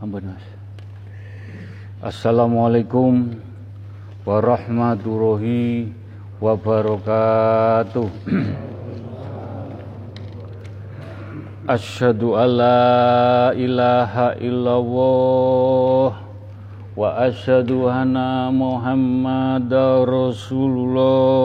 [0.00, 0.40] Ampun Mas.
[2.00, 3.36] Assalamualaikum
[4.24, 5.92] warahmatullahi
[6.40, 8.08] wabarakatuh.
[11.68, 16.16] Asyhadu an la ilaha illallah
[16.96, 21.44] wa asyhadu anna Muhammadar Rasulullah.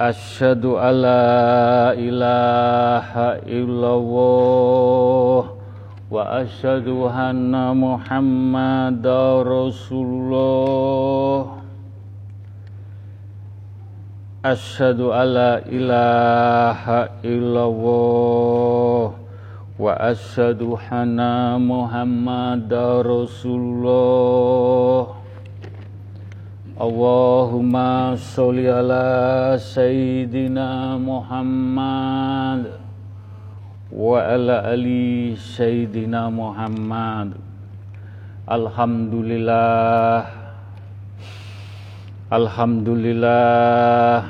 [0.00, 5.52] Asyhadu an la ilaha illallah
[6.08, 11.60] wa asyhadu anna Muhammadar Rasulullah.
[14.40, 19.20] Asyhadu alla ilaha illallah
[19.76, 25.19] wa asyhadu anna Muhammadar Rasulullah.
[26.80, 32.72] Allahumma sholli ala sayyidina Muhammad
[33.92, 37.36] wa ala ali sayyidina Muhammad.
[38.48, 40.24] Alhamdulillah.
[42.32, 44.24] Alhamdulillah.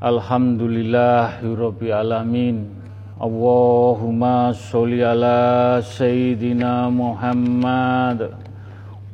[0.00, 2.72] Alhamdulillahirabbil alamin.
[3.20, 8.43] Allahumma sholli ala sayyidina Muhammad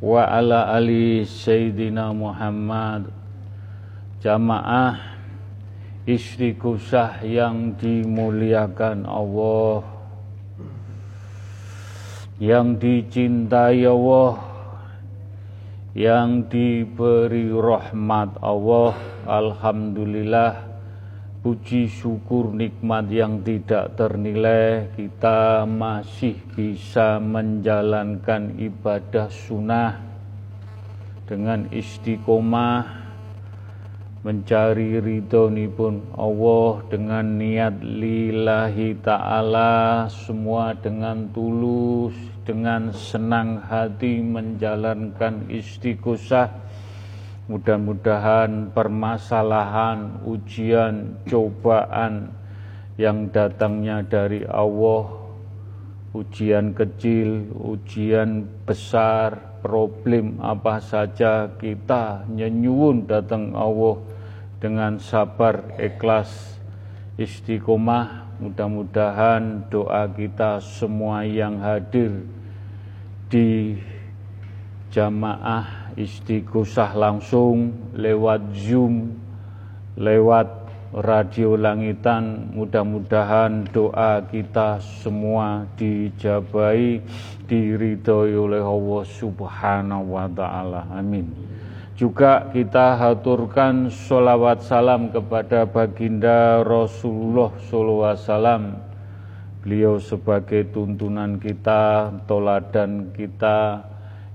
[0.00, 3.12] wa ala ali sayyidina Muhammad.
[4.20, 4.96] Jamaah
[6.08, 9.84] istiqosah yang dimuliakan Allah.
[12.40, 14.40] Yang dicintai Allah.
[15.92, 18.96] Yang diberi rahmat Allah.
[19.28, 20.69] Alhamdulillah
[21.40, 29.96] puji syukur nikmat yang tidak ternilai kita masih bisa menjalankan ibadah sunnah
[31.24, 33.00] dengan istiqomah
[34.20, 42.12] mencari ridho pun Allah dengan niat lillahi ta'ala semua dengan tulus
[42.44, 46.52] dengan senang hati menjalankan istiqosah
[47.50, 52.30] mudah-mudahan permasalahan ujian cobaan
[52.94, 55.10] yang datangnya dari Allah
[56.14, 63.98] ujian kecil ujian besar problem apa saja kita nyenyuun datang Allah
[64.62, 66.60] dengan sabar ikhlas
[67.18, 68.30] istiqomah.
[68.40, 72.24] Mudah-mudahan doa kita semua yang hadir
[73.28, 73.76] di
[74.88, 79.14] jamaah istighosah langsung lewat Zoom,
[79.96, 80.46] lewat
[80.90, 86.98] radio langitan, mudah-mudahan doa kita semua dijabai,
[87.46, 90.86] diridhoi oleh Allah Subhanahu wa taala.
[90.90, 91.30] Amin.
[91.94, 98.90] Juga kita haturkan sholawat salam kepada baginda Rasulullah wasallam
[99.60, 103.84] Beliau sebagai tuntunan kita, toladan kita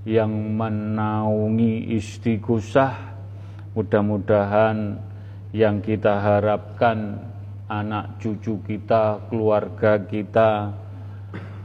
[0.06, 2.94] yang menaungi istighosah.
[3.74, 5.02] Mudah-mudahan
[5.50, 7.18] yang kita harapkan
[7.66, 10.70] anak cucu kita, keluarga kita,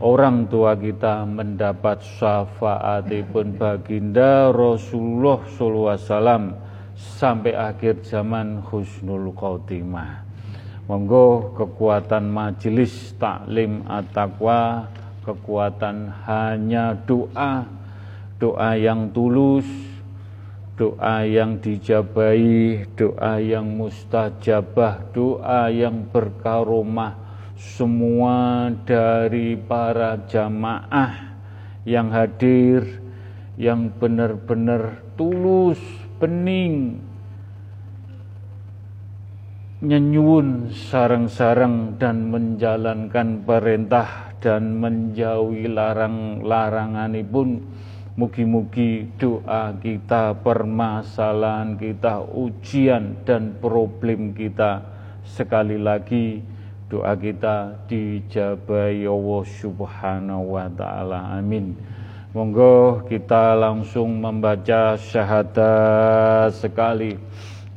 [0.01, 6.57] orang tua kita mendapat syafaat pun baginda Rasulullah SAW
[6.97, 10.25] sampai akhir zaman husnul khotimah.
[10.89, 14.89] Monggo kekuatan majelis taklim at-taqwa,
[15.23, 17.80] kekuatan hanya doa,
[18.41, 19.69] doa yang tulus,
[20.73, 27.21] doa yang dijabai, doa yang mustajabah, doa yang berkaromah,
[27.53, 31.37] semua dari para jamaah
[31.85, 32.81] yang hadir,
[33.61, 35.77] yang benar-benar tulus,
[36.17, 36.97] bening,
[39.85, 47.61] nyenyun sarang-sarang dan menjalankan perintah dan menjauhi larang-larangan pun
[48.15, 54.83] mugi-mugi doa kita, permasalahan kita, ujian dan problem kita
[55.23, 56.43] sekali lagi
[56.91, 61.39] doa kita dijabai Allah Subhanahu wa taala.
[61.39, 61.71] Amin.
[62.35, 67.15] Monggo kita langsung membaca syahadat sekali.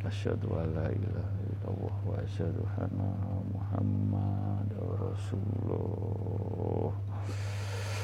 [0.03, 3.11] Asyhadu an la ilaha wa asyhadu anna
[3.55, 6.91] Muhammad Rasulullah.
[6.95, 8.04] Al-Fatihah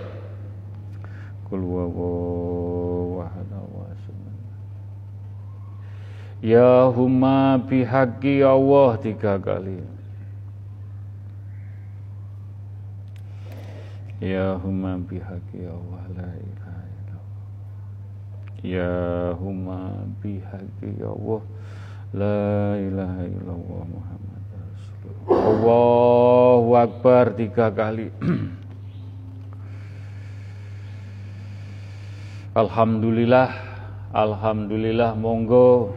[1.51, 3.51] Kul huwallahu ahad
[6.39, 9.83] Ya huma bihaqi Allah tiga kali.
[14.23, 17.43] Ya huma bihaqi Allah la ilaha illallah.
[18.63, 18.95] Ya
[19.35, 21.41] huma bihaqi Allah
[22.15, 22.39] la
[22.79, 25.35] ilaha illallah Muhammad Rasulullah.
[25.35, 28.07] Allahu Akbar tiga kali.
[32.51, 33.47] Alhamdulillah
[34.11, 35.95] Alhamdulillah monggo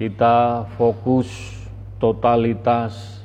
[0.00, 1.28] kita fokus
[2.00, 3.20] totalitas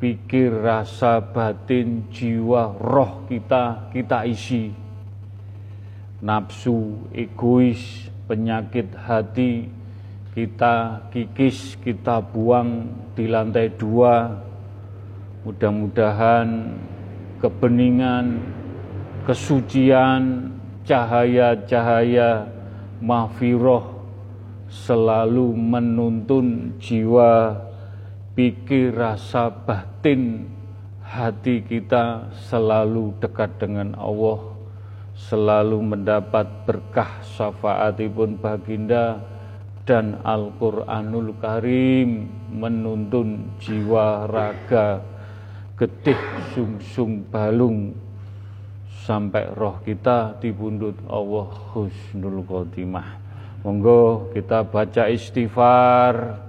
[0.00, 4.72] pikir, rasa, batin, jiwa, roh kita kita isi.
[6.24, 9.68] Nafsu, egois, penyakit hati
[10.32, 14.32] kita kikis, kita buang di lantai dua.
[15.44, 16.72] Mudah-mudahan
[17.36, 18.40] kebeningan,
[19.28, 20.56] kesucian,
[20.86, 22.46] cahaya-cahaya
[23.02, 23.98] mahfiroh
[24.70, 27.58] selalu menuntun jiwa,
[28.38, 30.54] pikir, rasa batin.
[31.06, 34.42] Hati kita selalu dekat dengan Allah,
[35.14, 39.22] selalu mendapat berkah syafaatipun baginda.
[39.86, 44.98] Dan Al-Quranul Karim menuntun jiwa raga
[45.78, 46.18] getih
[46.50, 47.94] sung-sung balung
[49.06, 53.22] sampai roh kita dibundut Allah husnul khotimah.
[53.62, 56.42] Monggo kita baca istighfar,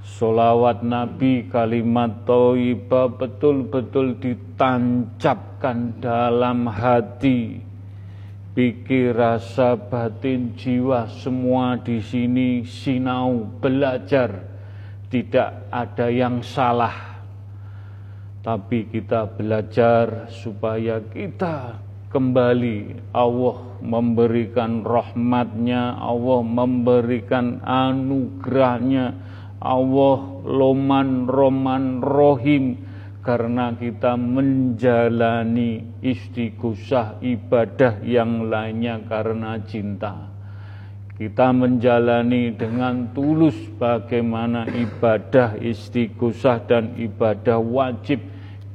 [0.00, 7.60] solawat Nabi, kalimat toibah betul-betul ditancapkan dalam hati,
[8.56, 14.40] pikir, rasa, batin, jiwa semua di sini sinau belajar,
[15.12, 17.12] tidak ada yang salah.
[18.40, 23.10] Tapi kita belajar supaya kita kembali.
[23.14, 29.14] Allah memberikan rahmatnya Allah memberikan anugerahnya
[29.62, 32.90] Allah loman roman rohim.
[33.20, 40.24] Karena kita menjalani istighosah ibadah yang lainnya karena cinta.
[41.20, 48.24] Kita menjalani dengan tulus bagaimana ibadah istighosah dan ibadah wajib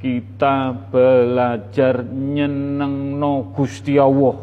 [0.06, 4.38] kita belajar nyeneng no Gusti Allah.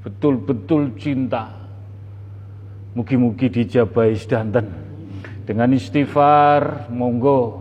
[0.00, 1.52] Betul-betul cinta.
[2.96, 4.72] Mugi-mugi dijabai sedanten.
[5.44, 7.60] Dengan istighfar monggo.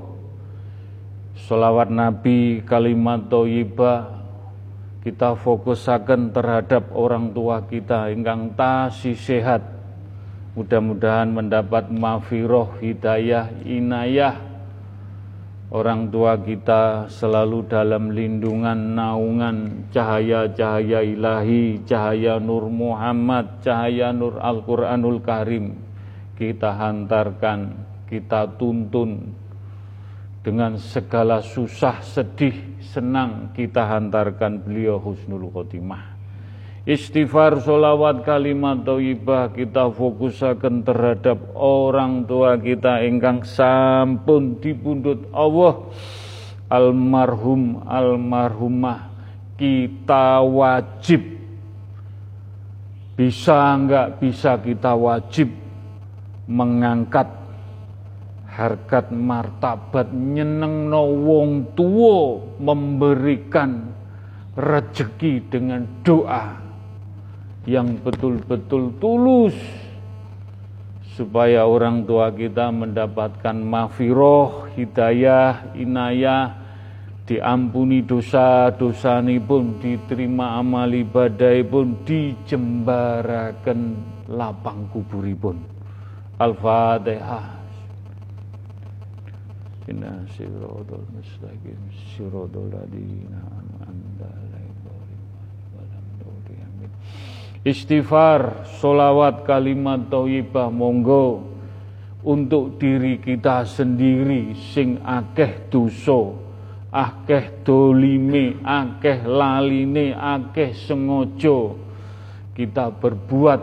[1.44, 4.24] Salawat Nabi kalimat toyibah.
[5.04, 8.08] Kita fokusakan terhadap orang tua kita.
[8.16, 9.60] Ingkang tasih sehat.
[10.56, 14.51] Mudah-mudahan mendapat mafiroh hidayah inayah
[15.72, 25.24] orang tua kita selalu dalam lindungan naungan cahaya-cahaya ilahi, cahaya Nur Muhammad, cahaya Nur Al-Quranul
[25.24, 25.80] Karim.
[26.36, 27.60] Kita hantarkan,
[28.12, 29.32] kita tuntun
[30.44, 36.11] dengan segala susah, sedih, senang kita hantarkan beliau husnul khotimah.
[36.82, 45.78] Istighfar, solawat, kalimat thayyibah kita fokusaken terhadap orang tua kita ingkang sampun dipundhut Allah.
[46.74, 49.14] Almarhum almarhumah
[49.62, 51.22] kita wajib.
[53.14, 55.54] Bisa enggak bisa kita wajib
[56.50, 57.30] mengangkat
[58.50, 63.94] harkat martabat nyeneng no wong tua memberikan
[64.58, 66.61] rezeki dengan doa
[67.70, 69.54] yang betul-betul tulus
[71.14, 76.58] supaya orang tua kita mendapatkan mafiroh, hidayah, inayah,
[77.30, 83.80] diampuni dosa-dosa ini pun diterima amal ibadah pun dijembarakan
[84.32, 85.62] lapang kuburipun.
[86.42, 87.62] Al-Fatihah.
[89.92, 93.61] Inna siratal mustaqim siratal ladina
[97.62, 101.46] istighfar, solawat, kalimat thayyibah monggo
[102.22, 106.34] untuk diri kita sendiri sing akeh dosa,
[106.90, 111.78] akeh dolime, akeh laline, akeh sengojo
[112.58, 113.62] kita berbuat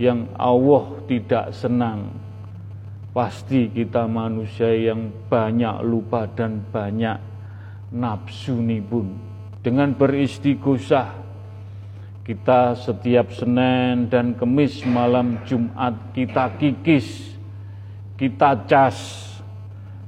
[0.00, 2.08] yang Allah tidak senang.
[3.14, 7.14] Pasti kita manusia yang banyak lupa dan banyak
[7.94, 8.58] nafsu
[8.90, 9.06] pun.
[9.62, 11.23] Dengan beristighosah
[12.24, 17.36] kita setiap Senin dan Kemis malam Jumat kita kikis,
[18.16, 18.96] kita cas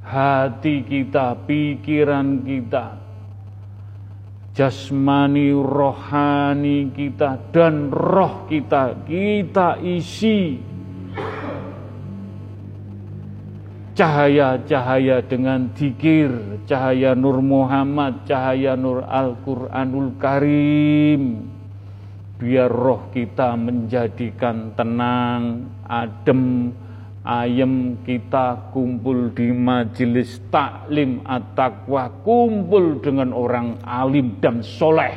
[0.00, 2.96] hati kita, pikiran kita,
[4.56, 10.56] jasmani rohani kita dan roh kita kita isi
[13.96, 21.55] cahaya-cahaya dengan dikir, cahaya Nur Muhammad, cahaya Nur Al-Quranul Karim.
[22.36, 26.68] Biar roh kita menjadikan tenang, adem,
[27.24, 35.16] ayem kita kumpul di majelis taklim at-taqwa, kumpul dengan orang alim dan soleh.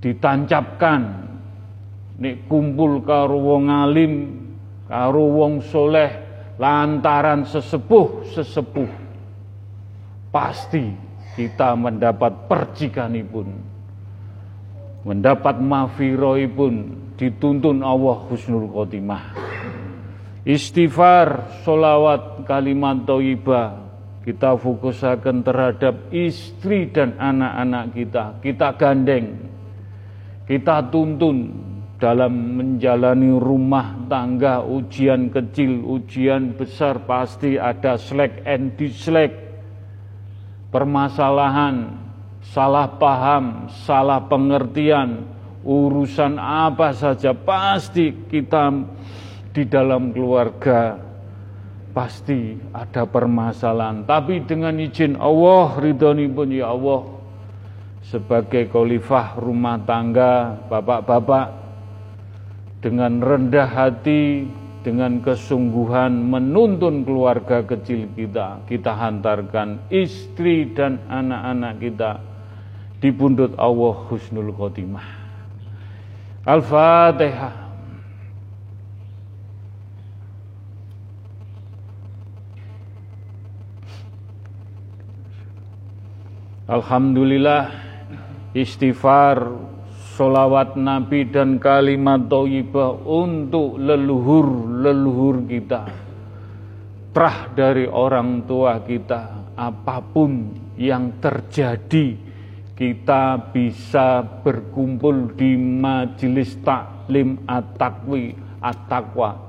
[0.00, 1.02] Ditancapkan,
[2.22, 4.12] nek kumpul karo wong alim,
[4.86, 6.08] karo wong soleh,
[6.56, 9.04] lantaran sesepuh-sesepuh.
[10.32, 10.86] Pasti
[11.36, 13.75] kita mendapat percikanipun,
[15.06, 15.62] mendapat
[16.50, 16.74] pun
[17.14, 19.38] dituntun Allah husnul khotimah.
[20.42, 23.86] Istighfar, solawat, kalimat toibah,
[24.26, 28.24] kita fokusakan terhadap istri dan anak-anak kita.
[28.42, 29.26] Kita gandeng,
[30.46, 31.50] kita tuntun
[31.98, 39.34] dalam menjalani rumah tangga, ujian kecil, ujian besar, pasti ada slack and dislike,
[40.70, 42.05] permasalahan,
[42.52, 45.26] salah paham, salah pengertian,
[45.66, 48.70] urusan apa saja pasti kita
[49.50, 51.00] di dalam keluarga
[51.96, 54.04] pasti ada permasalahan.
[54.04, 57.08] Tapi dengan izin Allah ridhoni pun ya Allah
[58.04, 61.46] sebagai khalifah rumah tangga bapak-bapak
[62.84, 64.46] dengan rendah hati
[64.86, 72.35] dengan kesungguhan menuntun keluarga kecil kita kita hantarkan istri dan anak-anak kita
[73.06, 75.06] di pundut Allah husnul khotimah
[76.42, 77.54] Al-Fatihah.
[86.66, 87.70] Alhamdulillah
[88.50, 89.54] istighfar,
[90.18, 95.82] solawat Nabi dan kalimat toibah untuk leluhur-leluhur kita.
[97.14, 102.25] Trah dari orang tua kita, apa pun yang terjadi
[102.76, 109.48] kita bisa berkumpul di majelis taklim at-taqwi at-taqwa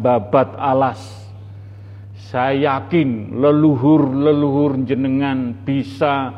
[0.00, 1.28] babat alas.
[2.16, 6.32] Saya yakin leluhur-leluhur jenengan bisa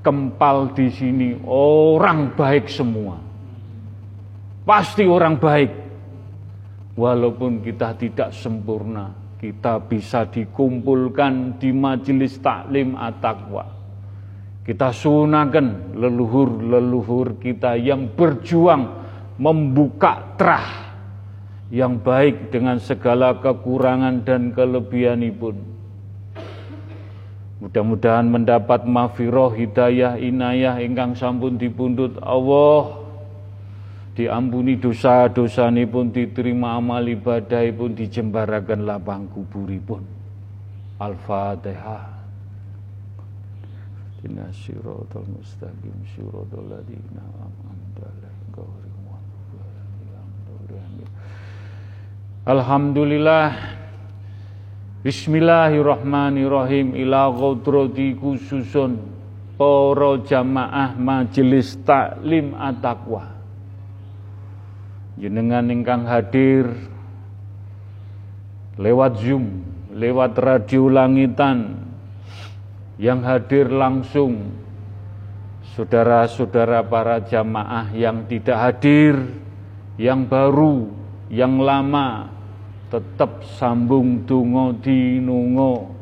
[0.00, 3.20] kempal di sini orang baik semua.
[4.64, 5.72] Pasti orang baik.
[6.96, 13.81] Walaupun kita tidak sempurna kita bisa dikumpulkan di majelis taklim at-taqwa
[14.62, 18.94] kita sunahkan leluhur-leluhur kita yang berjuang
[19.34, 20.94] membuka terah
[21.72, 25.56] yang baik dengan segala kekurangan dan kelebihan pun.
[27.64, 33.00] Mudah-mudahan mendapat mafiroh, hidayah, inayah ingkang sampun dipundut Allah.
[34.12, 40.04] Diampuni dosa-dosa pun diterima amal ibadah pun dijembarakan lapang kuburipun.
[41.00, 42.11] Al-Fatihah.
[44.22, 48.06] Inna syiratal mustaqim syiratal ladina amanta
[52.42, 53.54] Alhamdulillah.
[55.06, 56.98] Bismillahirrahmanirrahim.
[56.98, 58.98] Ila gaudrati khususun.
[59.54, 63.30] Para jamaah majelis taklim at-taqwa.
[65.22, 66.66] Jenengan ingkang hadir
[68.74, 69.62] lewat Zoom,
[69.94, 71.78] lewat radio langitan,
[73.00, 74.52] yang hadir langsung
[75.72, 79.16] saudara-saudara para jamaah yang tidak hadir,
[79.96, 80.92] yang baru,
[81.32, 82.28] yang lama,
[82.92, 85.96] tetap sambung tungo dinungo,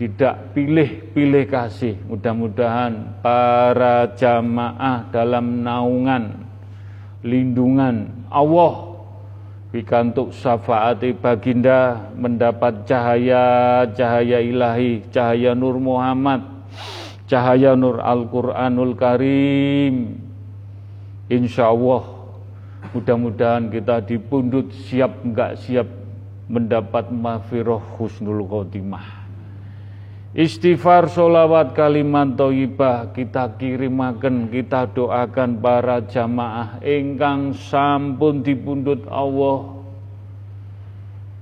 [0.00, 2.00] tidak pilih-pilih kasih.
[2.08, 6.48] Mudah-mudahan para jamaah dalam naungan,
[7.20, 8.95] lindungan Allah
[9.76, 16.40] Pikantuk syafaati baginda mendapat cahaya-cahaya ilahi, cahaya Nur Muhammad,
[17.28, 20.16] cahaya Nur Al-Quranul Karim.
[21.28, 22.08] Insya Allah
[22.96, 25.84] mudah-mudahan kita dipundut siap enggak siap
[26.48, 29.15] mendapat mafiroh husnul khotimah.
[30.36, 39.80] Istighfar solawat kalimat toibah kita kirimakan, kita doakan para jamaah ingkang sampun dipundut Allah.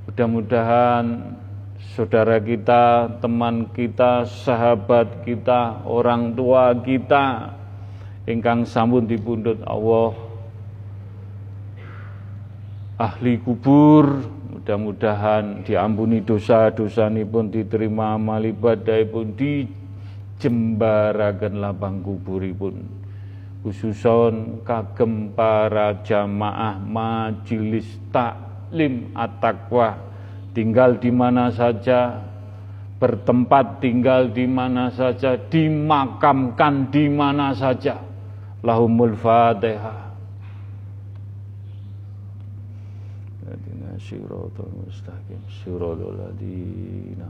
[0.06, 1.34] Mudah-mudahan
[1.98, 7.50] saudara kita, teman kita, sahabat kita, orang tua kita
[8.30, 10.14] ingkang sampun dipundut Allah
[12.94, 14.22] ahli kubur
[14.64, 22.80] Mudah-mudahan diampuni dosa-dosa ini pun diterima amal ibadah pun dijembaraken lapang kuburipun
[23.60, 30.00] khususon kagem para jamaah majelis taklim at-taqwa
[30.56, 32.24] tinggal di mana saja
[32.96, 38.00] bertempat tinggal di mana saja dimakamkan di mana saja.
[38.64, 40.03] Lahumul fatihah
[44.04, 47.24] Siratal mustaqim Siratal ladina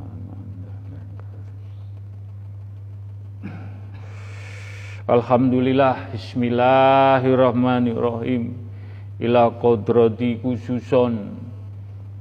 [5.07, 8.59] Alhamdulillah Bismillahirrahmanirrahim.
[9.23, 11.38] Ila kodrati khususon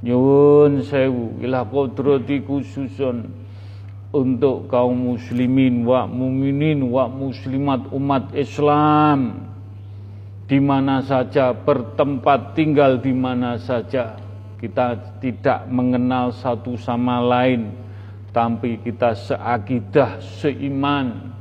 [0.05, 3.33] Nyun sewu Ila kodrati khususon
[4.13, 9.49] Untuk kaum muslimin Wa muminin Wa muslimat umat Islam.
[10.45, 14.22] Di mana saja, bertempat tinggal di mana saja.
[14.63, 17.75] Kita tidak mengenal satu sama lain,
[18.31, 21.35] tapi kita seakidah, seiman,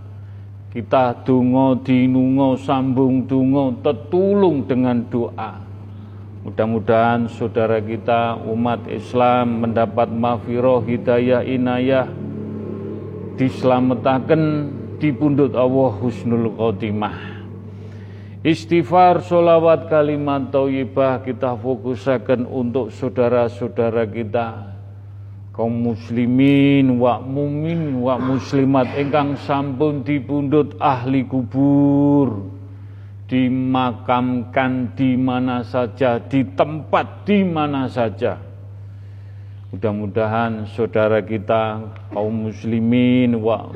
[0.74, 5.62] kita dungo dinungo sambung dungo tetulung dengan doa.
[6.42, 12.10] Mudah-mudahan saudara kita umat Islam mendapat mafiroh hidayah inayah
[13.38, 14.66] diselamatkan
[14.98, 17.41] di pundut Allah husnul khotimah.
[18.42, 24.74] Istighfar, solawat, kalimat tauyibah kita fokusakan untuk saudara-saudara kita
[25.54, 32.50] kaum muslimin wa mumin wa muslimat ingkang sampun dipundhut ahli kubur
[33.30, 38.40] dimakamkan di mana saja di tempat di mana saja
[39.72, 41.80] Mudah-mudahan saudara kita
[42.12, 43.72] kaum muslimin wa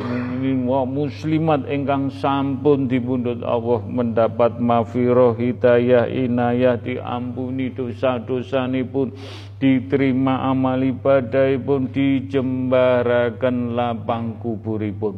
[0.84, 9.16] muslimat ingkang sampun dipundhut Allah mendapat mafiroh hidayah inayah diampuni dosa-dosanipun
[9.56, 15.16] diterima amal ibadahipun dijembaraken lapang kuburipun.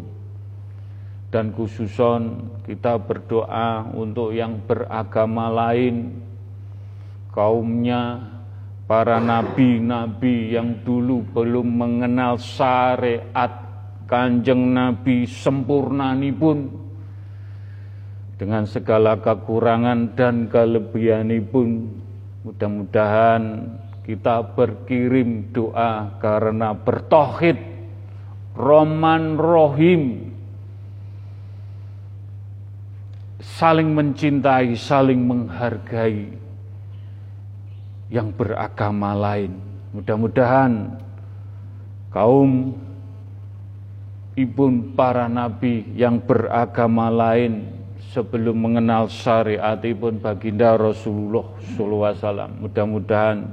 [1.34, 6.22] Dan khususon kita berdoa untuk yang beragama lain
[7.34, 8.37] kaumnya
[8.88, 13.52] para nabi-nabi yang dulu belum mengenal syariat
[14.08, 16.72] kanjeng nabi sempurnani pun
[18.40, 21.92] dengan segala kekurangan dan kelebihan pun
[22.48, 23.76] mudah-mudahan
[24.08, 27.60] kita berkirim doa karena bertohid
[28.56, 30.32] Roman Rohim.
[33.38, 36.47] Saling mencintai, saling menghargai
[38.08, 39.52] yang beragama lain.
[39.92, 41.00] Mudah-mudahan
[42.12, 42.76] kaum
[44.36, 47.68] ibun para nabi yang beragama lain
[48.12, 52.48] sebelum mengenal syariat ibun baginda Rasulullah SAW.
[52.64, 53.44] Mudah-mudahan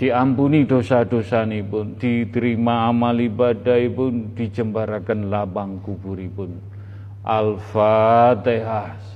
[0.00, 6.56] diampuni dosa-dosa pun, diterima amal ibadah pun, dijembarakan labang kubur pun.
[7.26, 9.15] Al-Fatihah.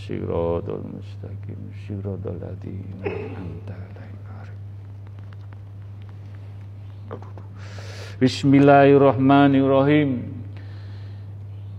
[0.00, 3.90] Siratal mustaqim Siratal ladzina an'amta
[8.20, 10.28] Bismillahirrahmanirrahim.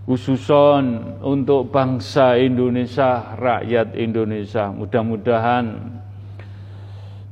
[0.09, 4.73] Khususon untuk bangsa Indonesia, rakyat Indonesia.
[4.73, 5.77] Mudah-mudahan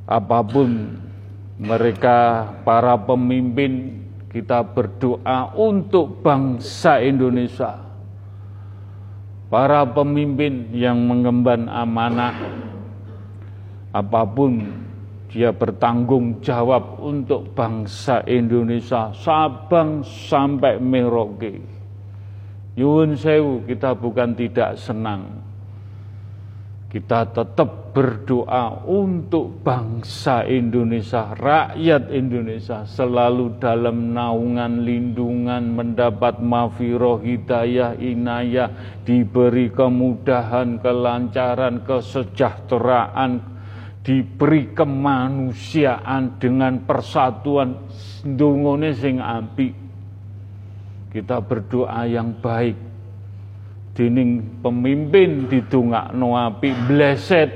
[0.06, 0.94] apa pun
[1.58, 3.98] mereka para pemimpin
[4.30, 7.89] kita berdoa untuk bangsa Indonesia
[9.50, 12.38] para pemimpin yang mengemban amanah
[13.90, 14.70] apa pun
[15.26, 21.58] dia bertanggung jawab untuk bangsa Indonesia Sabang sampai Merauke.
[22.78, 25.49] Yun sewu kita bukan tidak senang
[26.90, 37.94] kita tetap berdoa untuk bangsa Indonesia, rakyat Indonesia selalu dalam naungan lindungan mendapat mafiroh hidayah
[37.94, 38.74] inayah
[39.06, 43.38] diberi kemudahan kelancaran kesejahteraan
[44.02, 47.86] diberi kemanusiaan dengan persatuan
[48.26, 49.70] dungone sing api
[51.14, 52.89] kita berdoa yang baik
[53.94, 57.50] dening pemimpin didungakno api bleset.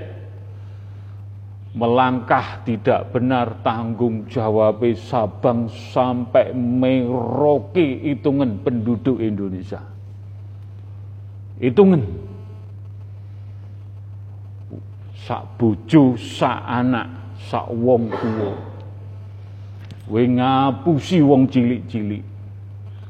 [1.74, 9.82] Melangkah tidak benar tanggung jawab Sabang sampai Merauke hitungan penduduk Indonesia.
[11.58, 11.98] Hitungan.
[15.26, 17.10] Sak bojo sak anak
[17.42, 18.54] sak wong tuwa.
[20.14, 22.22] We ngapusi wong cilik-cilik.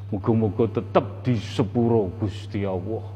[0.09, 3.14] Muga-muga tetep di sepuro Gusti Allah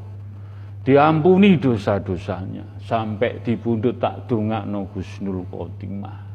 [0.89, 2.81] diampuni dosa-dosanya.
[2.81, 6.29] Sampai dibundut tak no husnul khotimah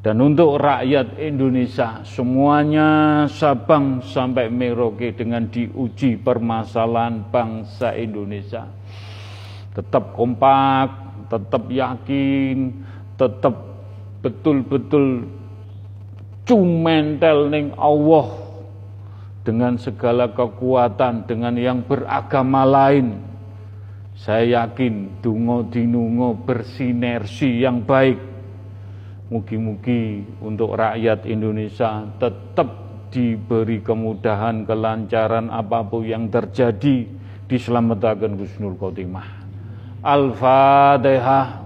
[0.00, 2.88] dan untuk rakyat Indonesia semuanya
[3.28, 8.64] Sabang sampai Merauke dengan diuji permasalahan bangsa Indonesia.
[9.76, 10.88] Tetap kompak,
[11.28, 12.80] tetap yakin,
[13.20, 13.54] tetap
[14.24, 15.28] betul-betul
[16.48, 18.40] cumentel ning Allah
[19.44, 23.29] dengan segala kekuatan dengan yang beragama lain
[24.20, 28.30] saya yakin dungo dinungo bersinergi yang baik
[29.30, 32.66] Mugi-mugi untuk rakyat Indonesia tetap
[33.14, 37.06] diberi kemudahan, kelancaran apa pun yang terjadi
[37.46, 39.30] diselamatkan Gusnul Khotimah.
[40.02, 41.62] Al-Fatihah.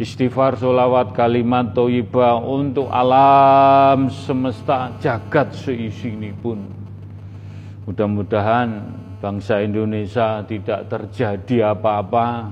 [0.00, 6.80] Istighfar solawat kalimat toibah untuk alam semesta jagat seisi ini pun
[7.84, 12.48] Mudah-mudahan bangsa Indonesia tidak terjadi apa-apa,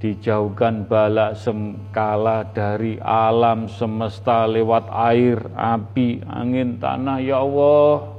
[0.00, 7.18] dijauhkan balak semkala dari alam semesta lewat air, api, angin, tanah.
[7.20, 8.16] Ya Allah,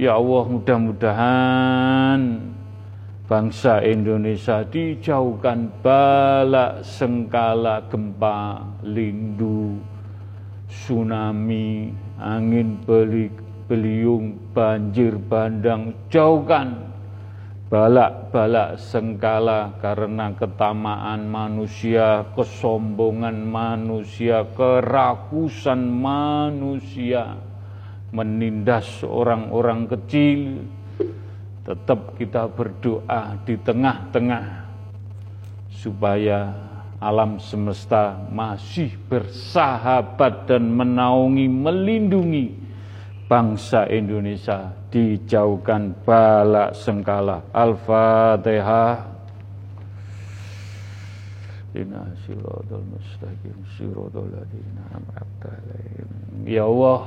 [0.00, 2.20] ya Allah mudah-mudahan
[3.24, 9.80] bangsa Indonesia dijauhkan balak sengkala gempa, lindu,
[10.68, 11.88] tsunami,
[12.20, 13.32] angin belik,
[13.64, 16.94] beliung, banjir, bandang, jauhkan
[17.72, 27.34] balak-balak sengkala karena ketamaan manusia, kesombongan manusia, kerakusan manusia,
[28.14, 30.62] menindas orang-orang kecil.
[31.64, 34.68] Tetap kita berdoa di tengah-tengah
[35.72, 36.52] supaya
[37.00, 42.52] alam semesta masih bersahabat dan menaungi, melindungi
[43.24, 47.40] bangsa Indonesia dijauhkan balak sengkala.
[47.52, 49.16] Al-Fatihah.
[56.44, 57.00] Ya Allah,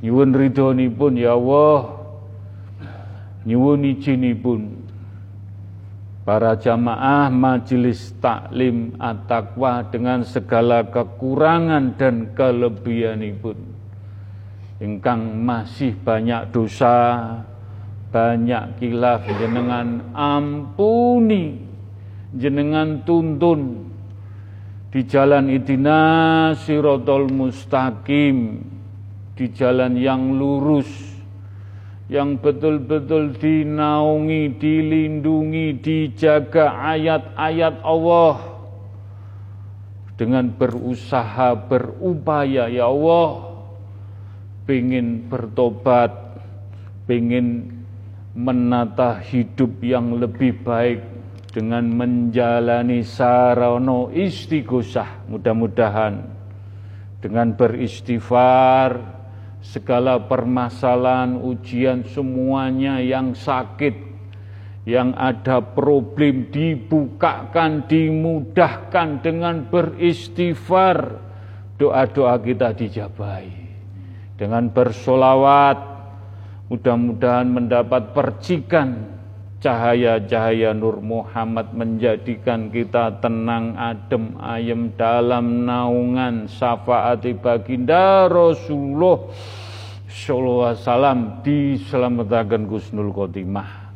[0.00, 0.30] nyuwun
[0.94, 2.03] pun ya Allah.
[3.44, 3.84] Nyuwun
[4.40, 4.60] pun
[6.24, 13.58] para jamaah majelis taklim at-taqwa dengan segala kekurangan dan kelebihanipun.
[14.80, 16.96] Ingkang masih banyak dosa,
[18.10, 21.60] banyak kilaf jenengan ampuni,
[22.32, 23.92] jenengan tuntun.
[24.88, 28.62] Di jalan itina sirotol mustaqim,
[29.34, 31.13] di jalan yang lurus,
[32.08, 38.36] yang betul-betul dinaungi, dilindungi, dijaga ayat-ayat Allah.
[40.14, 43.56] Dengan berusaha, berupaya ya Allah.
[44.68, 46.12] Pengen bertobat,
[47.08, 47.72] pengen
[48.36, 51.00] menata hidup yang lebih baik
[51.52, 56.20] dengan menjalani sarana istighosah mudah-mudahan.
[57.24, 59.13] Dengan beristighfar
[59.64, 63.96] segala permasalahan ujian semuanya yang sakit
[64.84, 71.24] yang ada problem dibukakan dimudahkan dengan beristighfar.
[71.80, 73.50] Doa-doa kita dijabai
[74.38, 75.78] dengan bersolawat
[76.70, 79.13] mudah-mudahan mendapat percikan
[79.64, 89.32] cahaya-cahaya Nur Muhammad menjadikan kita tenang adem ayem dalam naungan syafaat baginda Rasulullah
[90.04, 93.88] sallallahu alaihi wasallam diselamatkan Gusnul Khotimah.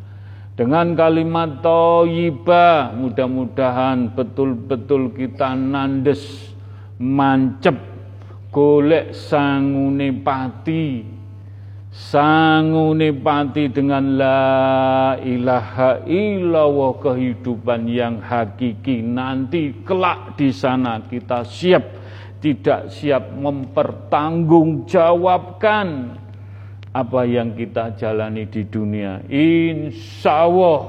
[0.57, 6.51] Dengan kalimat toyibah mudah-mudahan betul-betul kita nandes
[6.99, 7.77] mancep
[8.51, 11.18] golek sangune pati
[11.89, 19.01] sangune pati dengan la ilaha illallah kehidupan yang hakiki.
[19.03, 21.85] Nanti kelak di sana kita siap
[22.39, 26.15] tidak siap mempertanggungjawabkan
[26.95, 29.21] apa yang kita jalani di dunia.
[29.29, 30.87] Insya Allah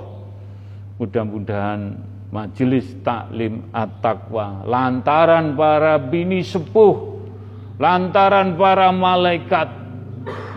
[1.02, 1.98] mudah-mudahan
[2.30, 7.18] majelis taklim at-taqwa lantaran para bini sepuh
[7.82, 9.79] lantaran para malaikat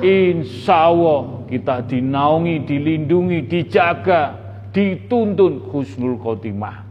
[0.00, 4.34] insya Allah kita dinaungi, dilindungi, dijaga,
[4.72, 6.82] dituntun husnul khotimah.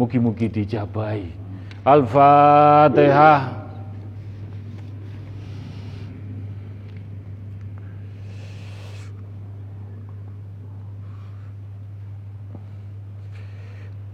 [0.00, 1.28] Mugi-mugi dijabai.
[1.84, 3.59] Al-Fatihah.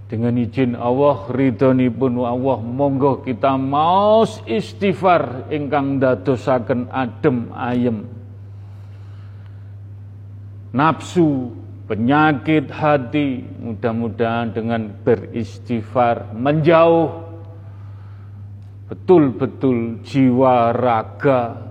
[0.07, 1.27] Dengan izin Allah,
[1.90, 8.07] pun Allah, monggo kita maus istighfar ingkang dadosaken adem ayem.
[10.77, 11.51] nafsu,
[11.88, 17.27] penyakit hati, mudah-mudahan dengan beristighfar menjauh
[18.87, 21.66] betul-betul jiwa raga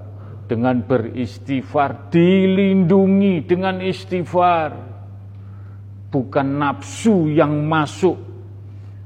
[0.51, 4.94] dengan beristighfar dilindungi dengan istighfar
[6.15, 8.15] bukan nafsu yang masuk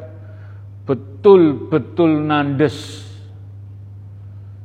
[0.88, 3.04] betul-betul nandes?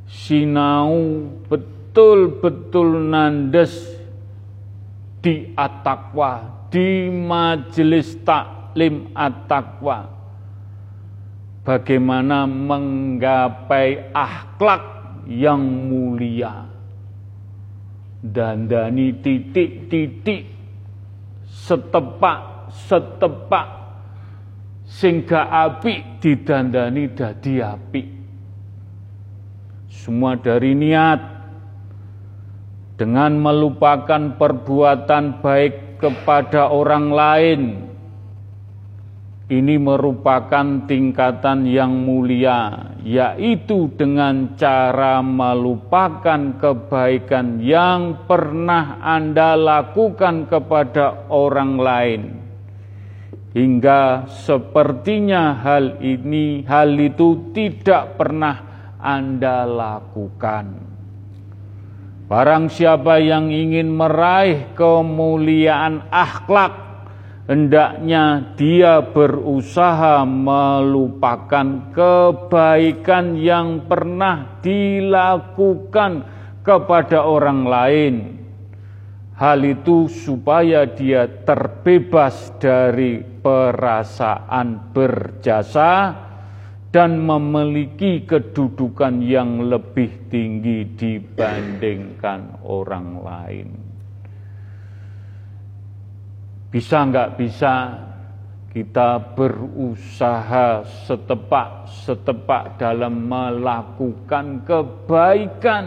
[0.06, 3.98] Sinau betul-betul nandes
[5.18, 10.17] di atakwa di majelis taklim atakwa
[11.68, 14.82] bagaimana menggapai akhlak
[15.28, 16.64] yang mulia.
[18.24, 20.48] Dandani titik-titik
[21.44, 23.68] setepak setepak
[24.88, 28.02] sehingga api didandani dadi api
[29.86, 31.20] semua dari niat
[32.96, 37.60] dengan melupakan perbuatan baik kepada orang lain
[39.48, 51.32] ini merupakan tingkatan yang mulia, yaitu dengan cara melupakan kebaikan yang pernah Anda lakukan kepada
[51.32, 52.22] orang lain.
[53.56, 58.56] Hingga sepertinya hal ini, hal itu tidak pernah
[59.00, 60.88] Anda lakukan.
[62.28, 66.87] Barang siapa yang ingin meraih kemuliaan akhlak
[67.48, 76.28] hendaknya dia berusaha melupakan kebaikan yang pernah dilakukan
[76.60, 78.14] kepada orang lain.
[79.38, 86.10] Hal itu supaya dia terbebas dari perasaan berjasa
[86.90, 93.68] dan memiliki kedudukan yang lebih tinggi dibandingkan orang lain.
[96.68, 97.96] Bisa nggak bisa
[98.68, 105.84] kita berusaha setepak-setepak dalam melakukan kebaikan.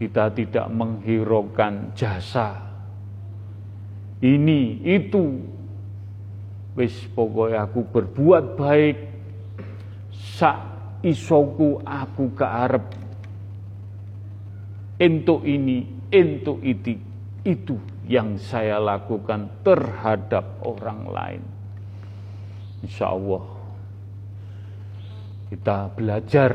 [0.00, 2.64] Kita tidak menghiraukan jasa.
[4.24, 5.38] Ini, itu.
[6.74, 8.96] Wis pokoknya aku berbuat baik.
[10.10, 10.58] Sak
[11.04, 12.84] isoku aku kearep.
[14.98, 16.96] Untuk ini, untuk itu.
[17.44, 21.42] Itu yang saya lakukan terhadap orang lain.
[22.84, 23.44] Insya Allah
[25.48, 26.50] kita belajar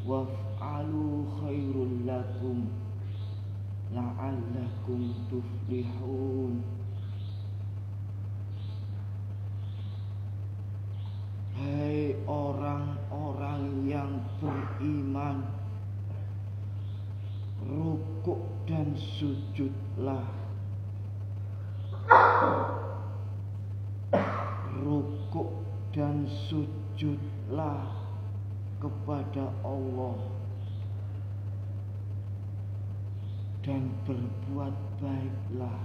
[0.05, 2.69] waf'alu khairul lakum
[3.97, 6.61] la'allakum tuflihun.
[11.57, 15.49] Hai orang-orang yang beriman
[17.65, 20.29] Rukuk dan sujudlah.
[24.85, 25.65] Rukuk
[25.97, 26.29] dan
[27.55, 27.87] sujudlah
[28.83, 30.19] kepada Allah
[33.63, 35.83] Dan berbuat baiklah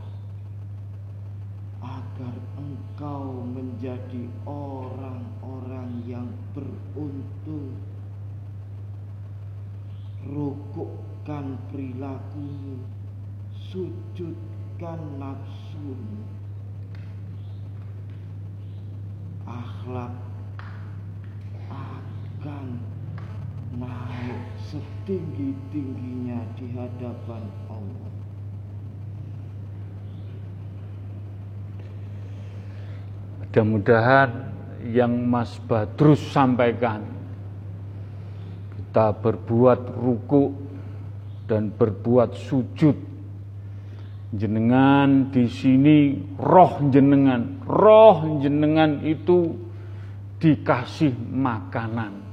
[1.80, 7.80] agar engkau menjadi orang-orang yang beruntung.
[10.28, 12.84] Rukukkan perilakumu,
[13.72, 16.28] sujudkan nafsumu.
[19.48, 20.29] Akhlak
[21.70, 22.66] akan
[23.78, 28.12] naik setinggi-tingginya di hadapan Allah.
[33.40, 34.30] Mudah-mudahan
[34.94, 37.02] yang Mas Badrus sampaikan
[38.78, 40.54] kita berbuat ruku
[41.50, 42.98] dan berbuat sujud
[44.30, 49.58] jenengan di sini roh jenengan roh jenengan itu
[50.40, 52.32] dikasih makanan.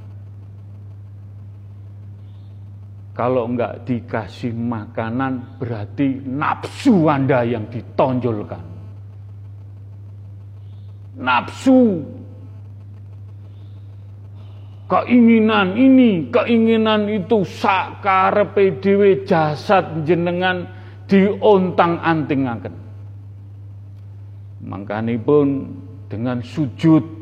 [3.17, 8.77] Kalau enggak dikasih makanan berarti nafsu Anda yang ditonjolkan.
[11.17, 12.05] Nafsu,
[14.85, 20.69] keinginan ini, keinginan itu sakarepe dhewe jasad jenengan
[21.09, 22.77] diontang-antingaken.
[25.25, 25.49] pun
[26.13, 27.16] dengan sujud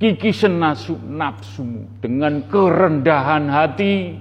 [0.00, 4.16] kikisen nasu nafsumu dengan kerendahan hati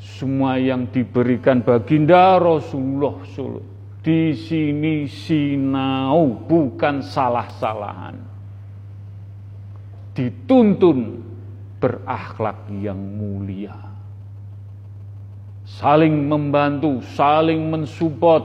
[0.00, 8.18] semua yang diberikan baginda Rasulullah Sallallahu di sini sinau bukan salah-salahan.
[10.12, 11.22] Dituntun
[11.78, 13.78] berakhlak yang mulia.
[15.62, 18.42] Saling membantu, saling mensupport,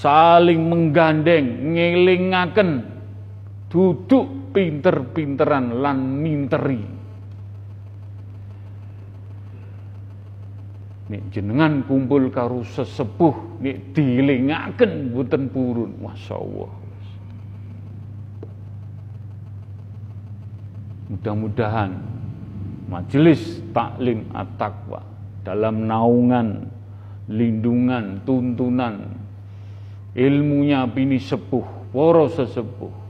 [0.00, 2.95] saling menggandeng, ngelingaken,
[3.76, 6.96] duduk pinter-pinteran lan minteri
[11.06, 15.94] Nek jenengan kumpul karo sesepuh nek dilingaken mboten purun.
[16.02, 16.70] Masyaallah.
[21.06, 21.94] Mudah-mudahan
[22.90, 24.98] majelis taklim at-taqwa
[25.46, 26.66] dalam naungan
[27.30, 29.06] lindungan tuntunan
[30.18, 33.05] ilmunya bini sepuh poro sesepuh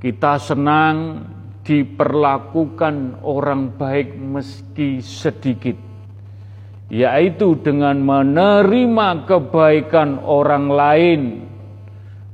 [0.02, 1.22] Kita senang
[1.62, 5.91] diperlakukan orang baik meski sedikit
[6.92, 11.22] yaitu dengan menerima kebaikan orang lain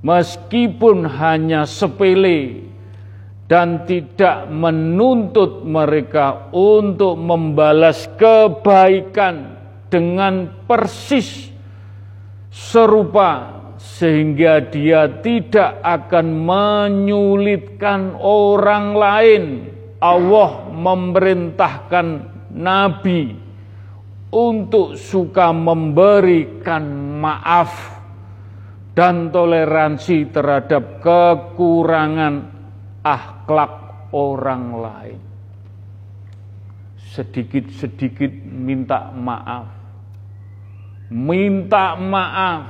[0.02, 2.66] meskipun hanya sepele
[3.46, 9.62] dan tidak menuntut mereka untuk membalas kebaikan
[9.94, 11.54] dengan persis
[12.50, 19.44] serupa sehingga dia tidak akan menyulitkan orang lain.
[19.98, 22.08] Allah memerintahkan
[22.52, 23.47] nabi
[24.32, 26.84] untuk suka memberikan
[27.24, 27.72] maaf
[28.92, 32.50] dan toleransi terhadap kekurangan
[33.06, 33.74] akhlak
[34.12, 35.20] orang lain.
[37.16, 39.70] Sedikit-sedikit minta maaf.
[41.08, 42.68] Minta maaf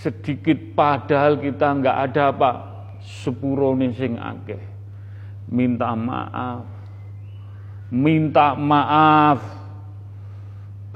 [0.00, 2.50] sedikit padahal kita nggak ada apa
[3.04, 4.62] sepurone sing akeh.
[5.52, 6.64] Minta maaf.
[7.92, 9.65] Minta maaf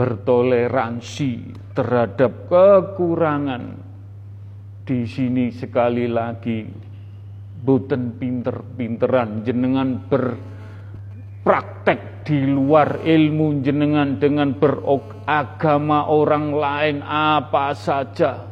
[0.01, 1.32] bertoleransi
[1.76, 3.76] terhadap kekurangan.
[4.80, 6.64] Di sini sekali lagi
[7.61, 18.48] boten pinter-pinteran jenengan berpraktek di luar ilmu jenengan dengan beragama orang lain apa saja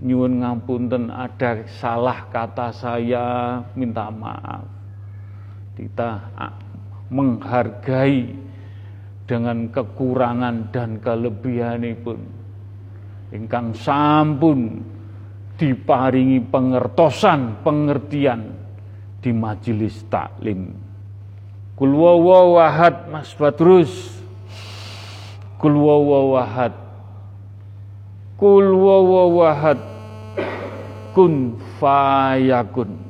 [0.00, 4.66] nyuwun ngapunten ada salah kata saya minta maaf
[5.76, 6.10] kita
[7.12, 8.51] menghargai
[9.32, 12.20] dengan kekurangan dan kelebihan pun
[13.32, 14.84] ingkang sampun
[15.56, 18.52] diparingi pengertosan pengertian
[19.24, 20.68] di majelis taklim.
[21.72, 24.20] Kul wahad Mas Badrus.
[25.56, 26.76] Kul wahad.
[28.36, 29.80] Kul wahad.
[31.16, 33.01] Kun fayakun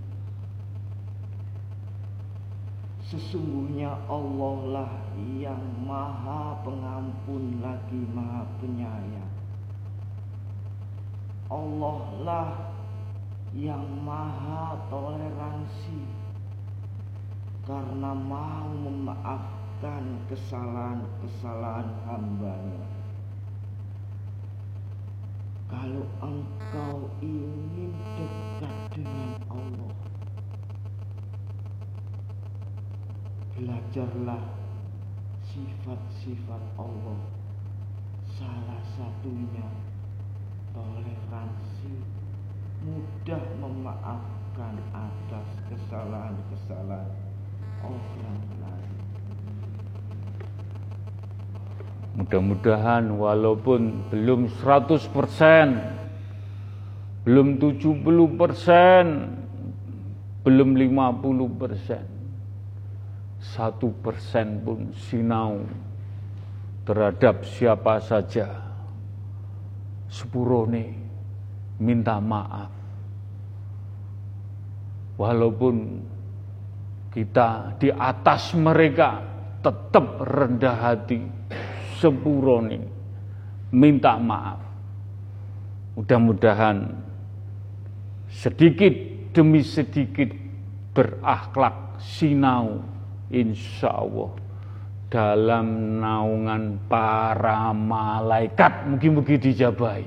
[3.04, 4.96] Sesungguhnya Allah lah
[5.36, 9.36] yang maha pengampun lagi maha penyayang.
[11.52, 12.52] Allah lah
[13.52, 16.00] yang maha toleransi.
[17.68, 22.88] Karena mau memaafkan memaafkan kesalahan-kesalahan hambanya.
[25.68, 29.96] Kalau engkau ingin dekat dengan Allah,
[33.60, 34.44] belajarlah
[35.44, 37.20] sifat-sifat Allah.
[38.40, 39.68] Salah satunya
[40.72, 42.00] toleransi,
[42.80, 47.12] mudah memaafkan atas kesalahan-kesalahan
[47.84, 48.75] orang lain.
[52.16, 65.60] Mudah-mudahan walaupun belum 100%, belum 70%, belum 50%, satu persen pun sinau
[66.88, 68.64] terhadap siapa saja.
[70.08, 70.96] Sepurone
[71.84, 72.72] minta maaf.
[75.20, 76.00] Walaupun
[77.12, 79.20] kita di atas mereka
[79.60, 81.20] tetap rendah hati
[82.00, 82.80] sepurone
[83.72, 84.60] minta maaf.
[85.96, 86.92] Mudah-mudahan
[88.28, 88.92] sedikit
[89.32, 90.28] demi sedikit
[90.92, 92.84] berakhlak sinau
[93.32, 94.32] insya Allah
[95.12, 100.04] dalam naungan para malaikat mungkin-mungkin dijabai.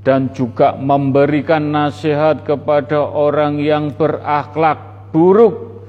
[0.05, 5.81] Dan juga memberikan nasihat kepada orang yang berakhlak buruk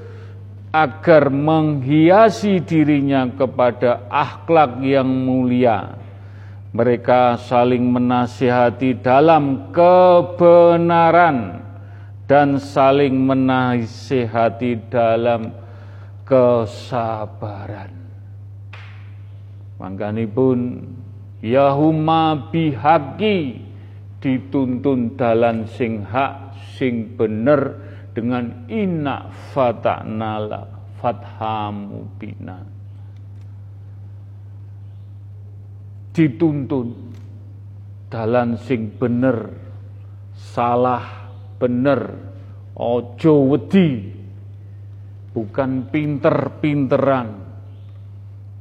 [0.73, 6.06] agar menghiasi dirinya kepada akhlak yang mulia
[6.75, 11.63] mereka saling menasihati dalam kebenaran
[12.27, 15.55] dan saling menasihati dalam
[16.27, 17.95] kesabaran.
[20.35, 20.59] pun
[21.39, 23.61] Yahuma bihaki
[24.19, 27.77] dituntun dalan sing hak sing bener
[28.11, 30.65] dengan inna fata'nala
[30.97, 32.76] fathamu bina.
[36.17, 37.13] Dituntun.
[38.09, 39.53] Dalan sing bener
[40.33, 41.29] salah
[41.61, 42.17] bener
[42.73, 44.17] ojo wedi.
[45.37, 47.45] Bukan pinter-pinteran.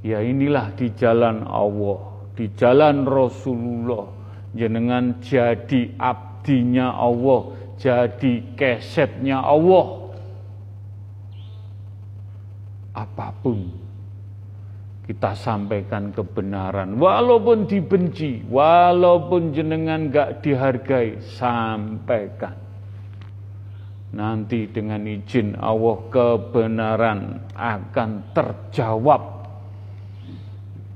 [0.04, 4.12] Ya inilah di jalan Allah di jalan Rasulullah.
[4.52, 10.12] Jenengan jadi abdinya Allah jadi kesetnya Allah.
[12.92, 13.85] Apa pun
[15.06, 16.98] kita sampaikan kebenaran.
[16.98, 22.58] Walaupun dibenci walaupun jenengan gak dihargai sampaikan.
[24.16, 27.20] Nanti dengan izin Allah kebenaran
[27.54, 29.22] akan terjawab.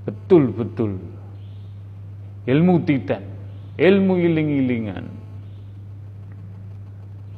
[0.06, 0.98] Betul-betul.
[2.50, 3.30] Ilmu titan
[3.80, 5.04] ilmu iling-ilingan.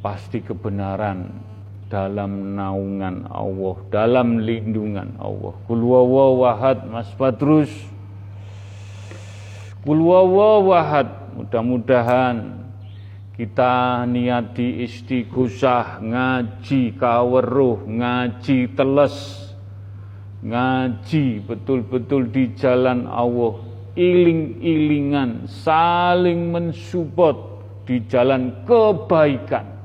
[0.03, 1.31] Pasti kebenaran
[1.93, 5.53] dalam naungan Allah, dalam lindungan Allah.
[5.69, 7.69] Kul wahad Mas Badrus.
[9.85, 11.37] Kul wahad.
[11.37, 12.65] Mudah-mudahan
[13.37, 19.49] kita niati istighosah, ngaji kaweruh, ngaji teles,
[20.45, 23.65] ngaji betul-betul di jalan Allah,
[23.97, 29.82] iling-ilingan, saling mensupport di jalan kebaikan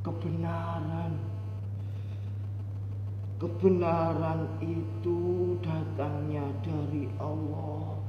[0.01, 1.13] Kebenaran.
[3.37, 5.19] Kebenaran itu
[5.61, 8.01] datangnya dari Allah.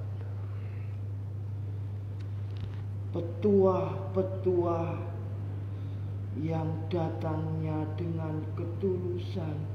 [3.12, 4.96] Petuah-petuah
[6.40, 9.71] yang datangnya dengan ketulusan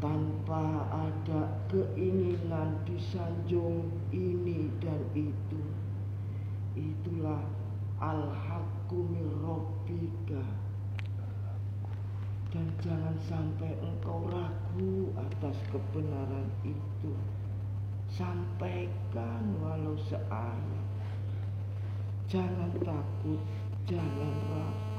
[0.00, 5.60] tanpa ada keinginan disanjung ini dan itu.
[6.74, 7.44] Itulah
[8.00, 9.04] al-haqqu
[12.50, 17.14] dan jangan sampai engkau ragu atas kebenaran itu.
[18.10, 20.86] Sampaikan walau seayat.
[22.26, 23.38] Jangan takut
[23.86, 24.90] jangan ragu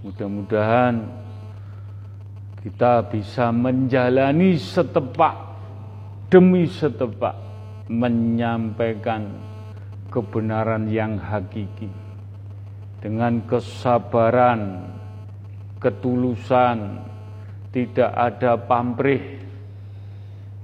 [0.00, 0.96] Mudah-mudahan
[2.64, 5.36] kita bisa menjalani setepak
[6.32, 7.36] demi setepak
[7.92, 9.28] menyampaikan
[10.08, 11.92] kebenaran yang hakiki
[13.04, 14.88] dengan kesabaran,
[15.76, 17.04] ketulusan,
[17.68, 19.40] tidak ada pamrih.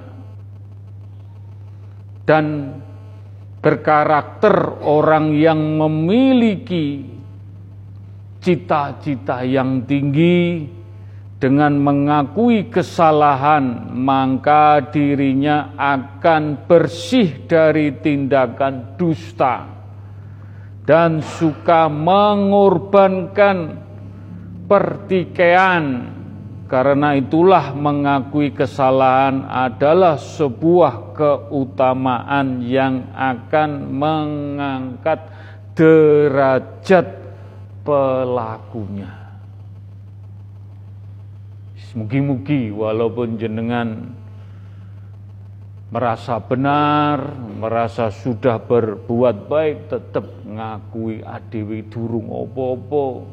[2.30, 2.78] dan
[3.58, 7.10] berkarakter orang yang memiliki
[8.38, 10.70] cita-cita yang tinggi
[11.40, 19.64] dengan mengakui kesalahan maka dirinya akan bersih dari tindakan dusta
[20.84, 23.80] dan suka mengorbankan
[24.68, 26.12] pertikaian
[26.70, 35.18] karena itulah mengakui kesalahan adalah sebuah keutamaan yang akan mengangkat
[35.74, 37.10] derajat
[37.82, 39.19] pelakunya.
[41.98, 44.14] Mugi-mugi walaupun jenengan
[45.90, 53.26] merasa benar, merasa sudah berbuat baik, tetap ngakui adewi durung opo-opo,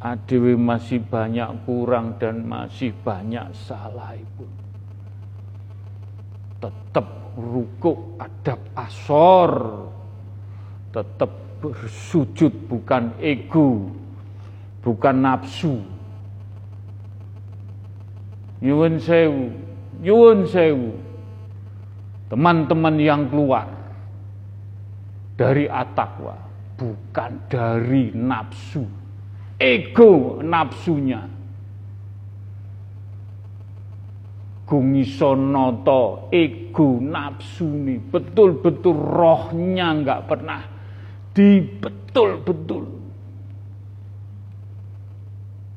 [0.00, 4.48] adewi masih banyak kurang dan masih banyak salah ibu.
[6.64, 9.52] Tetap rukuk adab asor,
[10.96, 11.30] tetap
[11.60, 13.92] bersujud bukan ego,
[14.80, 15.76] bukan nafsu.
[18.62, 19.50] Yuwun sewu,
[19.98, 20.94] yuwun sewu.
[22.30, 23.66] Teman-teman yang keluar
[25.34, 26.38] dari atakwa,
[26.78, 28.86] bukan dari nafsu.
[29.58, 31.26] Ego nafsunya.
[34.64, 40.64] Gungisonoto ego nafsu nih betul-betul rohnya nggak pernah
[41.36, 42.84] dibetul-betul.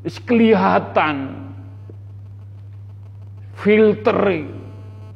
[0.06, 1.45] Kelihatan
[3.58, 4.46] filter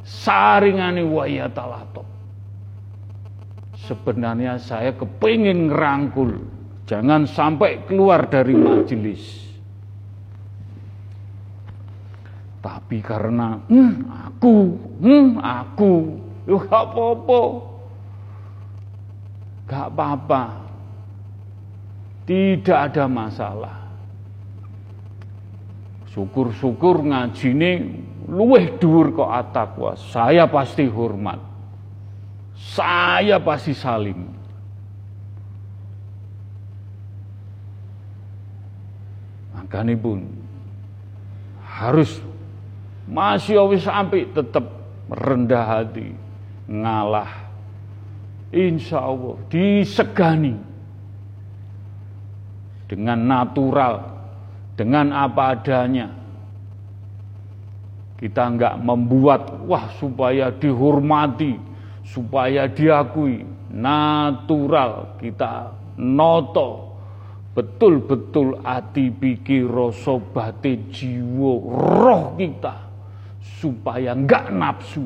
[0.03, 2.03] saringani waya talato.
[3.75, 6.39] Sebenarnya saya kepingin ngerangkul,
[6.85, 9.49] jangan sampai keluar dari majelis.
[12.59, 14.55] Tapi karena hmm, aku,
[14.99, 15.93] hmm, aku,
[16.43, 17.69] yuk apa-apa,
[19.69, 20.65] Gak apa-apa.
[22.25, 23.77] Tidak ada masalah.
[26.09, 27.73] Syukur-syukur ngaji ini
[28.29, 29.97] luweh dhuwur kok atakwa.
[29.97, 31.41] Saya pasti hormat.
[32.53, 34.29] Saya pasti salim.
[39.57, 40.25] Makanya pun
[41.65, 42.21] harus
[43.09, 44.65] masih wis sampai tetap
[45.09, 46.13] rendah hati,
[46.69, 47.49] ngalah
[48.53, 50.57] insya Allah disegani
[52.89, 53.95] dengan natural,
[54.77, 56.18] dengan apa adanya.
[58.19, 61.55] Kita enggak membuat wah supaya dihormati,
[62.03, 63.47] supaya diakui.
[63.69, 66.99] Natural kita noto
[67.55, 72.75] betul-betul hati pikir rasa batin jiwa roh kita
[73.61, 75.05] supaya enggak nafsu,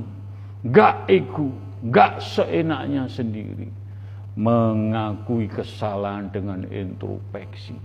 [0.64, 1.52] enggak ego,
[1.84, 3.68] Gak seenaknya sendiri
[4.40, 7.76] mengakui kesalahan dengan introspeksi.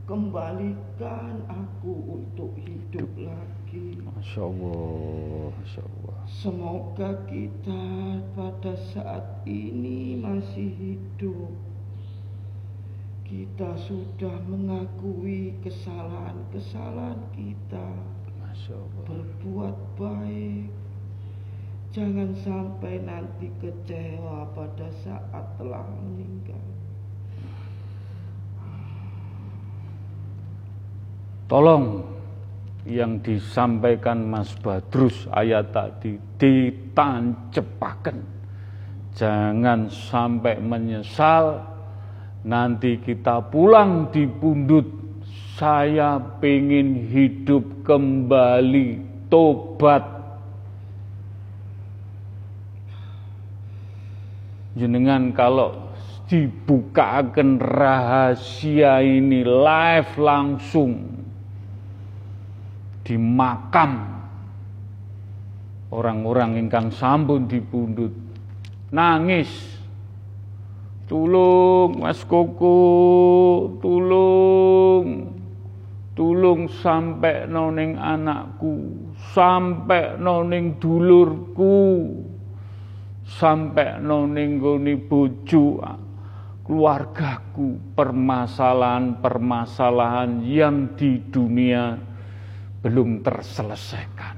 [0.09, 4.01] kembalikan aku untuk hidup lagi.
[4.01, 6.17] Masya Allah, Masya Allah.
[6.25, 7.85] Semoga kita
[8.33, 11.53] pada saat ini masih hidup.
[13.29, 17.93] Kita sudah mengakui kesalahan-kesalahan kita,
[18.41, 19.05] Masya Allah.
[19.05, 20.86] berbuat baik.
[21.95, 26.65] Jangan sampai nanti kecewa pada saat telah meninggal.
[31.47, 32.03] Tolong
[32.87, 38.19] yang disampaikan Mas Badrus ayat tadi ditancepaken.
[39.17, 41.63] Jangan sampai menyesal
[42.47, 44.87] nanti kita pulang di pundut
[45.57, 49.01] saya pengen hidup kembali
[49.33, 50.16] tobat
[54.77, 55.89] jenengan kalau
[56.29, 61.25] dibukakan rahasia ini live langsung
[63.07, 64.17] di makam
[65.95, 68.13] orang-orang ingkang sampun dipundhut
[68.91, 69.79] nangis.
[71.07, 72.75] Tulung Mas Koko
[73.79, 75.39] tulung.
[76.17, 79.07] Tulung sampai noning anakku
[79.37, 81.79] sampai noning dulurku
[83.27, 85.83] sampai noning goni bojo
[86.63, 91.99] keluargaku permasalahan-permasalahan yang di dunia
[92.83, 94.37] belum terselesaikan.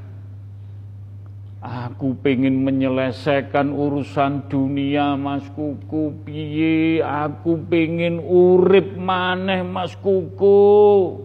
[1.58, 6.22] Aku pengen menyelesaikan urusan dunia Mas Kuku.
[6.22, 7.02] Piye?
[7.02, 11.18] Aku pengen urip maneh Mas Kuku.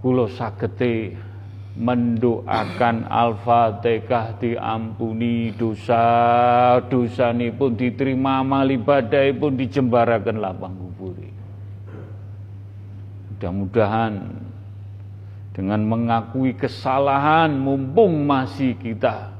[0.00, 1.14] Kulo sagete
[1.72, 6.04] mendoakan Al-Fatihah diampuni dosa.
[6.84, 11.30] Dosa ini pun diterima amal ibadah pun dijembarakan lapang kuburi.
[13.32, 14.12] Mudah-mudahan
[15.52, 19.32] dengan mengakui kesalahan mumpung masih kita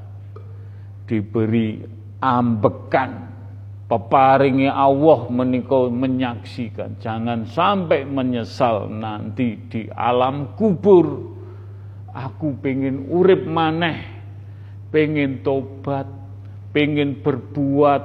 [1.05, 1.85] diberi
[2.17, 3.29] ambekan
[3.85, 6.97] peparingi Allah menikau menyaksikan.
[6.97, 11.32] Jangan sampai menyesal nanti di alam kubur
[12.13, 14.05] aku pengen urip maneh
[14.93, 16.05] pengen tobat
[16.69, 18.03] pengen berbuat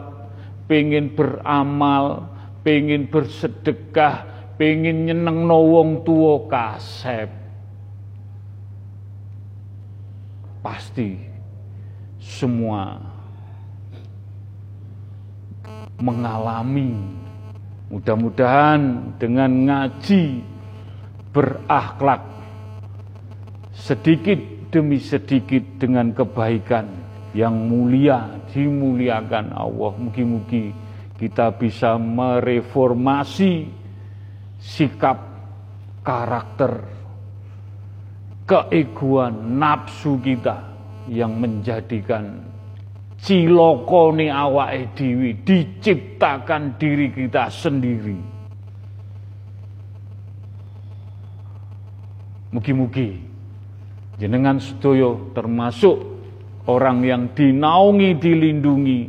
[0.65, 2.33] pengen beramal
[2.65, 7.31] pengen bersedekah pengen nyeneng wong tua kasep.
[10.59, 11.15] Pasti
[12.19, 12.99] semua
[16.03, 16.99] mengalami
[17.89, 20.43] mudah-mudahan dengan ngaji
[21.31, 22.38] berakhlak
[23.79, 24.39] sedikit
[24.75, 26.91] demi sedikit dengan kebaikan
[27.33, 30.75] yang mulia dimuliakan Allah mugi-mugi
[31.15, 33.71] kita bisa mereformasi
[34.59, 35.19] sikap
[36.03, 36.83] karakter
[38.49, 40.57] keegoan nafsu kita
[41.07, 42.43] yang menjadikan
[43.21, 48.19] cilokone awake dewi diciptakan diri kita sendiri.
[52.49, 53.28] Mugi-mugi
[54.19, 56.03] jenengan sedoyo termasuk
[56.67, 59.01] orang yang dinaungi dilindungi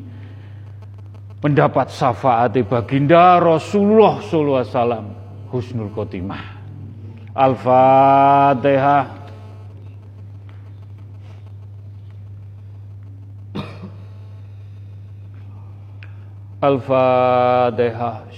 [1.41, 5.05] mendapat syafaat baginda Rasulullah sallallahu alaihi wasallam
[5.49, 6.43] husnul khotimah.
[7.33, 9.17] Al-Fatihah.
[16.59, 18.29] Al-Fatihah.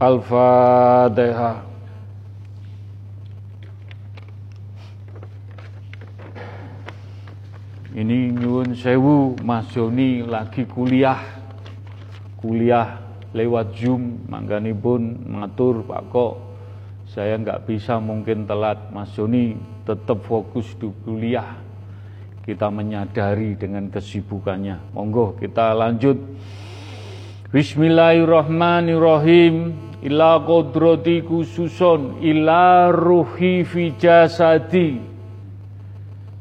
[0.00, 1.60] Al-Fatihah.
[7.92, 11.20] Ini nyuwun sewu Mas Joni lagi kuliah.
[12.40, 12.96] Kuliah
[13.36, 14.24] lewat Zoom,
[14.80, 16.48] pun mengatur Pak Kok.
[17.04, 19.52] Saya nggak bisa mungkin telat Mas Joni
[19.84, 21.60] tetap fokus di kuliah.
[22.40, 24.96] Kita menyadari dengan kesibukannya.
[24.96, 26.16] Monggo kita lanjut.
[27.52, 29.89] Bismillahirrahmanirrahim.
[30.00, 34.96] Ila kodrati khususon ila ruhi fi jasadi.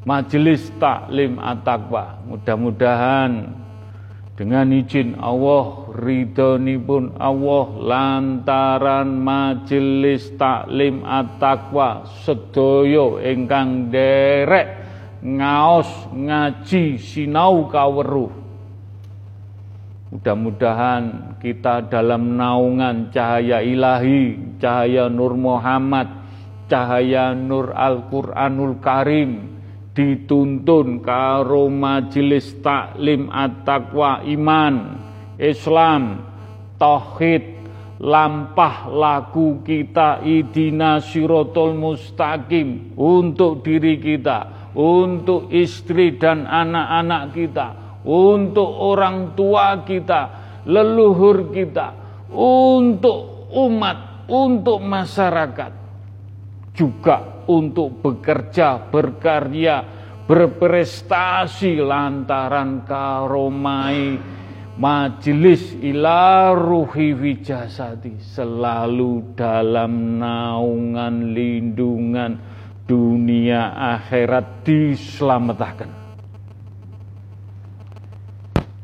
[0.07, 1.68] Majelis taklim at
[2.24, 3.51] Mudah-mudahan
[4.39, 5.91] dengan izin Allah
[6.88, 14.80] pun Allah lantaran majelis taklim at-taqwa sedaya ingkang derek
[15.20, 18.32] ngaos ngaji sinau kaweruh
[20.10, 26.10] Mudah-mudahan kita dalam naungan cahaya ilahi, cahaya Nur Muhammad,
[26.66, 29.60] cahaya Nur Al-Quranul Karim,
[29.93, 34.97] dituntun karo majelis taklim at-taqwa iman
[35.36, 36.24] Islam
[36.80, 37.60] tauhid
[37.99, 47.68] lampah laku kita idina sirotol mustaqim untuk diri kita untuk istri dan anak-anak kita
[48.08, 50.22] untuk orang tua kita
[50.68, 51.88] leluhur kita
[52.32, 55.72] untuk umat untuk masyarakat
[56.80, 59.84] juga untuk bekerja, berkarya,
[60.30, 64.16] berprestasi lantaran karomai
[64.80, 72.32] majelis ila ruhi wijasati selalu dalam naungan lindungan
[72.88, 75.99] dunia akhirat diselamatkan.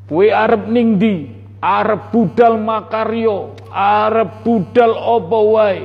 [0.05, 1.25] Kue arep ning di,
[1.61, 5.81] arep budal makaryo, arep budal apa wae,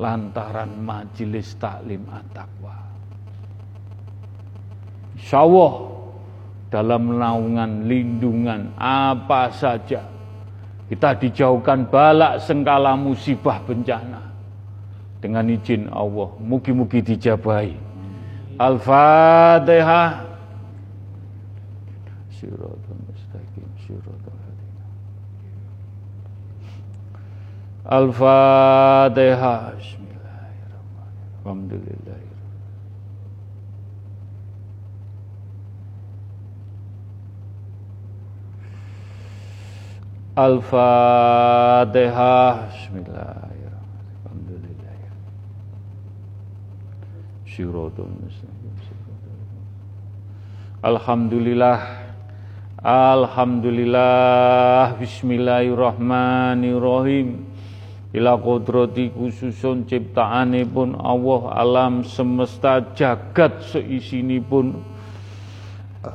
[0.00, 2.76] lantaran majelis taklim at-taqwa.
[5.20, 5.72] Insyaallah
[6.72, 10.10] dalam naungan lindungan apa saja
[10.90, 14.26] kita dijauhkan balak sengkala musibah bencana.
[15.22, 17.78] Dengan izin Allah mugi-mugi dijabahi.
[18.58, 20.26] Al-Fatihah.
[22.40, 22.89] Mustaqim
[27.90, 29.74] Al-Fatihah.
[31.42, 32.22] Alhamdulillah.
[40.38, 42.70] Al-Fatihah.
[42.70, 44.86] Bismillahirrahmanirrahim.
[50.78, 50.86] Alhamdulillah.
[50.86, 51.82] Alhamdulillah.
[52.86, 54.94] Alhamdulillah.
[54.94, 57.49] Bismillahirrahmanirrahim
[58.10, 59.86] ila kodrati khususun
[60.70, 63.62] pun Allah alam semesta jagat
[64.50, 64.82] pun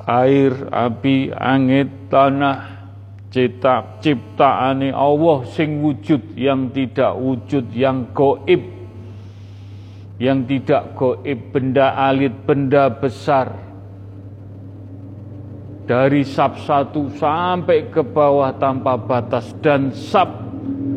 [0.09, 2.89] air, api, angin, tanah
[3.29, 8.63] cetak ciptaane Allah sing wujud yang tidak wujud yang goib.
[10.15, 13.51] Yang tidak goib benda alit benda besar.
[15.85, 20.44] Dari sab satu sampai ke bawah tanpa batas dan sab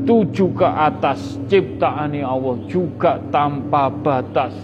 [0.07, 4.55] tujuh ke atas ciptaan Allah juga tanpa batas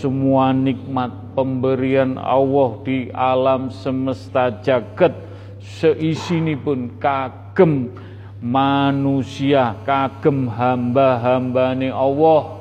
[0.00, 5.16] semua nikmat pemberian Allah di alam semesta jagat
[5.60, 7.92] seisi ini pun kagem
[8.40, 12.60] manusia kagem hamba-hambane Allah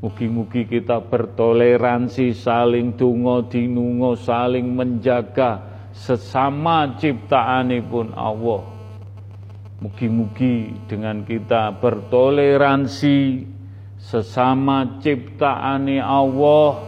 [0.00, 5.60] Mugi-mugi kita bertoleransi, saling dungo dinungo, saling menjaga
[5.92, 8.64] sesama ciptaan pun Allah.
[9.80, 13.48] Mugi-mugi dengan kita bertoleransi
[13.96, 16.84] sesama ciptaan Allah,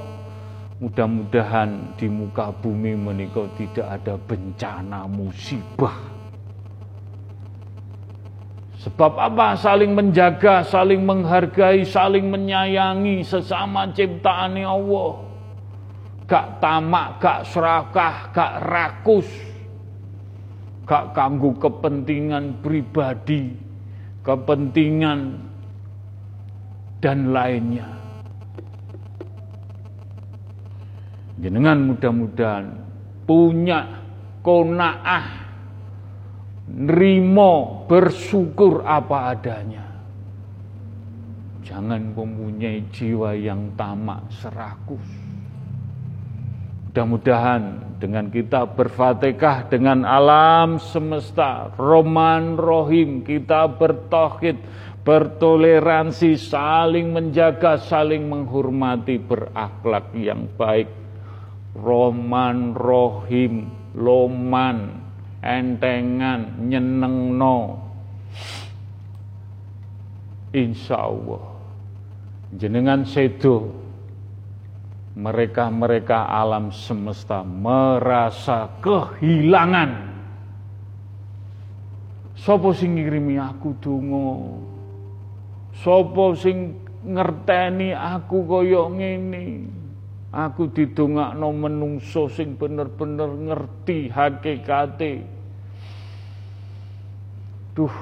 [0.76, 5.97] mudah-mudahan di muka bumi menikah tidak ada bencana musibah.
[8.84, 9.57] Sebab apa?
[9.57, 15.16] Saling menjaga, saling menghargai, saling menyayangi sesama ciptaan Allah.
[16.28, 19.52] Gak tamak, gak serakah, gak rakus
[20.87, 23.55] gak kanggo kepentingan pribadi,
[24.26, 25.20] kepentingan
[27.03, 27.89] dan lainnya.
[31.43, 32.66] Jenengan mudah-mudahan
[33.26, 34.03] punya
[34.47, 35.26] konaah
[36.70, 39.87] nerimo bersyukur apa adanya.
[41.66, 45.32] Jangan mempunyai jiwa yang tamak serakus.
[46.93, 54.61] Mudah-mudahan dengan kita berfatihah dengan alam semesta, Roman Rohim, kita bertohid,
[55.01, 60.93] bertoleransi, saling menjaga, saling menghormati, berakhlak yang baik.
[61.72, 64.93] Roman Rohim, Loman,
[65.40, 67.88] entengan, nyenengno.
[70.53, 71.57] Insya Allah,
[72.53, 73.82] jenengan sedo
[75.13, 80.13] mereka-mereka alam semesta merasa kehilangan.
[82.33, 84.57] Sopo sing ngirimi aku donga?
[85.77, 89.69] Sopo sing ngerteni aku kaya ngene?
[90.33, 95.29] Aku didongakno menungso sing bener-bener ngerti hakikate.
[97.77, 97.95] Duh,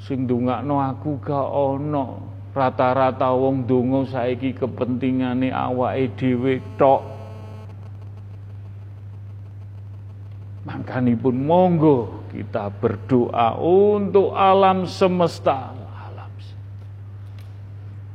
[0.00, 2.39] sing ndongakno aku gak ono.
[2.50, 7.02] Rata-rata wong donga saiki kepentingane awake dhewe tok.
[10.66, 15.80] Makanipun monggo kita berdoa untuk alam semesta.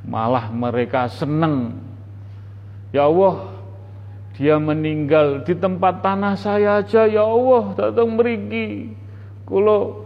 [0.05, 1.81] Malah mereka seneng.
[2.93, 3.49] Ya Allah,
[4.37, 8.93] dia meninggal di tempat tanah saya aja ya Allah datang meriki.
[9.47, 10.05] Kulo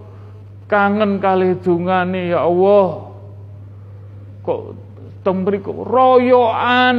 [0.71, 3.08] kangen kali dungane ya Allah.
[5.19, 6.97] Kok royokan.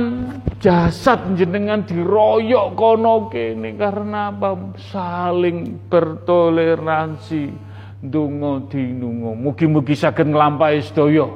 [0.60, 4.76] Jasad jenengan diroyok kono kene karena apa?
[4.92, 7.48] Saling bertoleransi.
[8.00, 9.36] Donga dinunga.
[9.36, 11.28] Mugi-mugi saged nglampahi sedaya.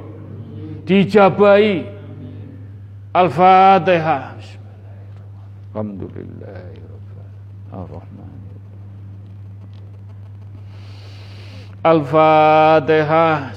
[0.85, 1.85] Dijabahi.
[3.17, 4.37] Al-Fatihah.
[5.73, 8.53] Alhamdulillahirrahmanirrahim.
[11.85, 13.53] Al-Fatihah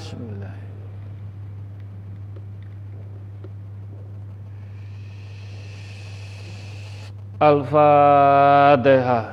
[7.37, 9.29] Al-Fatihah.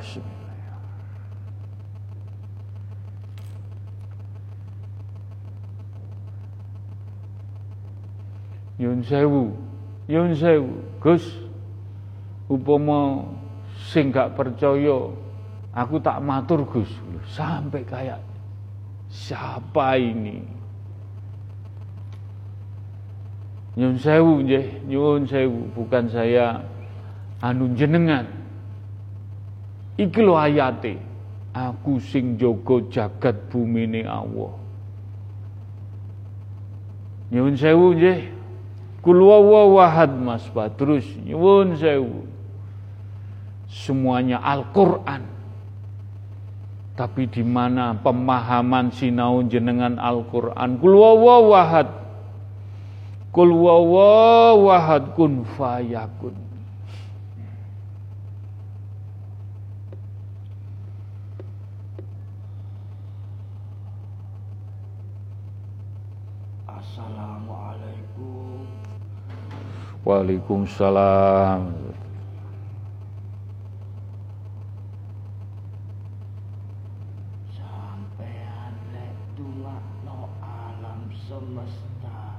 [8.76, 9.56] Yun sewu,
[10.04, 11.24] yun sewu, Gus.
[12.44, 13.24] Upama
[13.88, 15.08] sing gak percaya,
[15.72, 16.92] aku tak matur Gus.
[17.24, 18.20] Sampai kayak
[19.08, 20.44] siapa ini?
[23.80, 26.73] Nyun sewu nggih, nyun sewu, bukan saya
[27.44, 28.24] anu jenengan
[30.00, 30.96] iki lho ayate.
[31.54, 34.58] Aku sing jaga jagat bumine Allah.
[37.30, 38.26] Nyuwun sewu nggih.
[38.98, 41.06] Kul wahad Mas Badrus.
[41.22, 42.26] Nyuwun sewu.
[43.70, 45.22] Semuanya Al-Qur'an.
[46.98, 50.74] Tapi di mana pemahaman sinau jenengan Al-Qur'an?
[50.82, 51.86] Kul wahad
[53.34, 56.43] kul wahad kun fayakun
[70.04, 71.64] Waalaikumsalam.
[77.56, 79.16] Sampean lek
[80.04, 82.36] no alam semesta.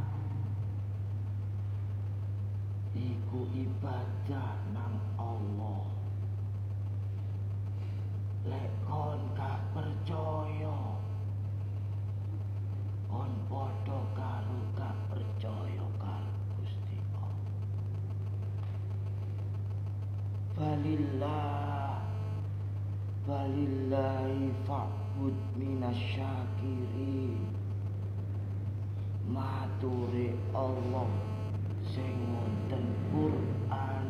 [2.94, 5.90] Iku ibadah nang Allah.
[8.46, 11.02] Lek kon gak percaya.
[13.10, 15.86] Kon padha karo gak percaya
[20.56, 22.00] Balillah
[23.28, 27.44] Balillahi fa'bud minasyakirin
[29.28, 31.12] Mature Allah
[31.84, 34.08] sing wonten Quran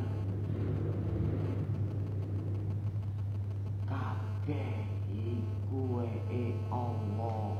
[3.89, 6.05] kabeh iku
[6.69, 7.57] Allah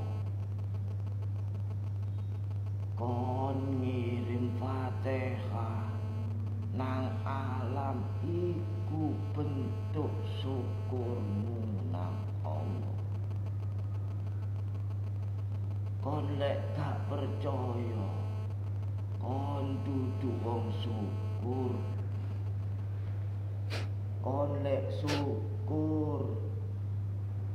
[2.94, 5.90] kon ngirim Fatihah
[6.78, 12.16] nang alam iku iku bentuk syukurmu nang
[12.46, 13.02] Allah
[16.06, 18.08] kon lek tak percaya
[19.18, 21.74] kon dudu wong syukur
[24.22, 26.38] kon lek syukur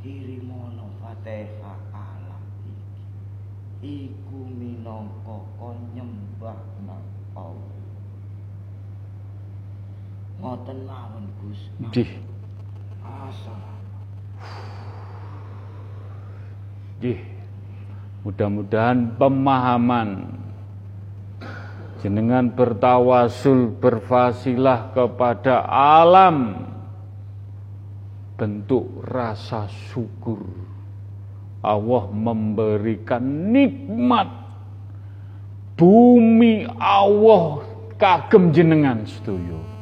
[0.03, 7.80] kirimono fatihah alam iki iku minangka kon nyembah nang Allah
[10.41, 11.61] Ngoten mawon Gus.
[11.76, 12.11] Nggih.
[17.01, 17.18] Nggih.
[18.41, 20.32] Mudah-mudahan pemahaman
[22.01, 26.64] jenengan bertawasul berfasilah kepada alam
[28.41, 30.41] bentuk rasa syukur.
[31.61, 34.32] Allah memberikan nikmat.
[35.76, 37.61] Bumi Allah
[38.01, 39.80] kagem jenengan setuju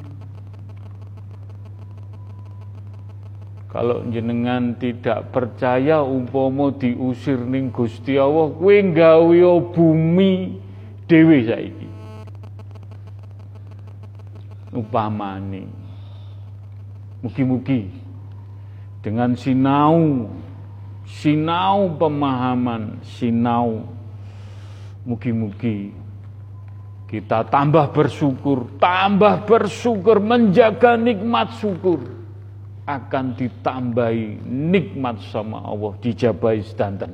[3.68, 10.56] Kalau jenengan tidak percaya umpomo diusir ning Gusti Allah, kowe gawe bumi
[11.04, 11.88] dhewe saiki.
[14.72, 15.68] Upamane
[17.20, 17.92] mugi-mugi
[19.04, 20.28] dengan sinau
[21.04, 23.84] sinau pemahaman, sinau
[25.04, 25.92] mugi-mugi
[27.08, 32.17] kita tambah bersyukur, tambah bersyukur, menjaga nikmat syukur
[32.88, 37.12] akan ditambahi nikmat sama Allah dijabai sedanten.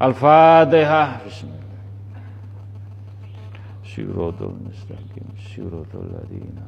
[0.00, 1.20] Al-Fatihah.
[3.84, 6.64] Siratul mustaqim, siratul ladzina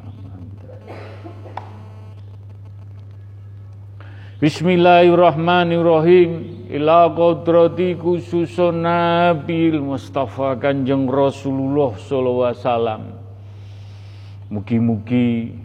[4.44, 13.02] Bismillahirrahmanirrahim ila kodrati khususun Nabi Mustafa Kanjeng Rasulullah sallallahu alaihi wasallam.
[14.52, 15.56] Mugi-mugi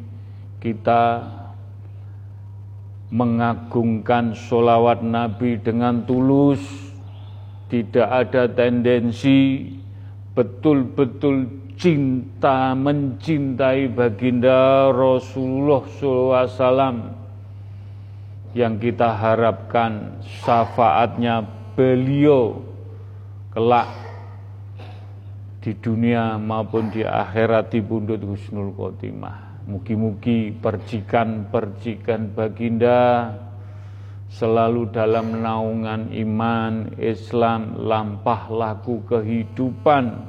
[0.64, 1.28] kita
[3.10, 6.62] mengagungkan solawat Nabi dengan tulus,
[7.70, 9.66] tidak ada tendensi
[10.38, 11.49] betul-betul
[11.80, 16.97] cinta mencintai baginda Rasulullah SAW
[18.53, 21.45] yang kita harapkan syafaatnya
[21.78, 22.62] beliau
[23.53, 23.89] kelak
[25.60, 29.49] di dunia maupun di akhirat di bundut husnul khotimah.
[29.70, 33.30] Mugi-mugi percikan-percikan baginda
[34.26, 40.26] selalu dalam naungan iman, Islam, lampah laku kehidupan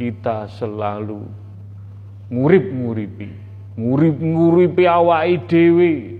[0.00, 1.28] kita selalu
[2.32, 3.28] ngurip-nguripi,
[3.76, 6.16] ngurip-nguripi awai dewi,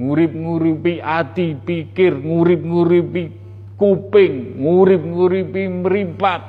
[0.00, 3.24] ngurip-nguripi ati pikir, ngurip-nguripi
[3.76, 6.40] kuping, ngurip-nguripi meripat,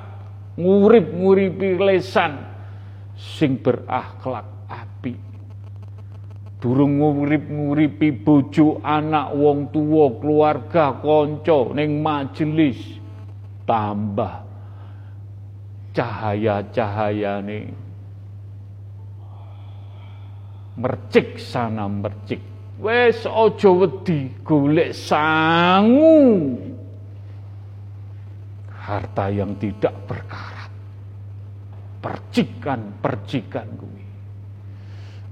[0.55, 2.47] ngurip-nguripi lesan
[3.19, 4.60] sing berakhlak.
[6.61, 13.01] Durung ngurip-nguripi bojo, anak, wong tua, keluarga, konco, ning majelis
[13.65, 14.45] tambah
[15.91, 17.67] cahaya-cahaya nih
[20.79, 22.39] mercik sana mercik
[22.81, 26.57] Wes aja wedi golek sangu.
[28.73, 30.73] Harta yang tidak berkarat.
[32.01, 34.00] Percikan-percikan kuwi.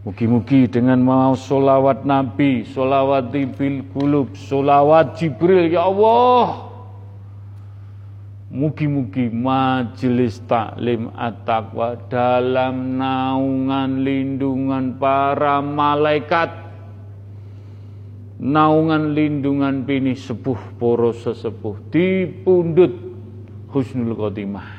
[0.10, 6.66] Mugi-mugi dengan mau solawat Nabi, solawat bil kulub, solawat Jibril, ya Allah.
[8.50, 16.58] Mugi-mugi majelis taklim at-taqwa dalam naungan lindungan para malaikat
[18.42, 22.98] naungan lindungan pini sepuh poros sesepuh dipundut
[23.70, 24.79] husnul khotimah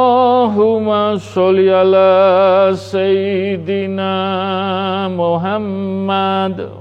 [1.18, 4.14] sholli ala sayyidina
[5.10, 6.81] Muhammad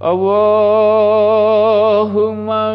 [0.00, 1.60] Allahumma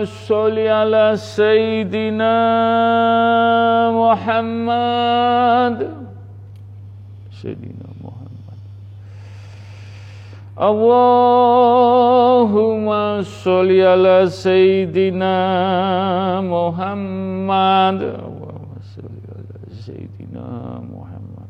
[0.05, 2.37] sholli ala sayyidina
[3.97, 5.89] Muhammad
[7.33, 8.61] Sayyidina Muhammad
[10.53, 12.05] Allahumma
[13.25, 15.33] sholli ala sayyidina
[16.45, 21.49] Muhammad Allahumma sholli ala sayyidina Muhammad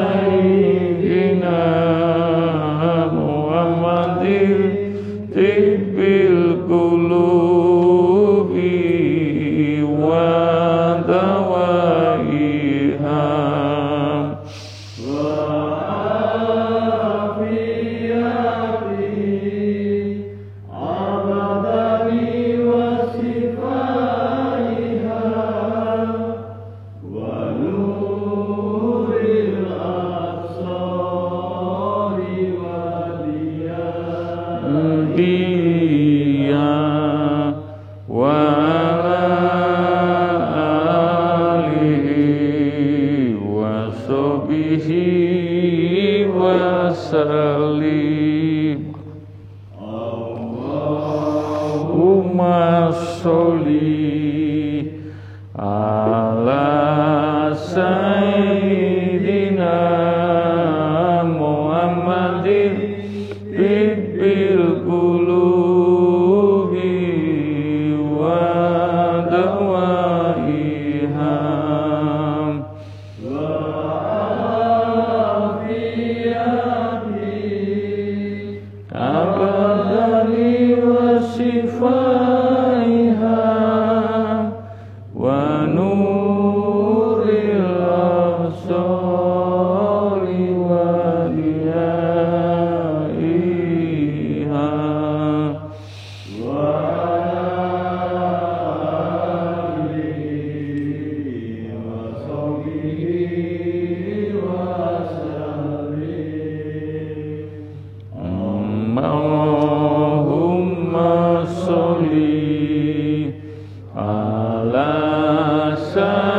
[115.71, 116.30] ala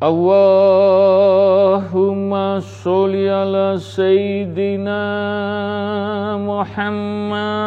[0.00, 1.44] Allahumma
[2.64, 5.04] sholli ala Sayyidina
[6.40, 7.60] Muhammad.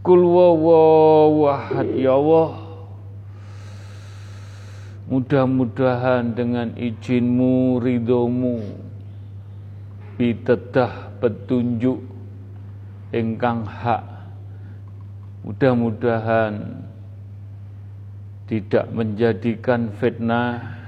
[0.00, 2.60] Kul wawahad Ya Allah.
[5.10, 8.62] Mudah-mudahan dengan izinmu, ridhomu
[10.14, 11.98] pitedah petunjuk
[13.10, 14.06] ingkang hak.
[15.42, 16.86] Mudah-mudahan
[18.46, 20.78] tidak menjadikan fitnah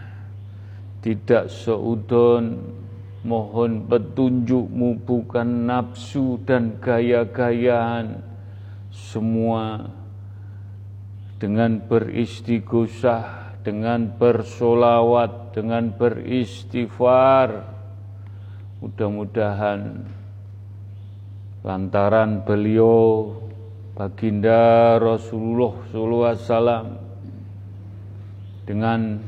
[1.02, 2.62] tidak seudon
[3.22, 8.22] mohon petunjukmu bukan nafsu dan gaya-gayaan.
[8.92, 9.88] Semua
[11.40, 17.72] dengan beristighosah dengan bersolawat dengan beristighfar.
[18.82, 20.02] Mudah-mudahan
[21.62, 23.30] lantaran beliau
[23.94, 25.74] baginda Rasulullah
[26.42, 26.98] SAW
[28.66, 29.22] dengan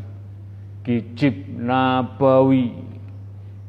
[0.83, 2.94] kicip nabawi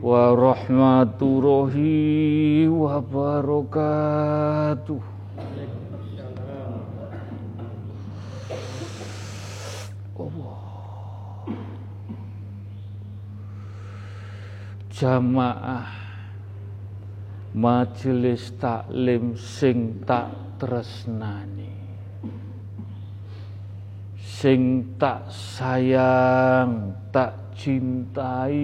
[0.03, 4.99] warahmatullahi wabarakatuh.
[14.93, 15.89] Jamaah
[17.59, 20.31] majelis taklim sing tak
[20.63, 21.73] tresnani
[24.43, 28.59] sing tak sayang, tak cintai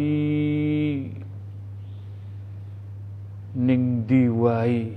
[3.58, 4.94] ning diwai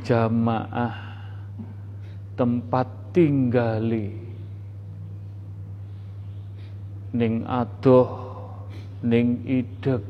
[0.00, 0.96] jamaah
[2.32, 4.16] tempat tinggali.
[7.12, 8.08] Ning adoh
[9.04, 10.00] ning idek.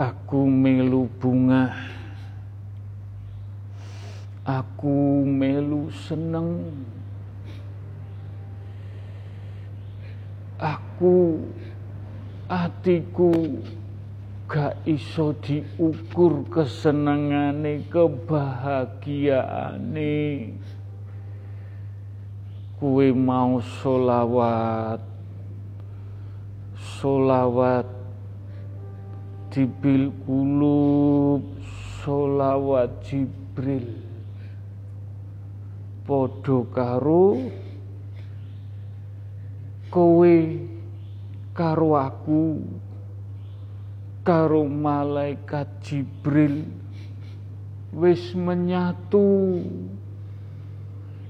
[0.00, 1.76] Aku melu bunga.
[4.46, 6.72] Aku melu seneng
[10.56, 11.44] Aku
[12.48, 13.60] atiku
[14.48, 20.16] gak iso diukur kesenengane kebahagiaane.
[22.80, 25.04] Kue mau solawat
[27.00, 27.88] solawat
[29.52, 31.44] dibil kulub
[32.00, 34.08] solawat Jibril.
[36.06, 37.50] Padha karo
[39.92, 40.36] kowe
[41.56, 42.60] karo aku
[44.26, 46.66] karo malaikat Jibril
[47.94, 49.62] wis menyatu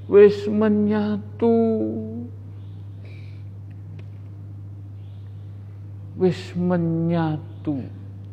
[0.09, 1.57] wis menyatu
[6.17, 7.85] wis menyatu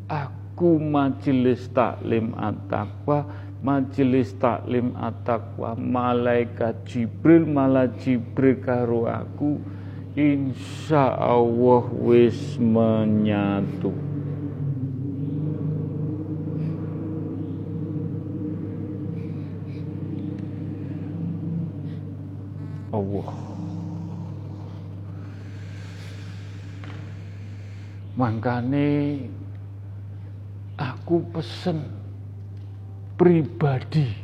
[0.08, 9.56] aku majelis taklim at-taqwa majelis taklim atakwa malaikat Jibril malah Jibril karo aku
[10.14, 13.90] insya Allah wis menyatu.
[22.94, 23.34] Allah.
[28.14, 29.26] Makane
[30.78, 31.82] aku pesen
[33.18, 34.23] pribadi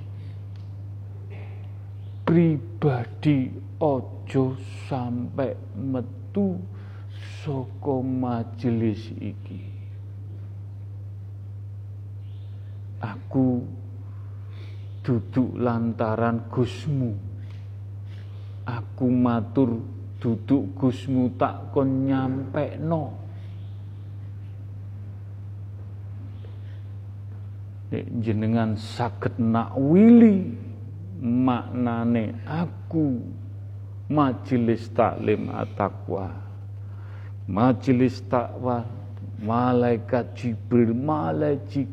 [2.31, 3.51] pribadi
[3.83, 4.55] ojo
[4.87, 6.63] sampai metu
[7.43, 9.67] saka majelis iki.
[13.03, 13.67] Aku
[15.03, 17.19] duduk lantaran Gusmu.
[18.63, 19.83] Aku matur
[20.23, 23.19] duduk Gusmu tak kon nyampe no
[28.23, 30.70] jenengan saged nakwili
[31.21, 33.21] maknane aku
[34.09, 36.33] majelis taklim at-taqwa.
[37.45, 38.89] Majelis takwa
[39.43, 41.89] malaikat Jibril malaikat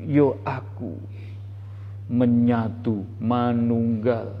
[0.00, 0.96] yo aku
[2.08, 4.32] menyatu manunggal.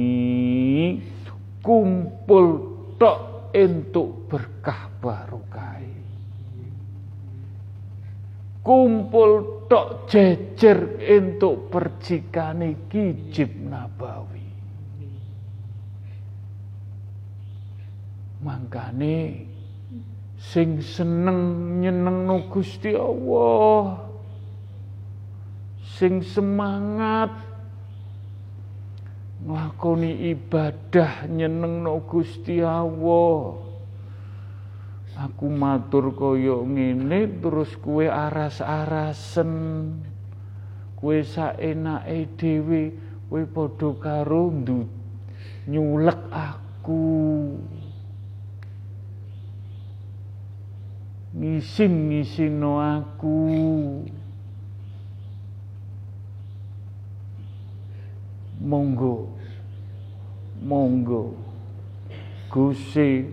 [1.60, 2.48] Kumpul
[2.96, 5.74] tok entuk berkah barokah
[8.64, 14.48] kumpul tok jejer entuk percikane kijib nabawi.
[18.44, 19.48] Mangkane
[20.40, 21.40] sing seneng
[21.80, 24.04] nyenengno Gusti Allah
[25.96, 27.32] sing semangat
[29.44, 33.60] nglakoni ibadah nyenengno Gusti Allah.
[35.14, 39.54] Aku matur kaya ngene terus kue aras-arasen.
[40.98, 42.82] Kue saenake dhewe
[43.30, 44.50] kue padha karo
[45.70, 47.06] nyulek aku.
[51.34, 53.38] Ngisin-ngisino aku
[58.64, 59.28] monggo.
[60.64, 61.36] Monggo.
[62.48, 63.28] Gusti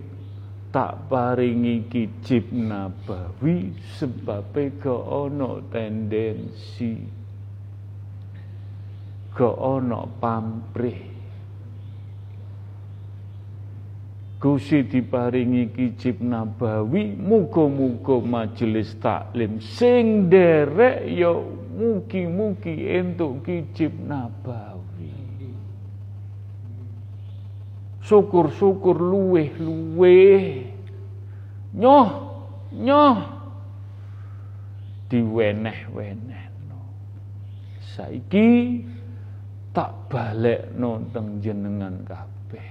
[0.74, 6.94] tak paringi kicip nabawi sebab ke ono tendensi.
[9.31, 11.11] Ke ono pamrih.
[14.40, 21.36] Gusti diparingi kicip nabawi muga-muga majelis taklim sing derek ya
[21.77, 24.70] mugi-mugi entuk kicip nabawi
[28.05, 30.66] syukur-syukur luweh-luweh
[31.77, 32.09] nyoh
[32.74, 33.18] nyoh.
[35.10, 36.81] Diweneh-wenehno.
[37.82, 38.78] Saiki
[39.74, 42.70] tak balekno teng jenengan kabeh.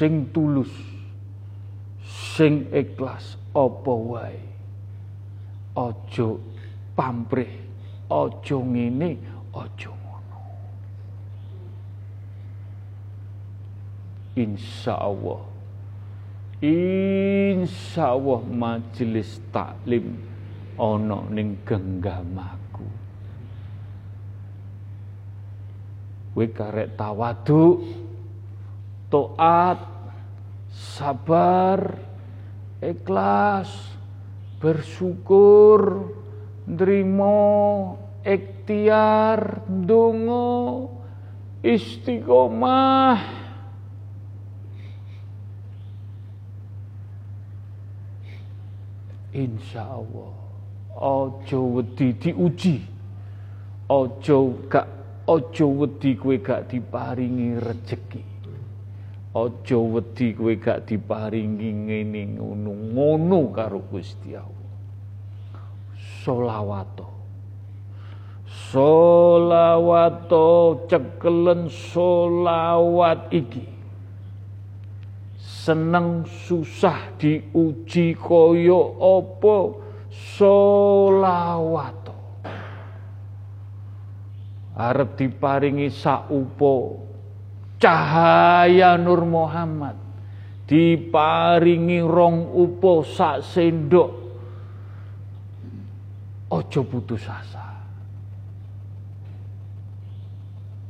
[0.00, 0.72] Sing tulus
[2.32, 4.51] sing ikhlas apa wae
[5.76, 6.28] aja
[6.96, 7.52] pamrih
[8.08, 9.10] aja ngene
[9.52, 10.40] aja ngono.
[14.36, 15.42] Insya Allah.
[16.62, 20.14] Insya Allah majelis taklim
[20.78, 23.02] ono ning genggamaku
[26.32, 27.84] kowe karek tawadu
[29.12, 29.84] taat
[30.72, 32.00] sabar
[32.80, 33.91] ikhlas
[34.62, 36.06] bersyukur
[36.70, 40.86] nrimo ikhtiar donga
[41.66, 43.42] istiqomah.
[49.32, 50.36] Insya Allah
[50.92, 52.84] Ojo wedi diuji
[53.88, 54.84] Ojo gak
[55.24, 58.31] Ojo wedi kue gak diparingi rezeki
[59.32, 64.76] Ojo wedi kue gak diparingi ngene ngono ngono karo Gusti Allah.
[65.96, 67.08] Solawato.
[68.44, 70.44] Solawato
[70.84, 73.64] cekelen solawat iki.
[75.40, 79.80] Seneng susah diuji koyo opo
[80.12, 82.16] solawato.
[84.76, 87.11] Arep diparingi saupo
[87.82, 89.98] cahaya Nur Muhammad
[90.70, 94.10] diparingi rong upo sak sendok.
[96.52, 97.66] Ojo putus asa.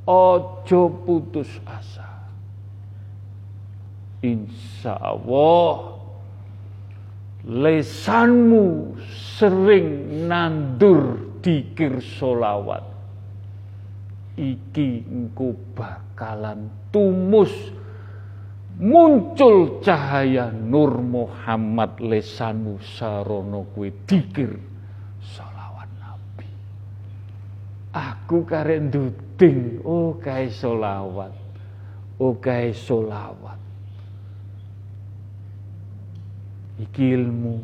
[0.04, 2.10] Ojo putus asa.
[4.22, 5.98] Insya Allah
[7.42, 8.94] lesanmu
[9.34, 12.91] sering nandur dikir solawat
[14.36, 17.52] iki engkau bakalan tumus
[18.80, 24.56] muncul cahaya Nur Muhammad lesanmu sarono kue dikir
[25.20, 26.48] solawat Nabi.
[27.92, 31.32] Aku karen duding oh kai solawat
[32.16, 33.60] oh kai solawat
[36.82, 37.56] iki ilmu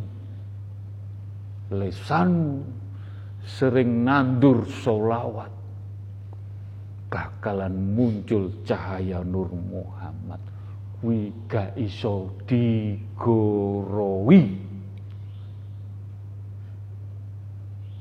[1.74, 2.62] lesanmu
[3.42, 5.57] sering nandur solawat
[7.08, 10.40] bakalan muncul cahaya Nur Muhammad.
[11.00, 14.42] Kuwi gak iso digorowi.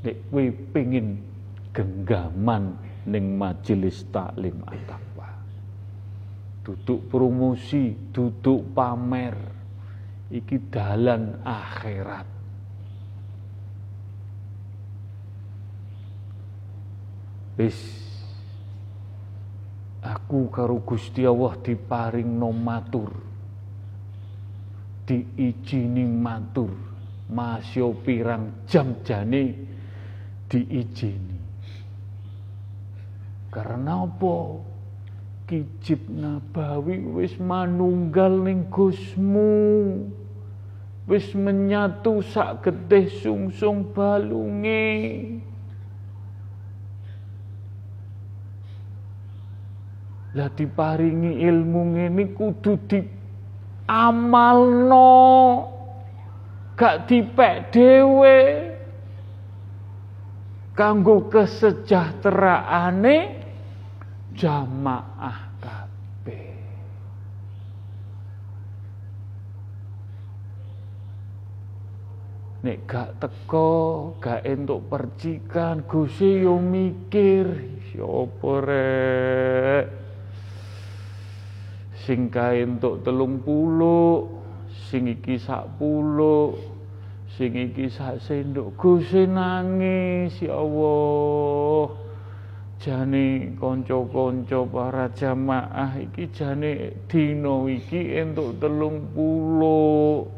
[0.08, 1.20] Nek kuwi pengin
[1.72, 2.76] genggaman
[3.08, 5.08] ning majelis taklim at-taqwa
[6.68, 9.56] duduk promosi duduk pamer.
[10.28, 12.28] Iki dalan akhirat.
[17.56, 17.80] Wis
[20.04, 23.12] aku karo Gusti Allah diparing no matur.
[25.08, 26.74] Diijini matur.
[27.28, 29.56] Masih pirang jam jane
[30.48, 31.38] diijini.
[33.52, 34.64] Karena apa?
[35.48, 40.04] Kijib nabawi wis manunggal ning Gusmu.
[41.08, 45.37] Wis menyatu sak getih sungsung balunge
[50.38, 53.02] lah diparingi ilmu ngene kudu di
[53.90, 55.10] amalno
[56.78, 58.38] gak dipek dhewe
[60.78, 63.18] kanggo kesejahteraane
[64.38, 66.54] jamaah kabeh.
[72.62, 77.58] Nek gak teko, gak entuk percikan, Gusti yo mikir,
[77.90, 80.07] sapa rek?
[82.08, 84.32] Sing kae entuk telung puluh,
[84.88, 86.56] sing iki sak puluh,
[87.36, 91.92] sing iki sak sendok, Gusti nangis ya Allah.
[92.80, 100.32] Jane kanca-kanca para jamaah iki jane dina iki entuk telung puluh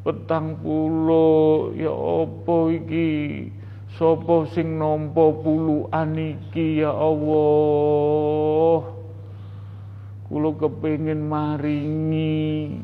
[0.00, 1.76] petang puluh.
[1.76, 3.52] Ya apa iki?
[4.00, 9.03] Sapa sing nampa puluhan iki ya Allah
[10.34, 12.74] kula kepengin maringi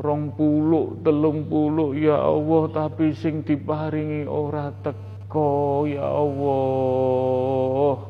[0.00, 8.00] rong puluh telung puluh ya Allah tapi sing diparingi ora tek Engkau ya Allah.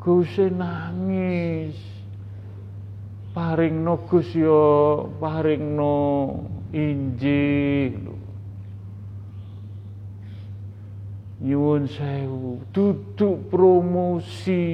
[0.00, 1.76] Gusti nangis.
[3.36, 5.92] Paringno Gus ya paringno
[6.72, 8.15] injil
[11.46, 14.66] nyuwun sewu duduk promosi.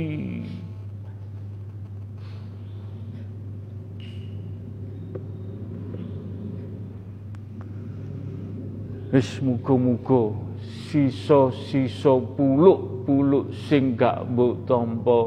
[9.13, 10.33] Wis muga-muga
[10.89, 15.21] sisa-sisa puluk-puluk sing gak mbok tampa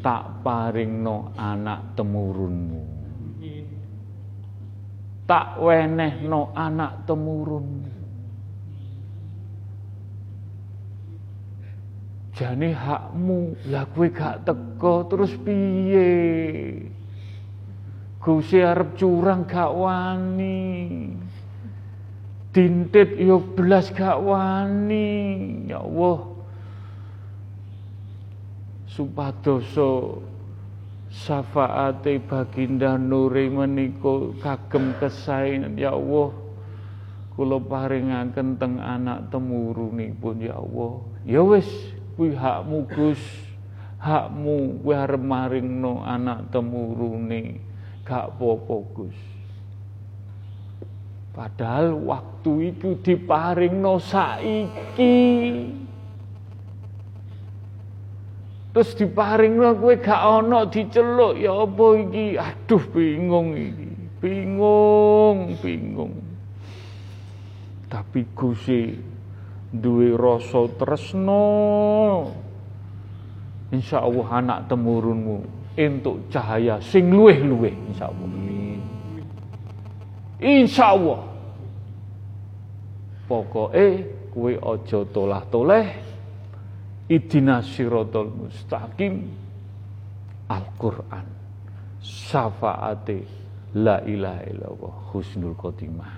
[0.00, 2.80] tak paringno anak temurunmu.
[5.28, 7.97] Tak wenehno anak temurunmu
[12.38, 13.58] jane hakmu.
[13.66, 16.14] Lah kowe gak teko terus piye?
[18.22, 21.10] Gusti arep curang gak wani.
[22.54, 25.10] Dintit yo belas gak wani.
[25.66, 26.38] Ya Allah.
[28.86, 30.22] Supadoso
[31.08, 36.36] syafaate baginda nuri menika kagem kesaenan ya Allah
[37.32, 40.98] kula paringaken teng anak temurunipun ya Allah.
[41.22, 41.70] Ya wis
[42.18, 43.22] kuwi hakmu Gus.
[44.02, 47.62] Hakmu kuwi arep maringno anak temurune.
[48.02, 49.18] Gak apa-apa Gus.
[51.30, 55.14] Padahal waktu itu diparingno saiki.
[58.74, 61.38] Terus diparingno kowe gak ana diceluk.
[61.38, 62.26] Ya apa iki?
[62.34, 63.90] Aduh bingung iki.
[64.18, 66.14] Bingung bingung.
[67.86, 68.98] Tapi Gusti
[69.72, 71.44] duwe rasa tresno
[73.72, 75.44] insya Allah anak temurunmu
[75.76, 78.28] entuk cahaya sing luweh-luweh insya Allah
[80.40, 81.20] insya Allah
[83.28, 85.88] pokoke kowe aja tolah-toleh.
[87.08, 89.28] Idina siratal mustaqim.
[90.48, 91.26] Al-Qur'an.
[92.00, 93.24] Syafaate
[93.76, 94.94] la ilaha illallah.
[95.12, 96.12] Husnul khotimah.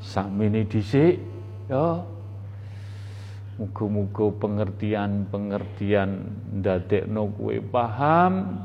[0.00, 1.20] Sakmene dhisik
[1.68, 2.00] ya
[3.60, 6.10] Muga-muga pengertian-pengertian
[6.64, 8.64] ndadekno kowe paham.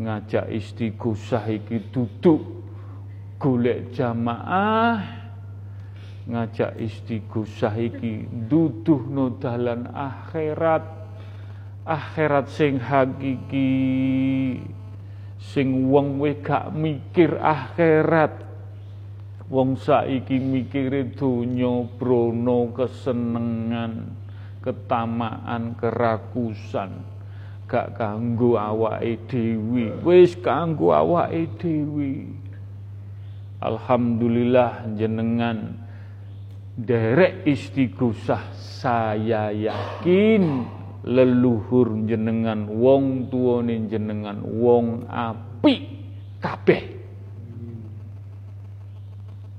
[0.00, 2.40] Ngajak istighosah iki duduk
[3.36, 4.96] golek jamaah.
[6.24, 10.88] Ngajak istighosah iki duduhno dalan akhirat.
[11.84, 13.76] Akhirat sing hakiki
[15.36, 18.51] sing wong gak mikir akhirat
[19.52, 24.08] Wong saiki mikire donya brono kesenengan,
[24.64, 27.04] ketamaan, kerakusan.
[27.68, 32.32] Gak kanggo awake dhewe, wis kanggo awake dhewe.
[33.60, 35.76] Alhamdulillah jenengan
[36.72, 40.64] derek istighosah saya yakin
[41.04, 45.84] leluhur jenengan wong tuane jenengan wong apik
[46.40, 47.01] kabeh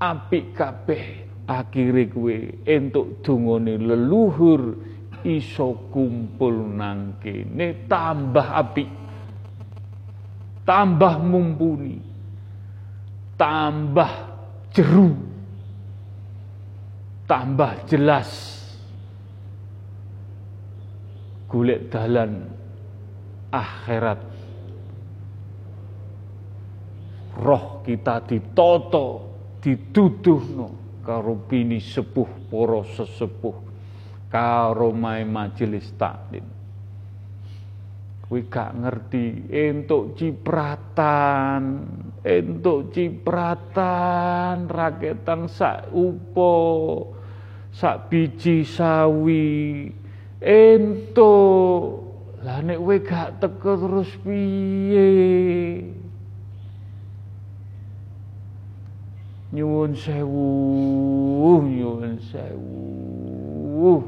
[0.03, 1.03] apik kabeh
[1.47, 4.75] akhire kuwe entuk dungane leluhur
[5.23, 8.91] iso kumpul nang kene tambah apik.
[10.63, 11.99] Tambah mumpuni.
[13.35, 14.11] Tambah
[14.71, 15.11] jeru.
[17.27, 18.29] Tambah jelas.
[21.51, 22.47] Golek dalan
[23.51, 24.21] akhirat.
[27.43, 29.32] Roh kita ditoto
[29.63, 33.55] dituduhno karo bini sepuh para sesepuh
[34.27, 36.43] karo mae majelis taklim.
[38.27, 41.63] Kuwi gak ngerti entuk cipratan
[42.23, 46.55] entuk cipratan raketan sak upo
[47.71, 49.87] sak biji sawi
[50.43, 52.03] entuk.
[52.43, 55.07] Lah nek kowe gak teko terus piye
[59.53, 64.01] nyuwun sewu nyuwun sewu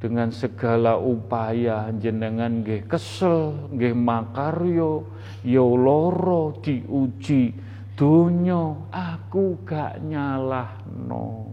[0.00, 5.04] dengan segala upaya jenengan nggih kesel nggih makaryo
[5.44, 7.52] ya loro diuji
[8.00, 11.52] donya aku gak nyalahno.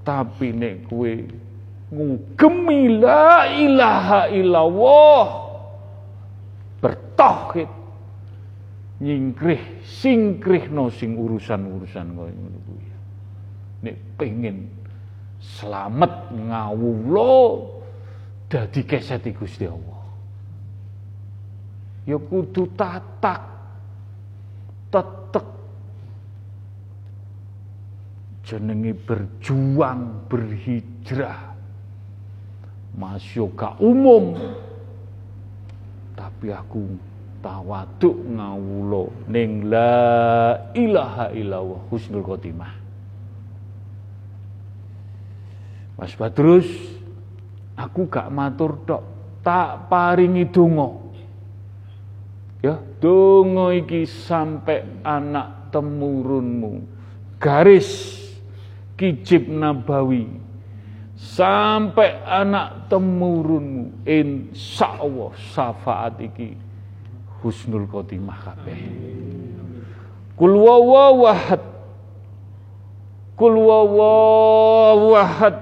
[0.00, 1.12] Tapi nek kowe
[1.92, 5.24] ngugemi la ilaha illallah
[6.80, 7.68] bertauhid
[8.96, 12.86] nyingkrih singkrihno sing urusan-urusan kaya ngono kuwi.
[13.84, 14.72] Nek pengen
[15.40, 17.36] selamat ngawula
[18.48, 18.80] dadi
[19.36, 20.02] Gusti Allah.
[22.06, 23.42] Ya kudu tatak
[24.88, 25.46] tetek
[28.46, 31.58] jenenge berjuang berhijrah
[32.94, 34.38] masuk umum
[36.14, 36.96] tapi aku
[37.46, 42.74] tawaduk ngawulo ning la ilaha illallah husnul khotimah.
[45.94, 46.66] Mas Badrus
[47.78, 49.02] aku gak matur tok.
[49.46, 50.90] Tak paringi donga.
[52.66, 56.82] Ya donga iki sampai anak temurunmu.
[57.38, 58.18] Garis
[58.98, 60.26] kijib nabawi.
[61.14, 64.02] Sampai anak temurunmu.
[64.02, 66.65] Insya Allah syafaat iki
[67.46, 68.82] husnul khotimah kabeh.
[70.34, 71.62] Kul wawahad
[73.38, 75.54] kul wawahad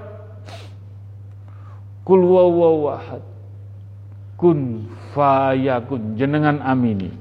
[2.01, 3.21] kul wawahad
[4.35, 6.17] kun fayakun.
[6.17, 7.13] Jenengan amini.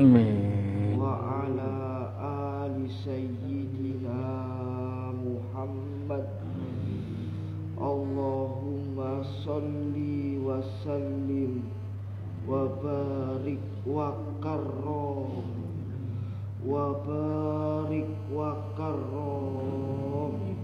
[0.00, 0.96] amin.
[0.96, 1.74] Wa ala
[2.16, 4.20] ali sayyidina
[5.12, 6.26] Muhammad.
[7.76, 11.66] Allahumma salli wa sallim
[12.46, 15.44] wa barik wa karrom.
[16.64, 20.56] Wa barik wa karrom.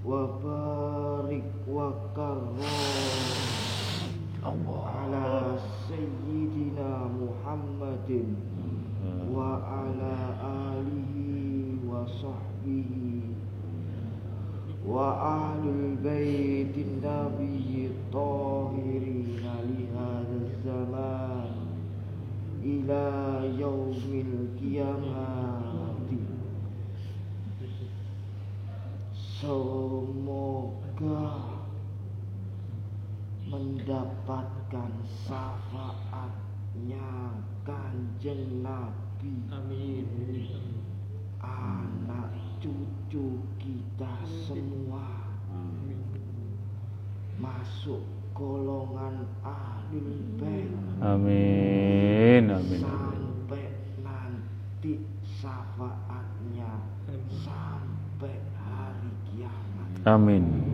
[0.00, 3.59] Wa barik wa karrom
[4.40, 8.40] Allah ala sayyidina Muhammadin
[9.28, 10.16] wa ala
[10.72, 13.36] alihi wa sahbihi
[14.80, 15.12] wa
[15.52, 21.52] ahlul baitin nabiyyi tahirin li hadzal zaman
[22.64, 26.24] ila yaumil qiyamati
[29.36, 31.20] semoga
[33.50, 34.92] mendapatkan
[35.26, 37.10] syafaatnya
[37.66, 39.34] kanjeng Nabi.
[39.50, 40.06] Amin.
[41.42, 42.30] anak
[42.62, 44.14] cucu kita
[44.46, 45.26] semua.
[47.40, 48.04] Masuk
[48.36, 50.70] golongan ahlul bait
[51.02, 52.52] amin.
[52.54, 52.54] Amin.
[52.54, 53.66] Amin sampai
[54.06, 56.86] nanti syafaatnya.
[57.42, 59.90] Sampai hari kiamat.
[60.06, 60.69] Amin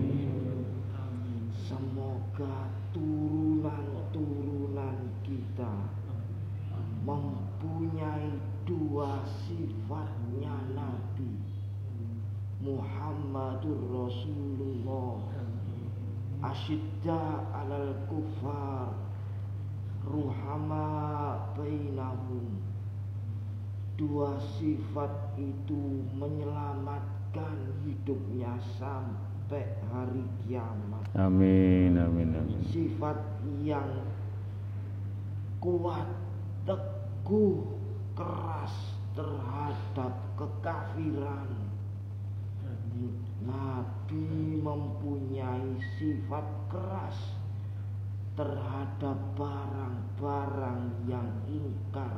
[8.96, 11.36] dua sifatnya Nabi.
[12.64, 15.20] Muhammadur Rasulullah.
[16.40, 18.96] Asyidda alal kufar.
[20.00, 20.88] Ruhama
[21.60, 22.56] bainahum.
[24.00, 31.04] Dua sifat itu menyelamatkan hidupnya sampai hari kiamat.
[31.20, 32.64] Amin amin amin.
[32.72, 33.20] Sifat
[33.60, 34.08] yang
[35.60, 36.08] kuat
[36.64, 37.76] teguh
[38.16, 41.52] keras terhadap kekafiran.
[43.44, 47.36] Nabi mempunyai sifat keras
[48.32, 52.16] terhadap barang-barang yang ingkar.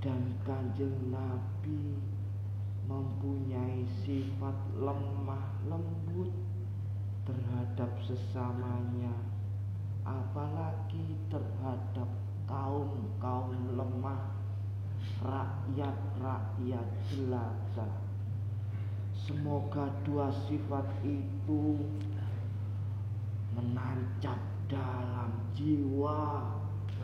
[0.00, 2.00] Dan kanjeng Nabi
[2.88, 6.32] mempunyai sifat lemah lembut
[7.28, 9.12] terhadap sesamanya
[10.08, 12.08] apalagi terhadap
[12.50, 14.34] kaum-kaum lemah
[15.22, 17.86] rakyat-rakyat jelata
[19.14, 21.78] semoga dua sifat itu
[23.54, 26.50] menancap dalam jiwa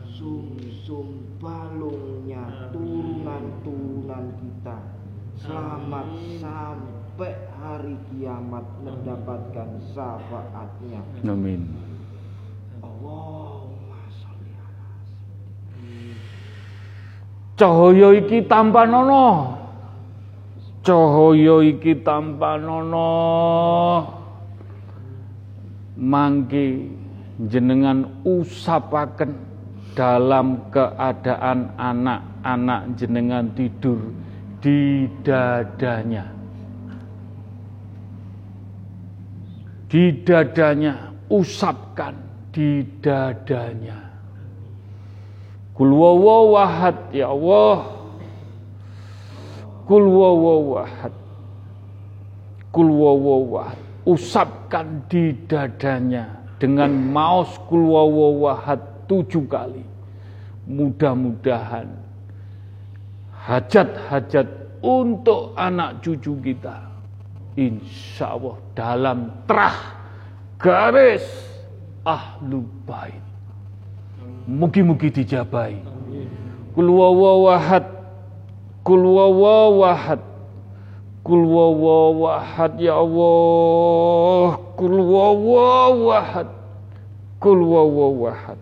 [0.07, 4.77] sum-sum balungnya turunan-turunan kita.
[5.37, 6.07] Selamat
[6.41, 11.03] sampai hari kiamat mendapatkan syafaatnya.
[11.27, 11.77] Amin.
[12.81, 14.89] Allahumma sholli ala
[17.57, 19.57] cahaya iki tanpa nono.
[20.85, 23.09] Cahaya iki tanpa nono.
[25.97, 26.93] Mangke
[27.49, 29.33] jenengan usapaken
[29.97, 34.13] dalam keadaan anak-anak jenengan tidur
[34.61, 36.37] di dadanya.
[39.89, 42.13] Di dadanya usapkan
[42.53, 44.06] di dadanya
[45.77, 47.97] Kul wawahad ya Allah.
[49.87, 51.15] Kul wawahad
[52.75, 59.85] Kul wawahad Usapkan di dadanya Dengan maus kul wawahad tujuh kali.
[60.67, 61.87] Mudah-mudahan
[63.47, 66.83] Hajat-hajat untuk anak cucu kita
[67.55, 69.97] Insya Allah dalam terah
[70.61, 71.25] garis
[72.05, 73.26] ahlu bait
[74.47, 75.83] Mugi-mugi dijabai.
[76.71, 77.83] Kul wawahad.
[78.87, 80.23] Kul wawahad.
[81.19, 84.55] Kul wawahad ya Allah.
[84.79, 86.47] Kul wawahad.
[87.43, 88.59] Kul wawahad.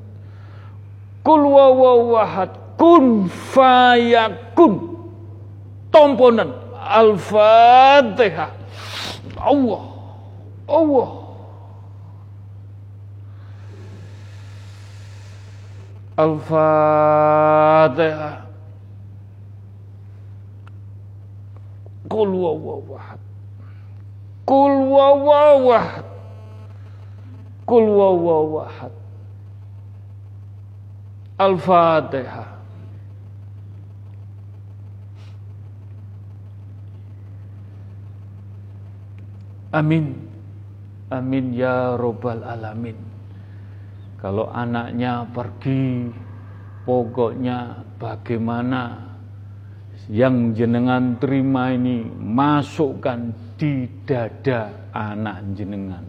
[1.22, 2.52] Kul wawahad.
[2.82, 4.74] Kun fayakun.
[5.94, 6.50] Tomponan.
[6.82, 8.50] Al-Fatihah.
[9.46, 9.84] Allah
[10.66, 11.25] Allah
[16.16, 17.76] Al-Fatihah
[22.06, 23.20] Qul huwallahu ahad.
[24.46, 26.06] Qul huwallahu ahad.
[27.66, 28.94] Qul huwallahu ahad.
[31.36, 32.56] Al-Fatihah
[39.76, 40.16] Amin.
[41.12, 42.96] Amin ya robbal alamin.
[44.26, 46.10] Kalau anaknya pergi,
[46.82, 48.98] pokoknya bagaimana
[50.10, 56.02] yang jenengan terima ini masukkan di dada anak jenengan.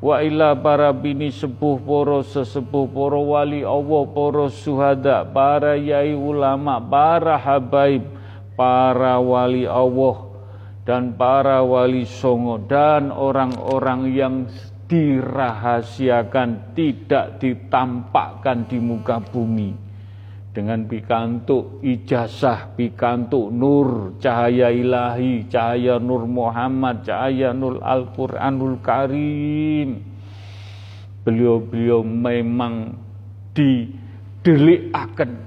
[0.00, 6.80] wa ila para bini sepuh poro sesepuh poro wali Allah poro suhada para yai ulama
[6.80, 8.15] para habaib
[8.56, 10.26] para wali Allah
[10.82, 14.34] dan para wali songo dan orang-orang yang
[14.86, 19.86] dirahasiakan tidak ditampakkan di muka bumi
[20.56, 30.00] dengan pikantuk ijazah, pikantuk nur, cahaya ilahi, cahaya nur Muhammad, cahaya nur Al-Quranul Karim.
[31.28, 32.96] Beliau-beliau memang
[33.52, 35.44] didelikakan,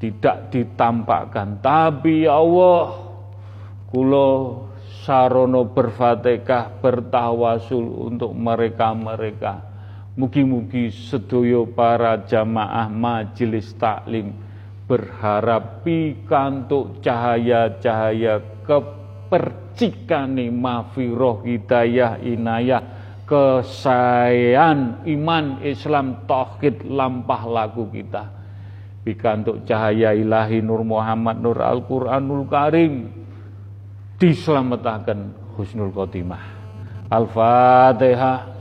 [0.00, 1.60] tidak ditampakkan.
[1.60, 2.96] Tapi ya Allah,
[3.92, 4.30] kulo
[5.04, 9.70] sarono berfatihah bertawasul untuk mereka-mereka
[10.18, 14.34] Mugi-mugi sedoyo para jamaah majelis taklim
[14.90, 22.82] berharap pikantuk cahaya-cahaya kepercikane mafiroh hidayah inayah
[23.22, 28.39] kesayan iman Islam tauhid lampah lagu kita
[29.04, 33.08] pikantuk cahaya ilahi Nur Muhammad Nur Al-Quranul Karim.
[34.20, 36.44] Diselamatkan husnul khotimah.
[37.08, 38.52] Al-Fatihah.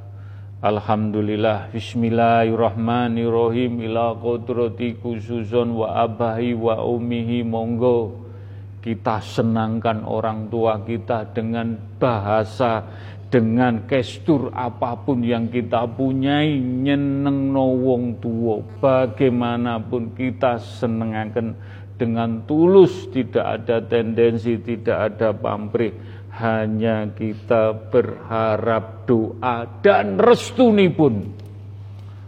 [0.66, 8.26] Alhamdulillah Bismillahirrahmanirrahim Ila kodrati khususun wa abahi wa umihi monggo
[8.82, 12.82] Kita senangkan orang tua kita dengan bahasa
[13.30, 21.54] Dengan gestur apa pun yang kita punyai Nyeneng no wong tua Bagaimanapun kita senengkan
[22.02, 31.32] dengan tulus Tidak ada tendensi, tidak ada pamrih hanya kita berharap doa dan restuni pun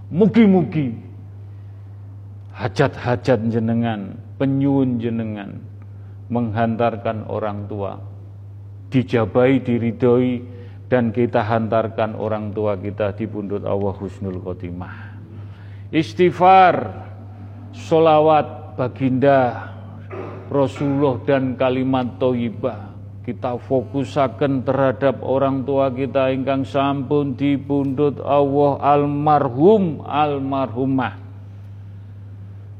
[0.08, 0.96] mugi-mugi
[2.56, 5.60] hajat-hajat jenengan penyuun jenengan
[6.32, 8.00] menghantarkan orang tua
[8.88, 10.40] dijabai diridhoi
[10.88, 15.20] dan kita hantarkan orang tua kita di pundut Allah Husnul Khotimah.
[15.92, 16.76] Istighfar
[17.76, 19.68] solawat baginda
[20.48, 22.87] Rasulullah dan kalimat toibah
[23.28, 31.20] kita fokusaken terhadap orang tua kita ingkang sampun dipundhut Allah almarhum almarhumah.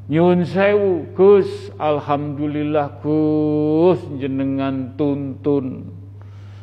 [0.08, 1.68] Nyun sewu Gus.
[1.76, 5.92] Alhamdulillah Gus jenengan tuntun.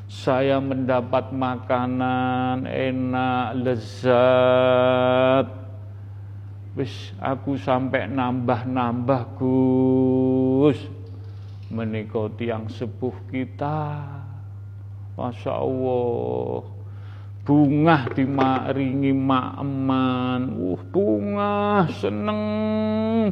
[0.10, 5.46] Saya mendapat makanan enak lezat.
[6.74, 10.95] Wis aku sampai nambah-nambah Gus
[11.70, 14.06] menika tiang sepuh kita.
[15.16, 16.76] Masya Allah.
[17.46, 22.42] Bunga dimaringi eman uh bunga seneng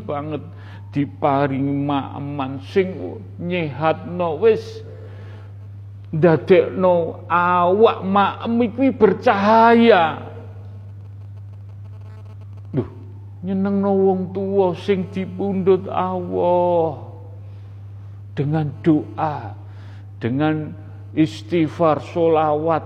[0.05, 0.45] banget
[0.93, 2.93] diparingi eman sing
[3.41, 4.85] nyehatno wis
[6.77, 10.29] no awak maem iki bercahaya.
[12.69, 12.85] Duh,
[13.41, 17.12] nyenengno wong tua sing dipundhut Allah
[18.33, 19.53] dengan doa,
[20.17, 20.73] dengan
[21.13, 22.83] istighfar, solawat,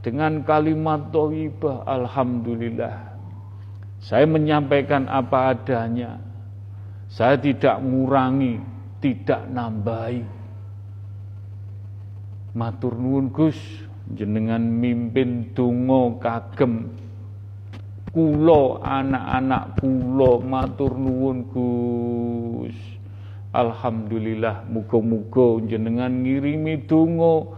[0.00, 2.96] dengan kalimat toibah, Alhamdulillah.
[4.00, 6.20] Saya menyampaikan apa adanya.
[7.08, 8.60] Saya tidak mengurangi,
[9.00, 10.24] tidak nambahi.
[12.56, 13.58] Matur nuwun Gus,
[14.12, 16.88] jenengan mimpin tungo kagem
[18.18, 22.97] kulo anak-anak kulo matur nuwun Gus.
[23.48, 27.48] Alhamdulillah muga-muga jenengan ngirimi donga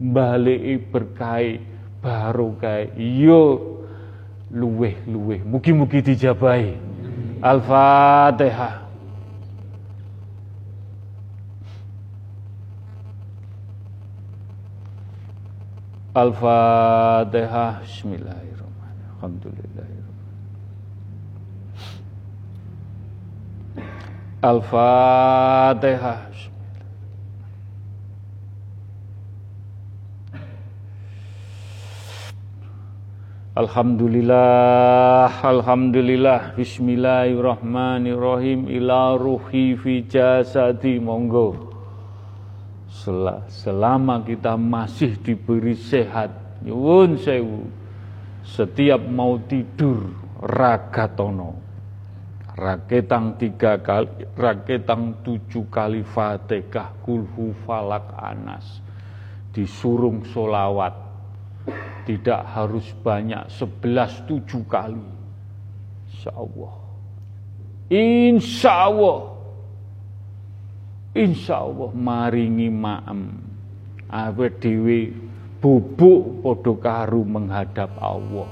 [0.00, 1.60] baliki berkah
[2.00, 3.76] barokah yo
[4.48, 5.44] luweh-luweh.
[5.44, 6.72] Mugi-mugi dijabahi.
[7.44, 8.88] Al-Fatihah.
[16.14, 17.84] Al-Fatihah.
[17.84, 19.12] Bismillahirrahmanirrahim.
[19.18, 19.93] Alhamdulillah
[24.44, 26.28] Al-Fatihah.
[33.56, 41.72] Alhamdulillah, Alhamdulillah, Bismillahirrahmanirrahim, ila ruhi fi jasadi, monggo.
[43.48, 47.64] Selama kita masih diberi sehat, nyuwun sewu,
[48.44, 51.63] setiap mau tidur, ragatono
[52.54, 58.78] raketang tiga kali, raketang tujuh kali fatihah, kulhu falak anas,
[59.50, 60.94] disurung solawat,
[62.06, 65.02] tidak harus banyak, sebelas tujuh kali.
[66.14, 66.74] Insya Allah.
[67.90, 69.20] Insya Allah.
[71.14, 73.20] Insya Allah maringi ma'am.
[74.08, 75.10] Awet dewi
[75.58, 78.46] bubuk podo karu menghadap Allah.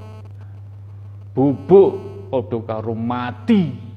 [1.32, 1.92] Bubuk
[2.28, 3.91] podo karu mati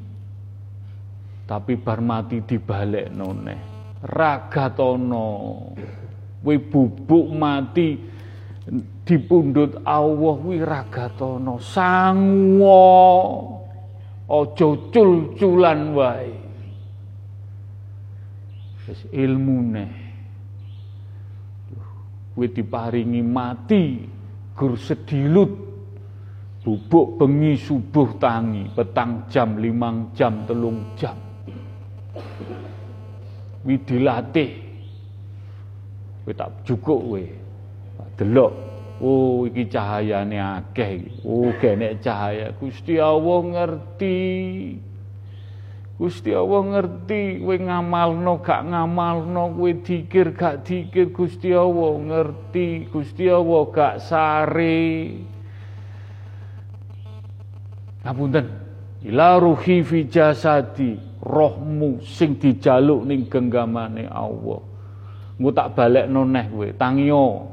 [1.45, 5.27] tapi bar mati dibalik noneh ragatono
[6.45, 7.97] wi bubuk mati
[9.05, 12.85] dipundhut Allah wi ragatono sangwa
[14.25, 16.33] aja cul-culan wae.
[18.85, 19.85] Wis ilmune
[22.33, 24.01] kuwi diparingi mati
[24.53, 25.65] gur sedilut.
[26.65, 31.24] Bubuk bengi subuh tangi petang jam limang jam telung jam
[33.65, 34.51] Wi dilatih.
[36.25, 37.23] Kowe tak cukup kowe.
[38.15, 38.53] Delok.
[39.01, 41.21] Oh iki cahayane akeh.
[41.25, 42.53] Oh genek cahaya.
[42.55, 44.21] Gusti Allah ngerti.
[45.95, 52.91] Gusti Allah ngerti kowe ngamalno gak ngamalno, kowe dikir gak dikir Gusti Allah ngerti.
[52.91, 54.85] Gusti Allah gak sare.
[58.05, 58.45] Ngapunten.
[59.05, 64.61] Ila ruhi fi jasadi rohmu sing dijaluk ning genggamane Allah.
[65.35, 67.51] Engko tak balik noneh kowe, tangio.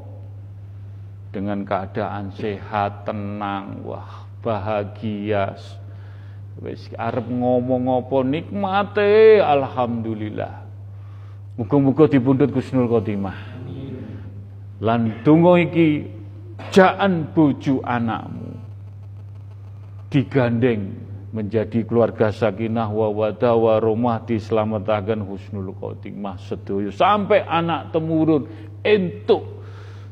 [1.33, 5.57] Dengan keadaan sehat, tenang, wah bahagia.
[6.61, 10.63] Wis arep ngomong apa nikmate alhamdulillah.
[11.57, 13.39] Muga-muga dipundhut Gusnul Khotimah.
[14.85, 16.05] Lan donga iki
[16.71, 18.53] jaan bojo anakmu
[20.13, 20.93] digandeng
[21.33, 22.93] menjadi keluarga sakinah
[23.81, 26.93] rumah diselamatkan husnul khotimah sedoyo.
[26.93, 28.45] Sampai anak temurun
[28.85, 29.65] entuk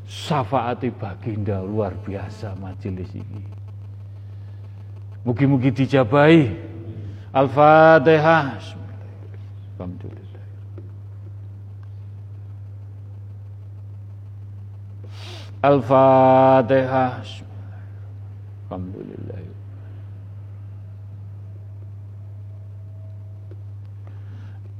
[0.09, 3.45] syafaati baginda luar biasa majelis ini.
[5.21, 6.49] Mugi-mugi dijabai
[7.29, 8.57] al-fatihah.
[9.77, 10.45] Alhamdulillah.
[15.61, 17.21] Al-fatihah
[18.65, 19.50] alhamdulillah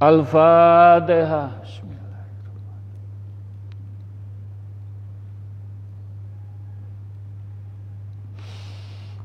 [0.02, 1.62] Al-Fatihah.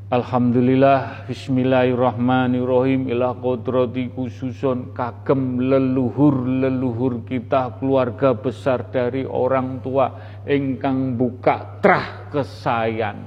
[0.07, 11.81] Alhamdulillah Bismillahirrahmanirrahim Ilah kodrati khususun kagem leluhur-leluhur kita keluarga besar dari orang tua ingkang buka
[11.83, 13.19] trah kesayan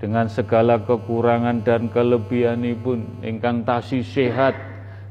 [0.00, 4.69] dengan segala kekurangan dan kelebihan pun ingkang tasi sehat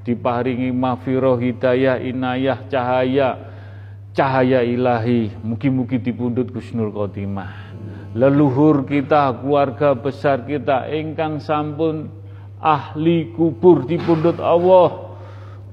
[0.09, 3.37] diparingi mafiroh hidayah inayah cahaya
[4.17, 7.69] cahaya ilahi mugi-mugi dipundut Gusnul Khotimah
[8.17, 12.09] leluhur kita, keluarga besar kita ingkang sampun
[12.57, 15.09] ahli kubur di pundut Allah.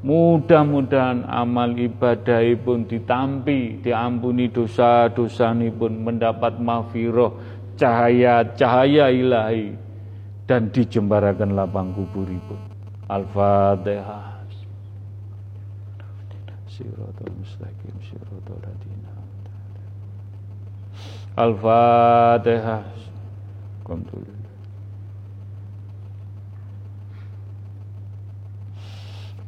[0.07, 7.35] Mudah-mudahan amal ibadah pun ditampi, diampuni dosa-dosa pun mendapat mafiroh,
[7.75, 9.75] cahaya-cahaya ilahi
[10.47, 12.61] dan dijembarakan lapang kubur pun.
[13.11, 14.26] Al-Fatihah.
[16.77, 19.17] Siratul mustaqim, siratul ladina.
[21.41, 22.85] Al-Fatihah.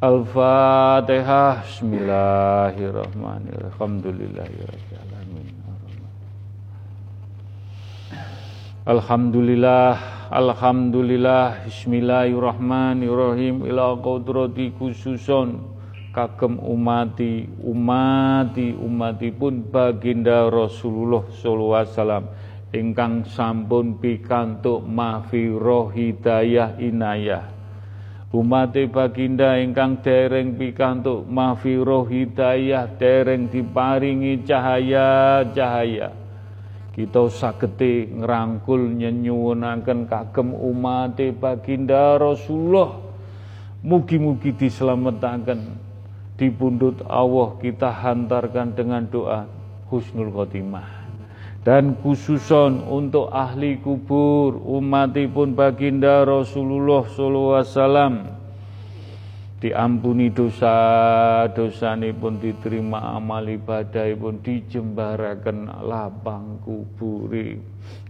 [0.01, 1.69] Al-Fatihah.
[1.69, 3.77] Bismillahirrahmanirrahim.
[3.77, 6.01] Alhamdulillahirrahmanirrahim.
[8.89, 10.01] Alhamdulillah,
[10.33, 13.69] Alhamdulillah, Bismillahirrahmanirrahim.
[13.69, 15.77] Ila qudrati khususon
[16.15, 22.25] kagem umati umati umati pun baginda Rasulullah sallallahu alaihi wasallam.
[22.69, 27.49] Ingkang sampun pikantuk mahfirah hidayah inayah.
[28.29, 36.29] Umati baginda ingkang dereng pikantuk mahfirah hidayah dereng diparingi cahaya-cahaya
[36.99, 42.99] kita sagete ngrangkul nyenyuwunaken kagem umate baginda Rasulullah.
[43.87, 45.78] Mugi-mugi diselametkan
[46.39, 49.51] di pundut Allah kita hantarkan dengan doa
[49.91, 50.87] husnul khotimah.
[51.67, 58.15] Dan khususon untuk ahli kubur umatipun baginda Rasulullah sallallahu alaihi wasallam
[59.59, 61.51] diampuni dosa
[61.99, 67.59] ini pun diterima amal ibadah pun dijembarakan lapang kuburi.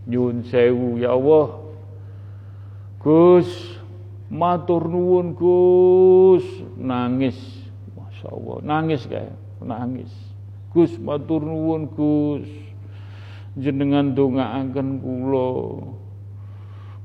[0.05, 1.65] Nyun sewu ya Allah.
[3.01, 3.49] Gus
[4.29, 6.47] matur nuwun Gus.
[6.77, 7.58] Nangis
[8.19, 10.11] Masya Allah, nangis kayak, nangis.
[10.75, 12.51] Gus matur nuwun Gus.
[13.55, 15.51] Jenengan dongaaken kula.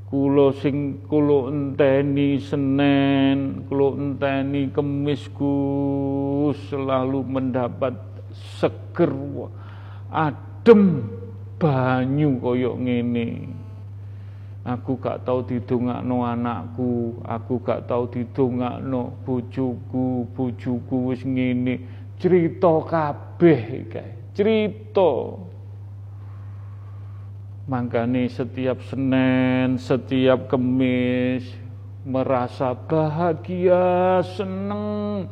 [0.10, 7.94] Kula sing kula enteni Senin, kula enteni Kemis Gus selalu mendapat
[8.58, 9.14] seger
[10.10, 11.14] adem
[11.62, 13.54] banyu koyok ngene.
[14.64, 21.84] Aku gak tahu didongakno anakku, aku gak tahu didongakno bojoku, bojoku wis ngene.
[22.16, 25.36] Cerita kabeh kae, cerita.
[27.68, 31.44] Makanya setiap Senin, setiap Kemis
[32.08, 35.28] merasa bahagia, seneng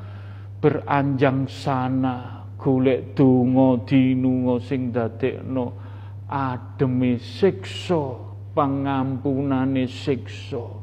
[0.59, 5.73] beranjang sana golek donga dinunga sing dadekno
[6.29, 10.79] ademe siksa pangampunane siksa.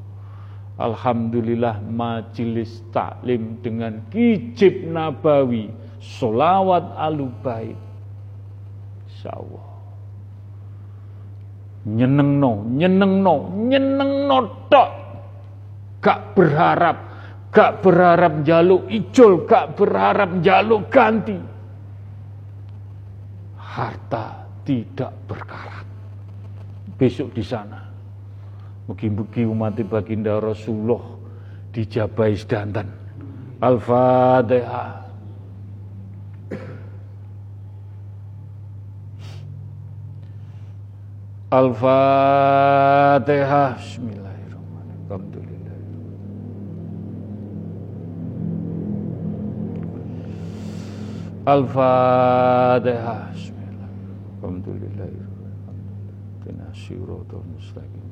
[0.79, 7.75] Alhamdulillah majelis taklim dengan kijib nabawi, solawat alubait.
[9.11, 9.69] Insyaallah.
[11.89, 13.37] Nyenengno, nyenengno,
[13.67, 14.39] nyenengno
[14.71, 14.91] tok.
[15.99, 16.97] Gak berharap,
[17.51, 21.39] gak berharap jaluk ijol, gak berharap jaluk ganti.
[23.59, 25.78] Harta tidak berkarat
[26.99, 27.87] besok di sana.
[28.91, 31.15] Mugi-mugi umat baginda Rasulullah
[31.71, 32.91] dijabai sedanten.
[33.63, 35.07] Al-Fatihah.
[41.49, 42.91] Al-Fatihah.
[43.79, 45.07] Bismillahirrahmanirrahim.
[45.07, 45.77] Alhamdulillah.
[51.47, 53.21] Al-Fatihah.
[53.31, 54.43] Bismillahirrahmanirrahim.
[54.43, 54.98] Alhamdulillah
[56.89, 58.09] siratal mustaqim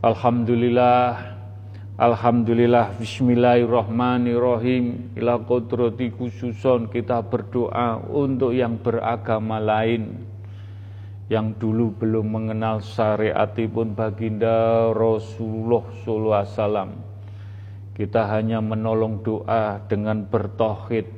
[0.00, 1.36] Alhamdulillah.
[1.96, 5.16] Alhamdulillah Bismillahirrahmanirrahim.
[5.16, 10.20] Ila kodrati khususon kita berdoa untuk yang beragama lain.
[11.32, 16.92] Yang dulu belum mengenal syariat pun baginda Rasulullah SAW.
[17.96, 21.08] Kita hanya menolong doa dengan bertohid,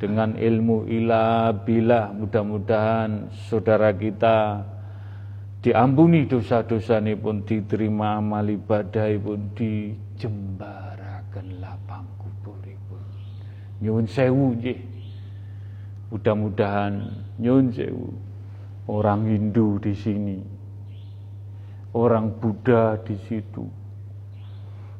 [0.00, 2.10] dengan ilmu ila bila.
[2.14, 4.64] Mudah-mudahan saudara kita
[5.64, 12.14] diampuni dosa-dosa ini pun diterima amal ibadah pun dijembarakan lapang
[13.84, 14.56] Nyun sewu.
[16.08, 18.08] Mudah-mudahan nyun sewu.
[18.84, 20.36] Orang Hindu di sini,
[21.96, 23.64] orang Buddha di situ,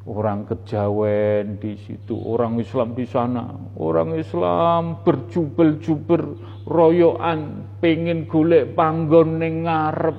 [0.05, 3.49] orang Kejawen di situ, orang Islam di sana,
[3.81, 6.23] orang Islam berjubel-jubel
[6.69, 10.17] royoan pengen golek panggon ning ngarep.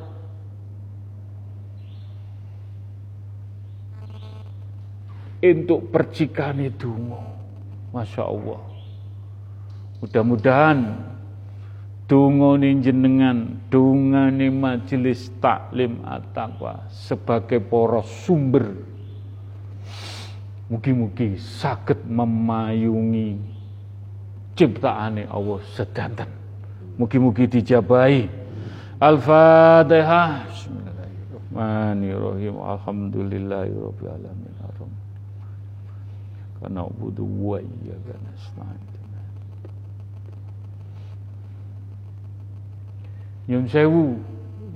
[5.47, 6.91] Untuk percikan itu,
[7.95, 8.63] Masya Allah.
[10.03, 10.79] Mudah-mudahan
[12.11, 18.96] dungane jenengan, dungane majelis taklim at-taqwa sebagai poros sumber
[20.67, 23.39] Mugi-mugi sakit memayungi
[24.59, 26.27] ciptaane Allah sedanten.
[26.99, 28.27] Mugi-mugi dijabahi.
[28.99, 30.43] Al-Fatihah.
[30.51, 32.59] Bismillahirrahmanirrahim.
[32.59, 34.55] Alhamdulillahirabbil alamin.
[36.57, 38.83] Karena ubudu wa iyyaka nasta'in.
[43.47, 44.19] Nyun sewu,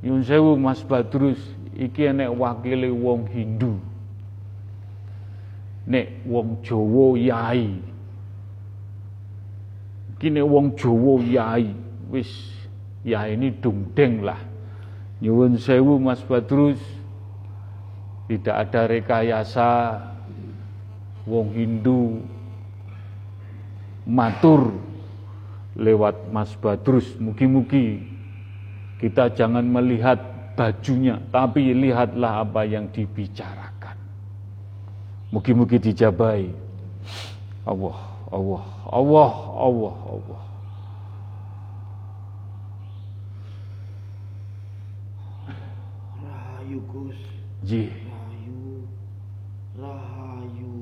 [0.07, 1.43] nyun sewu Mas Badrus
[1.75, 3.90] iki enek wakile wong Hindu
[5.91, 7.67] nek wong Jawa yai.
[10.23, 11.75] Kini wong Jawa yai
[12.15, 12.31] wis
[13.03, 14.39] ya ini dungdeng lah.
[15.19, 16.79] Nyuwun sewu Mas Badrus.
[18.31, 19.99] Tidak ada rekayasa.
[21.27, 22.23] Wong Hindu
[24.07, 24.71] matur
[25.75, 27.19] lewat Mas Badrus.
[27.19, 27.99] Mugi-mugi
[29.03, 30.23] kita jangan melihat
[30.55, 33.70] bajunya tapi lihatlah apa yang dibicarakan
[35.31, 36.51] Mugi-mugi dijabai.
[37.63, 37.99] Allah,
[38.35, 39.33] Allah, Allah,
[39.63, 40.43] Allah, Allah.
[46.19, 47.19] Rahayu Gus.
[47.63, 47.95] Ji.
[48.11, 48.91] Rahayu.
[49.79, 50.75] Rahayu.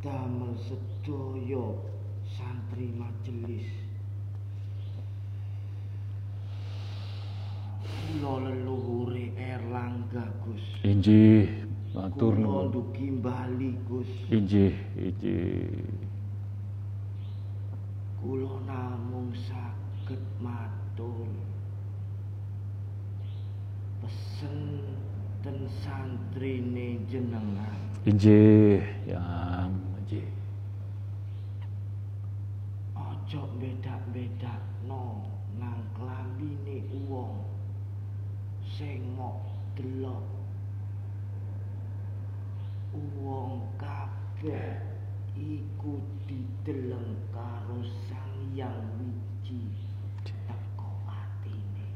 [0.00, 1.84] Damel sedoyo
[2.24, 3.68] santri majelis.
[7.84, 10.64] Kula leluhure Erlangga Gus.
[10.88, 11.63] Injih.
[11.94, 12.74] Matur nuwun.
[12.74, 14.10] dugi bali Gus.
[14.26, 15.78] Injih, injih.
[18.18, 21.30] Kula namung saged matur.
[24.02, 24.82] Pesen
[25.46, 27.78] ten santrine jenengan.
[28.02, 29.70] Injih, yang
[30.02, 30.26] injih.
[32.98, 34.58] Aja beda-beda
[34.90, 35.30] no
[35.62, 37.38] nang klambine wong
[38.66, 39.46] sing mok
[39.78, 40.33] delok
[43.24, 44.84] wong kabeh
[45.32, 45.96] iku
[46.28, 49.64] dideleng karo Sang Hyang Wiji.
[50.28, 51.88] Teko atine.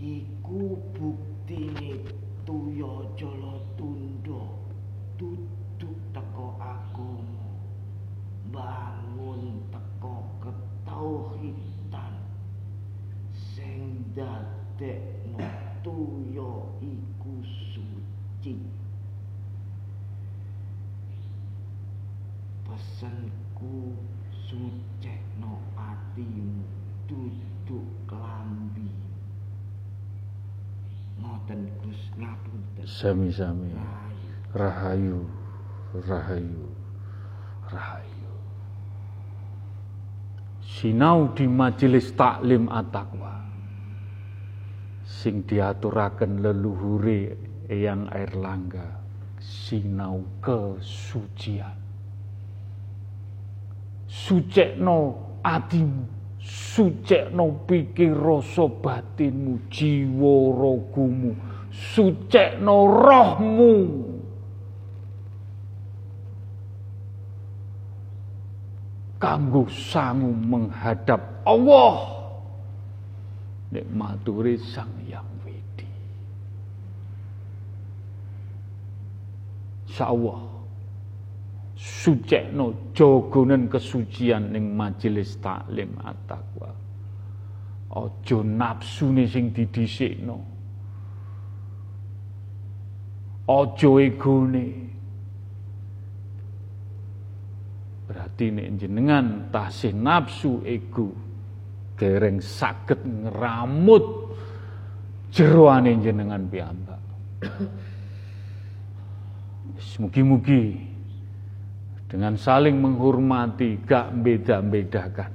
[0.00, 2.08] Iku buktine
[2.48, 4.42] tuya jala tunda
[5.20, 7.52] duduk teko agama
[8.48, 12.16] bangun teko ketauhidan
[13.36, 15.44] sing dadekno
[15.84, 18.56] tuya iku suci
[22.64, 23.92] pesanku
[24.48, 26.64] sucekno atimu
[27.06, 28.90] duduk klambi
[31.18, 31.77] ngoten Gus ngapunten
[32.84, 33.72] Sami-sami.
[34.54, 35.38] Rahayu.
[35.88, 36.68] Rahayu,
[37.72, 38.32] rahayu.
[40.60, 43.40] Sinau di majelis taklim at-taqwa.
[45.08, 47.40] Sing diaturaken leluhure
[47.72, 49.00] Eyang Airlangga.
[49.40, 51.72] Sinau kesucian.
[54.04, 56.04] Sucekno atimu,
[56.36, 61.32] sucekno pikir rasa batinmu, jiwa ragumu,
[61.78, 63.74] sucekno rohmu.
[69.18, 72.18] Kanggo sangu menghadap Allah.
[73.74, 75.90] Nek maturi Sang Yang Widi.
[79.90, 80.40] Insyaallah
[81.78, 86.70] sucekno jogonen kesucian ning majelis taklim at-taqwa.
[87.94, 90.57] Aja nafsune sing didhisikno.
[93.48, 94.68] Aja egone.
[98.08, 101.12] Berarti nek jenengan tasih nafsu ego
[101.96, 104.04] dereng saged ngeramut
[105.32, 107.02] jeroane jenengan piyambak.
[109.98, 110.88] Mugi-mugi
[112.08, 115.32] dengan saling menghormati, gak beda-bedakan.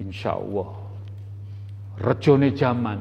[0.00, 0.70] Insya Allah,
[2.00, 2.98] rejone zaman,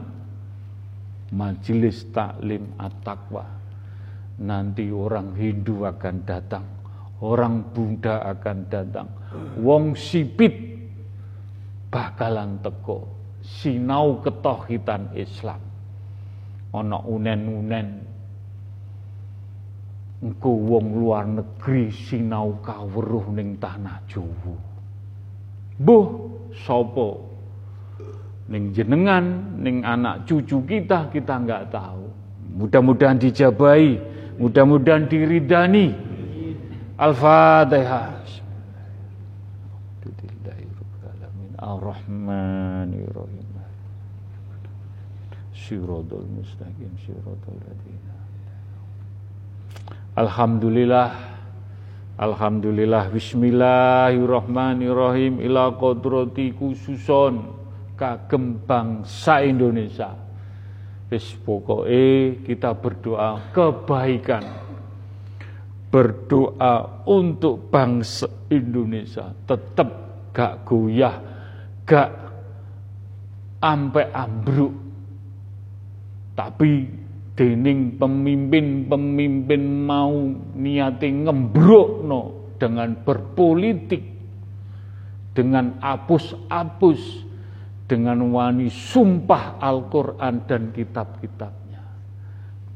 [1.32, 3.46] majelis taklim at-taqwa
[4.40, 6.66] nanti orang Hindu akan datang,
[7.20, 9.08] orang Buddha akan datang,
[9.60, 10.56] wong sipit
[11.92, 13.04] bakalan teko
[13.44, 15.60] sinau ketohitan Islam.
[16.70, 17.88] Ana unen-unen
[20.22, 24.56] engko wong luar negeri sinau kawruh ning tanah Jawa.
[25.80, 26.08] Buh
[26.54, 27.29] sapa
[28.50, 32.10] ning jenengan ning anak cucu kita kita nggak tahu.
[32.58, 34.02] Mudah-mudahan dijabai,
[34.42, 35.94] mudah-mudahan diridani.
[36.98, 38.18] Al-Fatihah.
[41.60, 43.52] Ar-Rahmanir-Rahim.
[45.54, 48.18] Syiratul mustaqim syiratul ladina.
[50.18, 51.14] Alhamdulillah
[52.18, 57.59] Alhamdulillah Bismillahirrahmanirrahim ila kodrati khususon
[58.00, 60.16] kagem bangsa Indonesia.
[61.12, 64.72] Wis pokoke kita berdoa kebaikan.
[65.90, 69.90] Berdoa untuk bangsa Indonesia tetap
[70.32, 71.18] gak goyah,
[71.84, 72.12] gak
[73.60, 74.90] ampe ambruk
[76.40, 76.88] tapi
[77.36, 80.16] dening pemimpin-pemimpin mau
[80.56, 84.00] niati ngembrokno dengan berpolitik
[85.36, 87.28] dengan apus-apus
[87.90, 91.82] dengan wani sumpah Al-Qur'an dan kitab-kitabnya.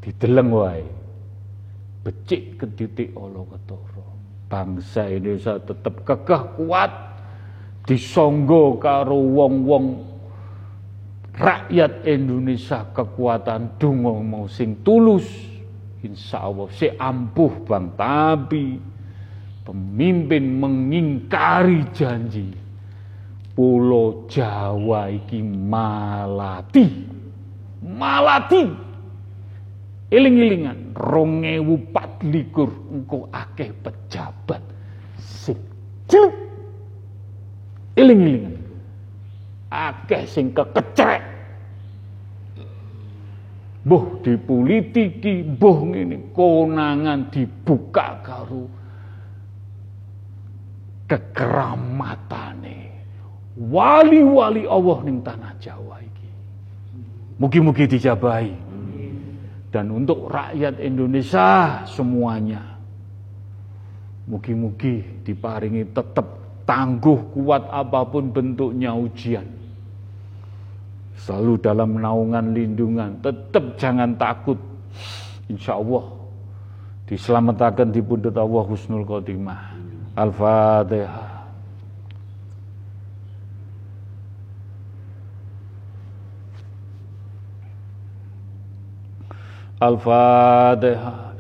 [0.02, 0.86] Dideleng wae.
[2.04, 4.04] Becik ke titik Allah ketoro
[4.50, 6.92] bangsa Indonesia tetap kekeh kuat.
[7.84, 9.86] Disonggo karo wong-wong
[11.36, 15.28] rakyat Indonesia kekuatan dungo mau sing tulus.
[16.04, 18.76] Insya Allah si ampuh bang tapi
[19.64, 22.63] pemimpin mengingkari janji
[23.54, 26.88] Pulau Jawa iki malati.
[27.86, 28.64] Malati.
[30.14, 34.62] Iling-ilingan rongewu pat likur engko akeh pejabat
[35.18, 35.58] sing
[37.98, 38.62] iling-ilingan
[39.74, 41.34] akeh sing kekecrek
[43.84, 48.64] Boh dipolitiki, boh ini konangan dibuka karo
[51.12, 52.83] kekeramatane
[53.58, 56.30] wali-wali Allah ning tanah Jawa iki.
[57.38, 58.54] Mugi-mugi dijabahi.
[59.74, 62.62] Dan untuk rakyat Indonesia semuanya.
[64.30, 66.26] Mugi-mugi diparingi tetap
[66.64, 69.50] tangguh kuat apa pun bentuknya ujian.
[71.18, 74.58] Selalu dalam naungan lindungan, tetap jangan takut.
[75.50, 76.06] Insya Allah
[77.10, 79.62] diselamatkan di pundut Allah Husnul Khotimah.
[80.14, 81.33] Al-Fatihah.
[89.84, 91.36] Al-Fatihah.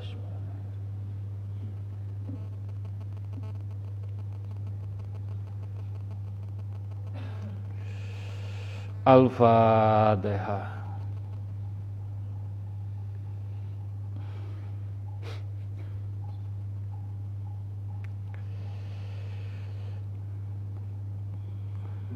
[9.07, 10.67] Al-Fatihah.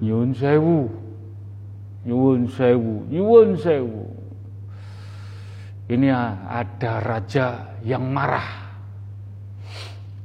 [0.03, 0.91] Nyuwun sewu.
[2.03, 4.26] Nyuwun sewu, nyuwun sewu.
[5.87, 6.11] Ini
[6.43, 8.67] ada raja yang marah.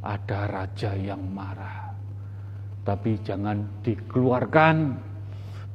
[0.03, 1.95] Ada raja yang marah.
[2.83, 4.99] Tapi jangan dikeluarkan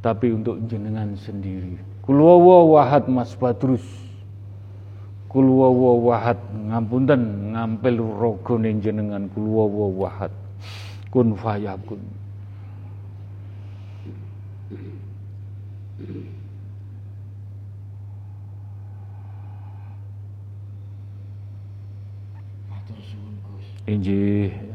[0.03, 1.79] tapi untuk jenengan sendiri.
[2.03, 3.83] Kulwawa wahad Mas Badrus.
[5.31, 10.33] Kulwawa wahad ngampunten ngampil rogone jenengan kulwawa wahad.
[11.07, 12.03] Kun fayakun.
[23.87, 24.66] Injih nerima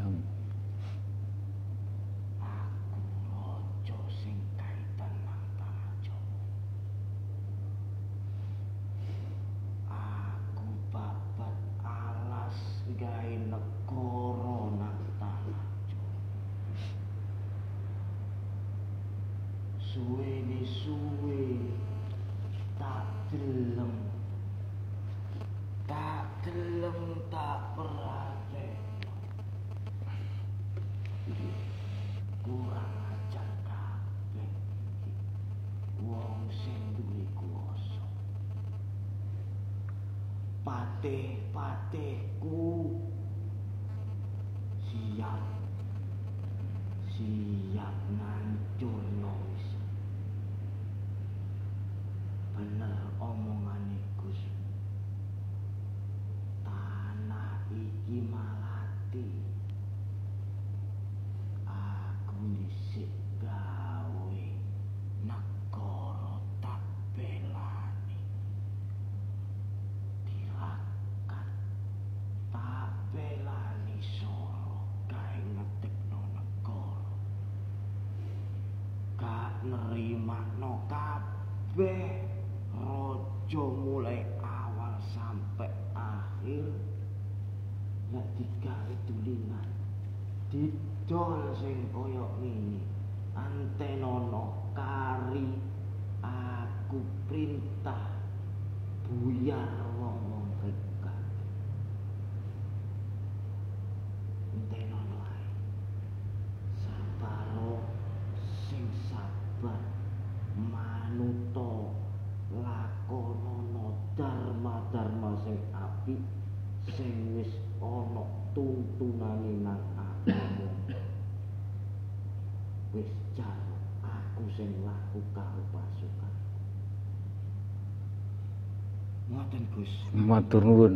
[130.43, 130.95] Matur nuwun.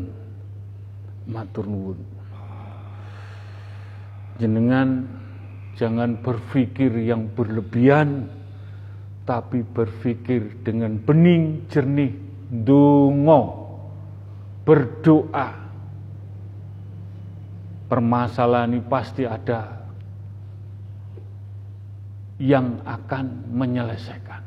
[1.24, 2.00] Matur nuwun.
[4.44, 5.08] Jenengan
[5.80, 8.28] jangan berpikir yang berlebihan
[9.24, 12.12] tapi berpikir dengan bening jernih
[12.52, 13.72] dungo
[14.68, 15.48] berdoa
[17.88, 19.80] permasalahan ini pasti ada
[22.36, 24.44] yang akan menyelesaikan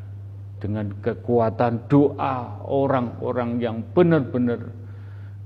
[0.60, 4.80] dengan kekuatan doa orang-orang yang benar-benar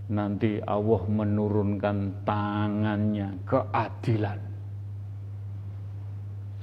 [0.09, 4.41] nanti Allah menurunkan tangannya keadilan.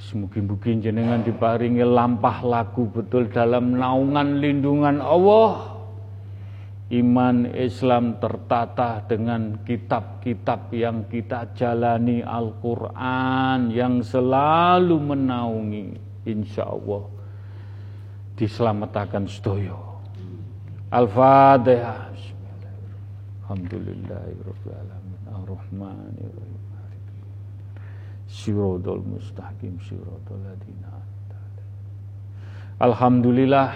[0.01, 5.77] Semugi-mugi jenengan diparingi lampah lagu betul dalam naungan lindungan Allah.
[6.91, 15.95] Iman Islam tertata dengan kitab-kitab yang kita jalani Al-Quran yang selalu menaungi
[16.27, 17.07] insya Allah
[18.35, 19.79] diselamatkan sedoyo.
[20.91, 22.11] Al-Fatihah.
[23.51, 25.27] Alhamdulillahirrahmanirrahim.
[25.27, 26.63] Ar-Rahmanirrahim.
[28.31, 31.03] Siratal mustaqim siratal ladina
[32.79, 33.75] Alhamdulillah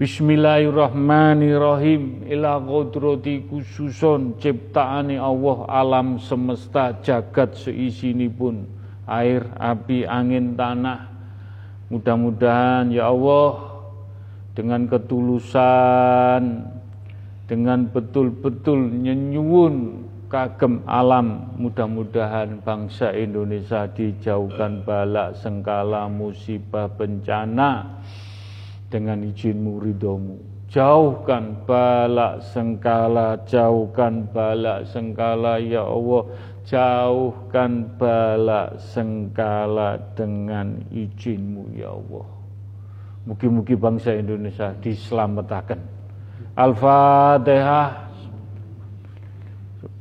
[0.00, 8.64] Bismillahirrahmanirrahim ila qudrati khususon ciptaane Allah alam semesta jagat seisinipun
[9.04, 11.12] air api angin tanah
[11.92, 13.68] mudah-mudahan ya Allah
[14.56, 16.80] dengan ketulusan
[17.52, 28.00] dengan betul-betul nyenyuwun kagem alam mudah-mudahan bangsa Indonesia dijauhkan balak sengkala musibah bencana
[28.88, 30.40] dengan izinmu ridhomu.
[30.72, 36.24] Jauhkan balak sengkala jauhkan balak sengkala ya Allah.
[36.64, 42.24] Jauhkan balak sengkala dengan izinmu ya Allah.
[43.28, 46.01] Mugi-mugi bangsa Indonesia diselamatkan
[46.56, 48.02] Al-Fatihah.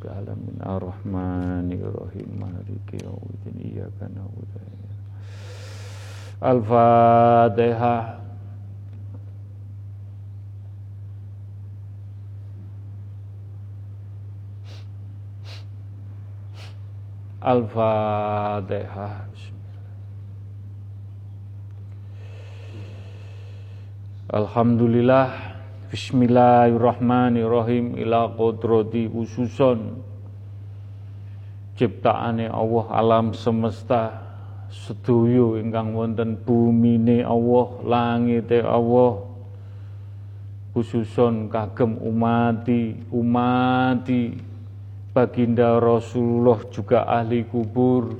[0.01, 4.59] Alamin Ar-Rahmanir-Rahim Maliki Yawmiddin Iyyaka na'budu
[6.41, 8.21] Al-Fatihah.
[17.41, 19.13] Al-Fatihah.
[24.31, 25.50] Alhamdulillah
[25.91, 27.99] Bismillahirrahmanirrahim.
[27.99, 29.99] Ila qudrati khususon
[31.75, 34.23] ciptaane Allah alam semesta.
[34.71, 39.19] Sedoyo ingkang wonten bumine Allah langite Allah.
[40.71, 44.31] Khususon kagem umati umati.
[45.11, 48.15] Baginda Rasulullah juga ahli kubur.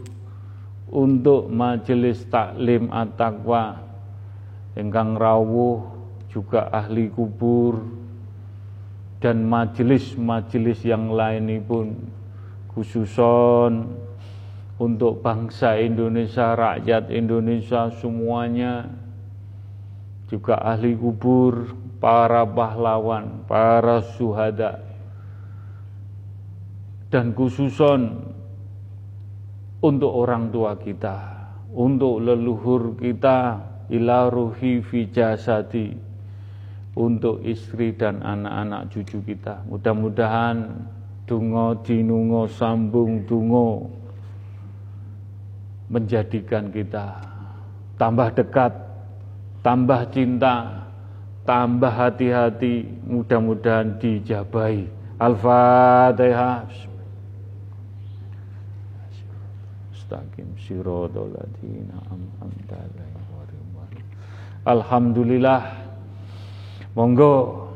[0.91, 3.79] Untuk majelis taklim at-taqwa.
[4.75, 5.90] Ingkang rawuh
[6.31, 7.83] juga ahli kubur
[9.21, 11.93] dan majelis-majelis yang lain pun
[12.71, 13.91] khususon
[14.81, 18.89] untuk bangsa Indonesia, rakyat Indonesia semuanya
[20.31, 24.81] juga ahli kubur, para pahlawan, para suhada
[27.13, 28.25] dan khususon
[29.85, 31.45] untuk orang tua kita,
[31.75, 35.93] untuk leluhur kita, ila ruhi fi jasadi,
[37.01, 39.65] untuk istri dan anak-anak cucu kita.
[39.65, 40.69] Mudah-mudahan
[41.25, 43.89] dungo dinungo sambung dungo
[45.89, 47.31] menjadikan kita
[48.01, 48.73] tambah dekat,
[49.61, 50.89] tambah cinta,
[51.45, 54.89] tambah hati-hati, mudah-mudahan dijabai.
[55.21, 56.65] Al-Fatihah.
[64.61, 65.80] Alhamdulillah
[66.95, 67.67] monggo.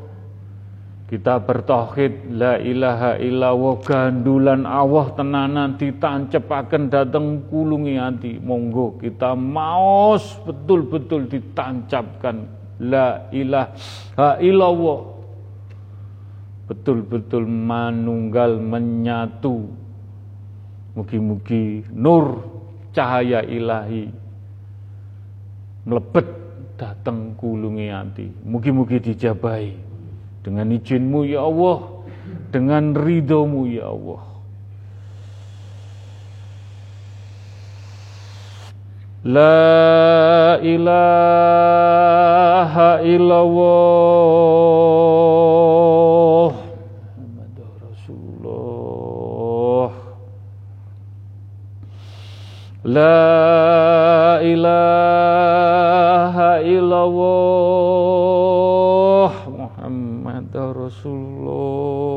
[1.06, 10.34] Kita bertauhid la ilaha illallah gandulan Allah tenanan ditancepaken dateng kulungi hati monggo kita maos
[10.42, 12.50] betul-betul ditancapkan
[12.82, 15.00] la ilaha illallah
[16.66, 19.70] betul-betul manunggal menyatu.
[20.98, 22.42] Mugi-mugi nur
[22.90, 24.10] cahaya ilahi
[25.86, 26.45] melebet
[26.76, 29.86] datang kulungi hati mugi-mugi dijabai
[30.46, 32.06] dengan izinmu ya Allah,
[32.54, 34.22] dengan ridhomu ya Allah.
[39.26, 41.82] La ilaha
[43.02, 43.66] illallah
[47.18, 49.90] Muhammad Rasulullah.
[52.86, 55.45] La ilaha
[57.04, 58.16] illallah
[59.52, 62.16] Muhammad Rasulullah.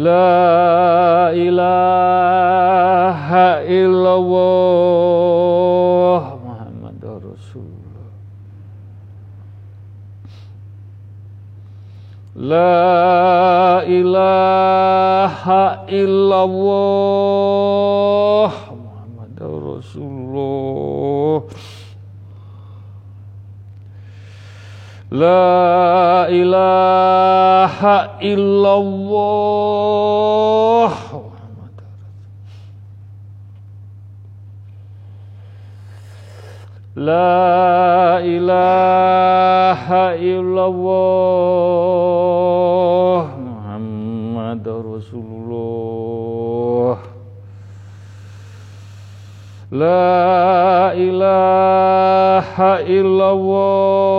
[0.00, 2.48] La ilaha
[3.68, 4.40] illallah
[6.40, 8.08] Muhammad Rasulullah.
[12.32, 17.52] La ilaha illallah
[18.72, 21.44] Muhammad Rasulullah.
[25.12, 25.69] La
[28.20, 29.90] illallah.
[37.00, 40.90] La ilaha illallah
[43.40, 45.40] Muhammad Rasulullah.
[49.70, 54.10] La ilaha illallah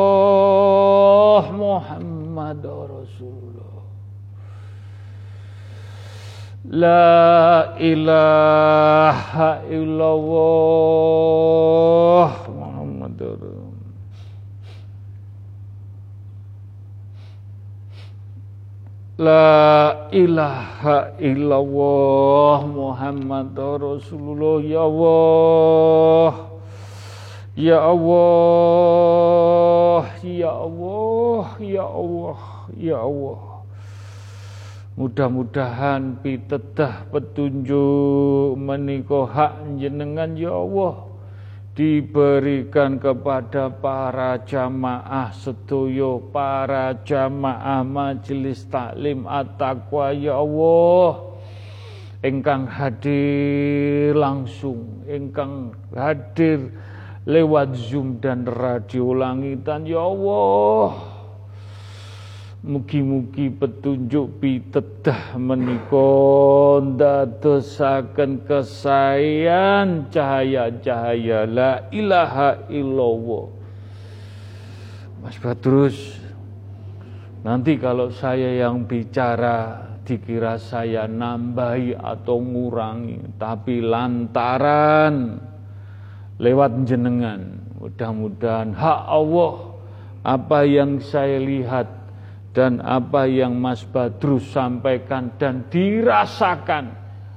[1.51, 3.83] Muhammad Rasulullah
[6.61, 10.69] La ilaha illallah
[12.53, 13.81] Muhammad Rasulullah.
[19.17, 24.61] La ilaha illallah Muhammad Rasulullah.
[24.61, 26.45] Ya Allah.
[27.57, 30.05] Ya Allah.
[30.21, 31.57] Ya Allah.
[31.57, 32.37] Ya Allah.
[32.77, 33.50] Ya Allah
[34.99, 41.11] Mudah-mudahan pitedah petunjuk menika hak jenengan ya Allah
[41.71, 51.31] diberikan kepada para jamaah sedoyo, para jamaah majelis taklim at-taqwa ya Allah.
[52.21, 56.69] Engkang hadir langsung, engkang hadir
[57.25, 61.10] lewat Zoom dan radio langitan ya Allah.
[62.61, 73.49] Mugi-mugi petunjuk pitedah menika ndadosaken kesayan cahaya-cahaya la ilaha illallah.
[75.25, 76.21] Mas Badrus,
[77.41, 85.41] nanti kalau saya yang bicara dikira saya nambahi atau ngurangi, tapi lantaran
[86.37, 89.53] lewat jenengan, mudah-mudahan hak Allah
[90.21, 92.00] apa yang saya lihat
[92.51, 96.91] dan apa yang Mas Badrus sampaikan dan dirasakan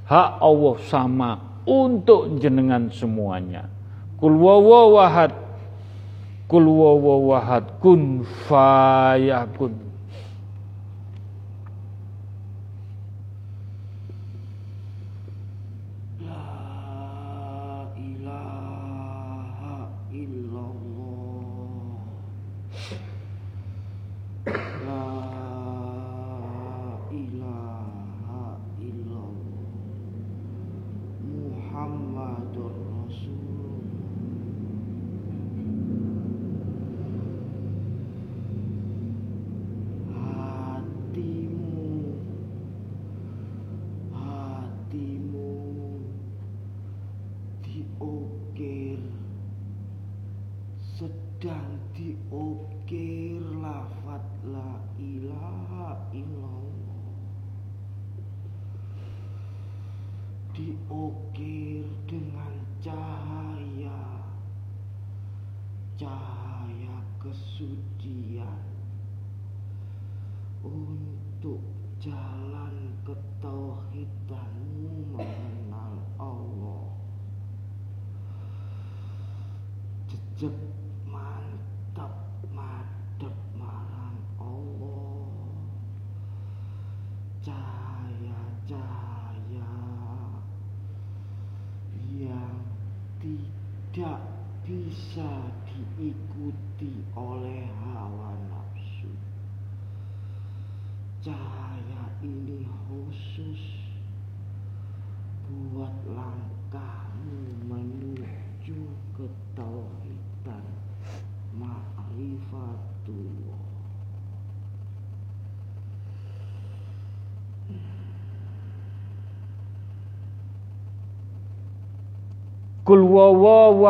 [0.05, 1.31] hak Allah sama
[1.65, 3.70] untuk jenengan semuanya.
[4.19, 5.45] Kul wawahad
[6.45, 9.84] Kul wawahad kun fayakun.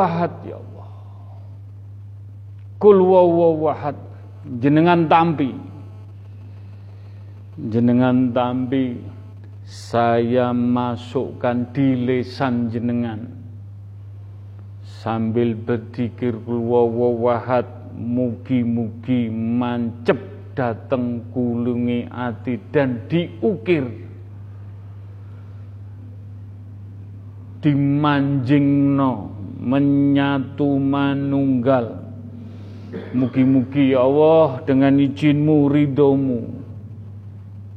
[0.04, 0.88] Wawawahad ya Allah.
[2.76, 3.00] Kul
[4.60, 5.50] jenengan tampi.
[7.56, 9.00] Jenengan tampi.
[9.64, 13.32] Saya masukkan di lesan jenengan.
[14.84, 20.20] Sambil berzikir kul wawawahad mugi-mugi mancep
[20.52, 24.04] dateng kulungi ati dan diukir.
[27.64, 29.33] Dimanjingno
[29.64, 32.04] menyatu manunggal.
[33.10, 36.62] Mugi-mugi ya Allah dengan izinmu ridomu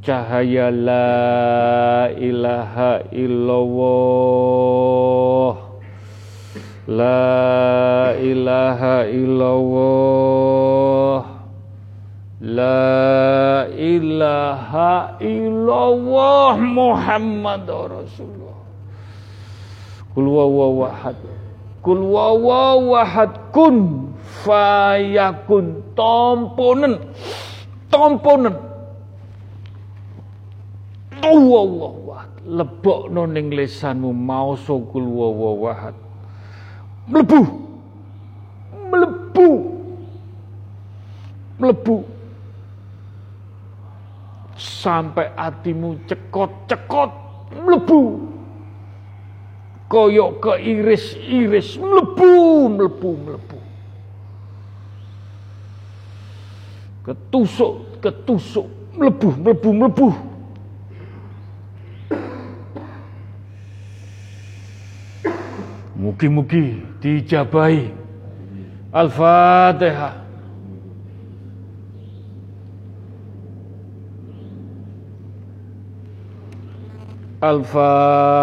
[0.07, 4.37] cahaya la ilaha illallah.
[6.87, 10.37] La ilaha illallah.
[12.39, 18.61] La ilaha illallah Muhammad Rasulullah.
[20.13, 21.36] Kul wawawahad
[21.87, 24.11] Kul wawawahad kun
[24.43, 26.99] fayakun tomponen
[27.87, 28.59] tomponen
[31.23, 32.31] Allah wahad.
[32.43, 35.95] Lebokno ning lisanmu maoso kul wawawahad
[37.07, 37.41] mlebu.
[38.91, 39.47] Mlebu.
[41.55, 41.95] Mlebu.
[44.59, 47.11] Sampai hatimu cekot-cekot.
[47.63, 48.35] Mlebu
[49.87, 53.59] koyok ke iris-iris mlebu mlebu mlebu
[57.07, 58.67] ketusuk ketusuk
[58.99, 60.09] mlebu mlebu mlebu
[65.97, 67.89] Mugi-mugi dijabahi.
[68.93, 70.13] Al-Fatihah.
[77.41, 78.37] Al-Fatihah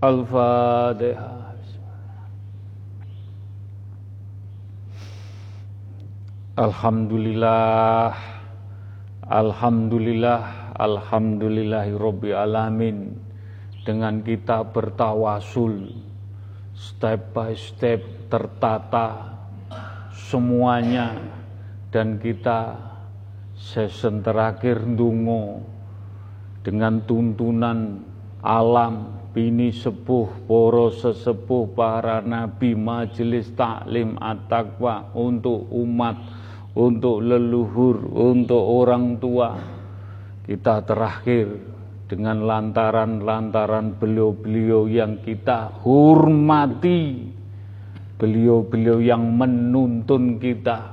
[0.00, 1.56] Al-Fatihah
[6.60, 8.12] Alhamdulillah
[9.24, 10.40] Alhamdulillah
[10.76, 13.16] Alhamdulillahi Rabbi Alamin.
[13.84, 15.96] Dengan kita bertawasul
[16.76, 19.36] Step by step tertata
[20.12, 21.16] Semuanya
[21.88, 22.89] Dan kita
[23.60, 25.60] Season terakhir dungo
[26.64, 28.00] Dengan tuntunan
[28.40, 36.16] alam bini sepuh, poro sesepuh, para nabi, majelis taklim at-taqwa untuk umat,
[36.74, 39.54] untuk leluhur, untuk orang tua.
[40.42, 41.46] Kita terakhir
[42.10, 47.30] dengan lantaran-lantaran beliau-beliau yang kita hormati,
[48.18, 50.89] beliau-beliau yang menuntun kita.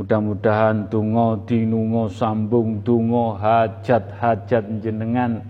[0.00, 5.44] Mudah-mudahan dungo dinungo sambung dungo hajat-hajat jenengan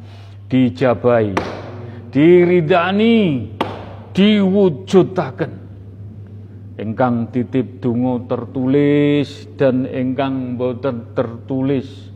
[0.50, 1.38] dijabai
[2.10, 3.46] diridani
[4.10, 5.52] diwujudaken
[6.82, 12.10] engkang titip dungo tertulis dan engkang boten tertulis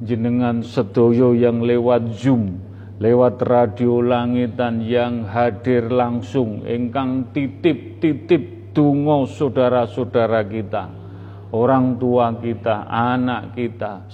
[0.00, 2.56] jenengan sedoyo yang lewat zoom
[3.04, 11.04] lewat radio langitan yang hadir langsung engkang titip-titip dungo saudara-saudara kita
[11.52, 14.06] orang tua kita anak kita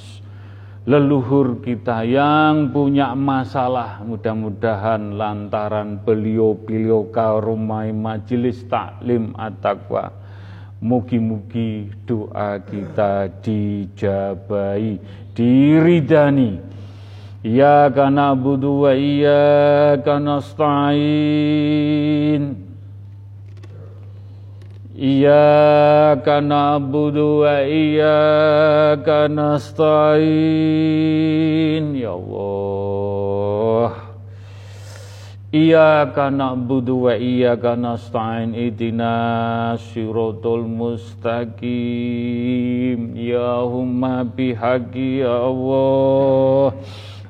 [0.83, 4.03] leluhur kita yang punya masalah.
[4.03, 10.11] Mudah-mudahan lantaran beliau-beliau karumai majelis taklim at-taqwa
[10.83, 14.99] mugi-mugi doa kita dijabai
[15.31, 16.59] diridani.
[17.43, 20.83] Ya kana budu wa iyyaka nasta'in
[25.03, 30.31] Iyyaka na'budu wa iyyaka nasta'in.
[31.99, 33.99] Ya Allah.
[35.51, 38.55] Iyyaka na'budu wa iyyaka nasta'in.
[38.55, 41.59] Idina syiratul mustaqim.
[43.19, 46.79] Ya humma bihaqi ya Allah.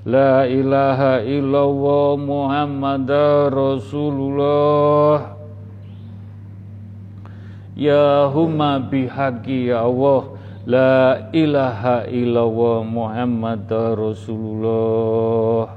[0.05, 3.09] La ilaha illallah Muhammad
[3.49, 5.41] Rasulullah
[7.73, 13.67] Ya humma bihaqi ya Allah La ilaha illallah Muhammad
[13.99, 15.75] Rasulullah.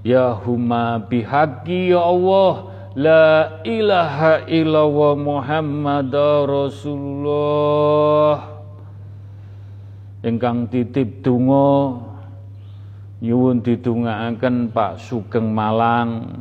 [0.00, 6.14] Ya humma bihaqi ya Allah La ilaha illallah Muhammad
[6.46, 8.38] Rasulullah.
[10.24, 12.00] Engkang titip dungo
[13.20, 16.32] nyuwun didongaaken Pak Sugeng Malang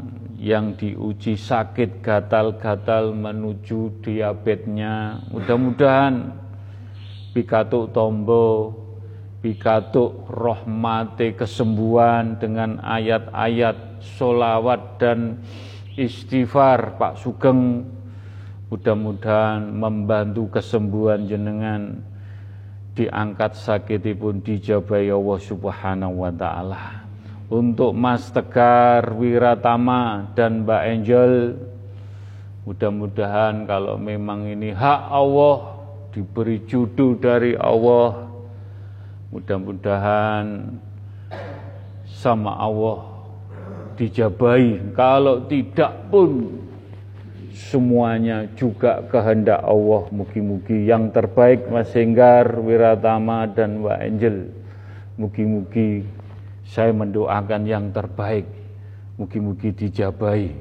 [0.43, 5.23] yang diuji sakit gatal-gatal menuju diabetesnya.
[5.31, 6.35] Mudah-mudahan
[7.31, 8.75] pikatuk tombo,
[9.39, 15.39] pikatuk rohmati kesembuhan dengan ayat-ayat solawat dan
[15.95, 17.87] istighfar Pak Sugeng
[18.67, 22.03] mudah-mudahan membantu kesembuhan jenengan
[22.99, 27.02] diangkat sakitipun dijabai Allah Subhanahu wa taala.
[27.53, 31.33] Untuk Mas Tegar Wiratama dan Mbak Angel
[32.65, 35.77] mudah-mudahan kalau memang ini hak Allah
[36.09, 38.25] diberi judul dari Allah
[39.29, 40.65] mudah-mudahan
[42.09, 43.05] sama Allah
[44.01, 46.57] dijabai kalau tidak pun
[47.53, 50.89] semuanya juga kehendak Allah mugi-mugi.
[50.89, 54.37] Yang terbaik Mas Senggar, Wiratama dan Mbak Angel
[55.21, 56.22] mugi-mugi
[56.67, 58.47] saya mendoakan yang terbaik
[59.19, 60.51] mugi-mugi dijabai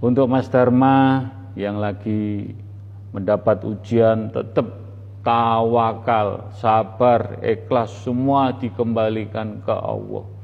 [0.00, 2.52] untuk Mas Dharma yang lagi
[3.10, 4.66] mendapat ujian tetap
[5.24, 10.36] tawakal, sabar, ikhlas semua dikembalikan ke Allah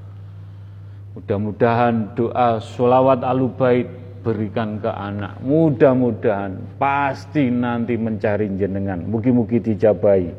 [1.12, 3.84] mudah-mudahan doa sholawat alubait
[4.22, 5.36] berikan ke anak.
[5.42, 9.02] Mudah-mudahan pasti nanti mencari jenengan.
[9.02, 10.30] Mugi-mugi dijabai.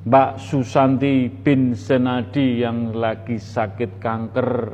[0.00, 4.72] Mbak Susanti bin Senadi yang lagi sakit kanker.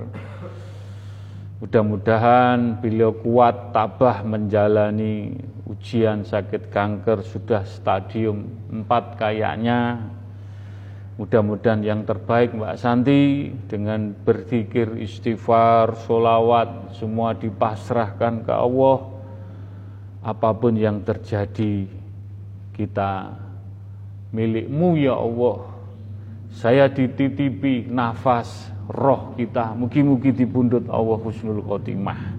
[1.59, 5.35] Mudah-mudahan beliau kuat tabah menjalani
[5.67, 9.99] ujian sakit kanker sudah stadium 4 kayaknya
[11.17, 19.01] Mudah-mudahan yang terbaik Mbak Santi dengan berzikir, istighfar, solawat, semua dipasrahkan ke Allah.
[20.21, 21.89] Apa pun yang terjadi,
[22.77, 23.33] kita
[24.31, 25.75] milikmu ya Allah.
[26.57, 32.39] Saya dititipi nafas roh kita, mugi-mugi dibundut Allah husnul khotimah.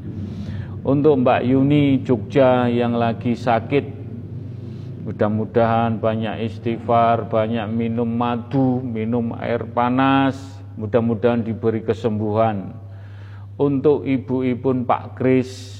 [0.88, 3.98] Untuk Mbak Yuni Jogja yang lagi sakit,
[5.08, 10.36] Mudah-mudahan banyak istighfar, banyak minum madu, minum air panas,
[10.76, 12.76] mudah-mudahan diberi kesembuhan.
[13.56, 15.77] Untuk ibu-ibu Pak Kris,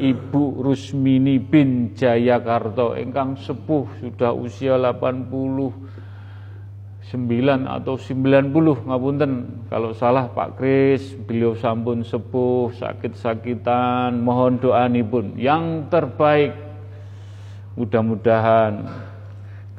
[0.00, 5.76] Ibu Rusmini bin Jayakarta engkang sepuh sudah usia 89
[7.68, 9.32] atau 90 ngapunten
[9.68, 16.70] kalau salah Pak Kris beliau sampun sepuh sakit-sakitan mohon doa pun yang terbaik
[17.78, 18.82] Mudah-mudahan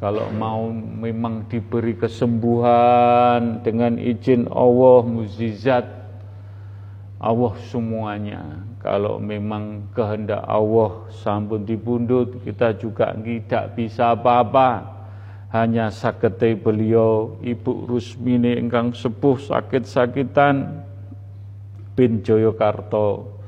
[0.02, 5.86] kalau mau memang diberi kesembuhan dengan izin Allah mukjizat
[7.22, 8.71] Allah semuanya.
[8.82, 15.00] Kalau memang kehendak Allah sampun dibundut, kita juga tidak bisa apa-apa.
[15.54, 20.82] Hanya sakete beliau Ibu Rusmini ingkang sepuh sakit-sakitan
[21.94, 23.42] bin Joyokarto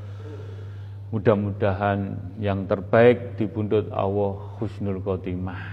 [1.14, 5.73] Mudah-mudahan yang terbaik di pundut Allah husnul khotimah.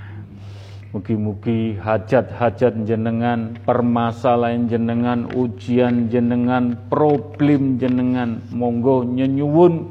[0.91, 9.86] Mugi-mugi hajat-hajat jenengan, permasalahan jenengan, ujian jenengan, problem jenengan, monggo nyenyuwun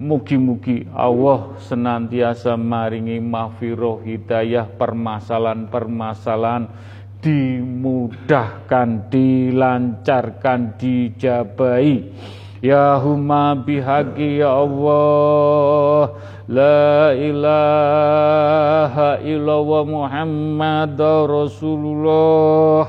[0.00, 6.72] mugi-mugi Allah senantiasa maringi mahfiroh hidayah permasalahan-permasalahan
[7.20, 12.16] dimudahkan, dilancarkan, dijabai
[12.60, 16.12] Ya huma bihaqi ya Allah
[16.44, 22.84] La ilaha illallah Muhammad Rasulullah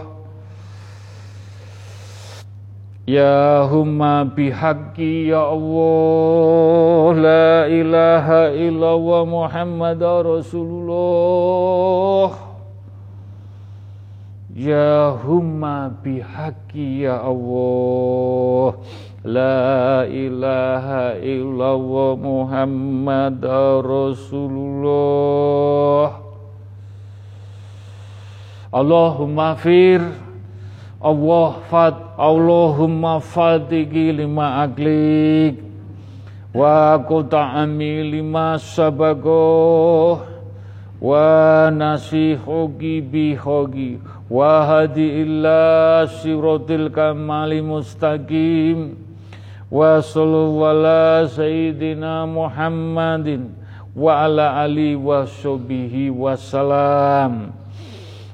[3.07, 10.91] Ya huma bihaqi ya Allah La ilaha illallah Muhammad Rasulullah
[14.51, 18.75] Ya humma bihaqi ya Allah
[19.21, 23.37] La ilaha illallah Muhammad
[23.85, 24.97] Rasulullah.
[28.73, 30.01] Allahumma fir.
[30.97, 31.93] Allah fat.
[32.17, 35.61] Allahumma fatiki lima aklik
[36.49, 40.25] wa quta'ami lima sabagoh.
[40.97, 49.00] Wa nasihogi bihogi wa hadi illa siratil kamali mustaqim
[55.23, 57.55] sahbihi wa salam.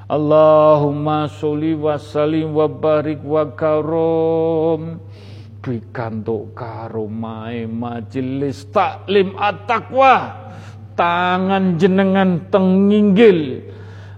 [0.09, 4.97] Allahumma sholli wa sallim wa barik wa karom.
[5.61, 10.41] Pikantuk karomai majelis taklim at-taqwa.
[10.97, 13.61] Tangan jenengan tenginggil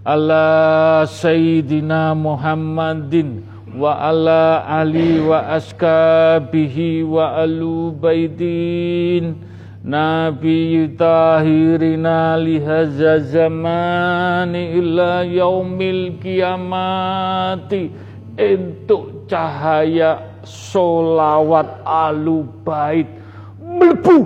[0.08, 9.38] ala sayyidina Muhammadin wa ala ali wa askabihi wa alu baidin
[9.86, 18.10] nabi tahirina lihaza zamani ila yaumil kiamati.
[18.40, 23.08] Untuk cahaya solawat alu bait.
[23.60, 24.18] Melebu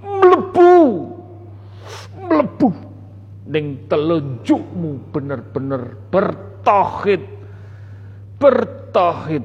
[0.00, 0.72] melebu
[2.20, 2.68] mlebu
[3.50, 7.39] ning telunjukmu bener-bener bertauhid
[8.40, 9.44] bertauhid.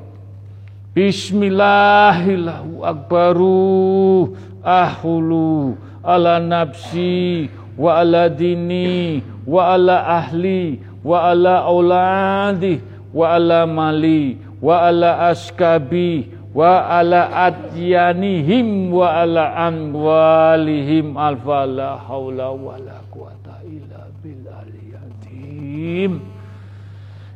[0.96, 4.32] Bismillahillahu akbaru
[4.64, 12.80] ahulu ala nafsi wa ala dini wa ala ahli wa ala auladi
[13.12, 21.20] wa ala mali wa ala askabi wa ala atyanihim wa ala amwalihim.
[21.20, 26.35] Alfa la haula wa la quwata illa bil azim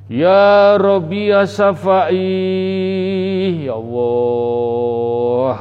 [0.09, 2.17] ya rabbi ya safai
[3.65, 5.57] ya Allah.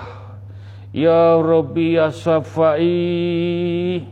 [0.92, 4.08] Ya rabbi ya safai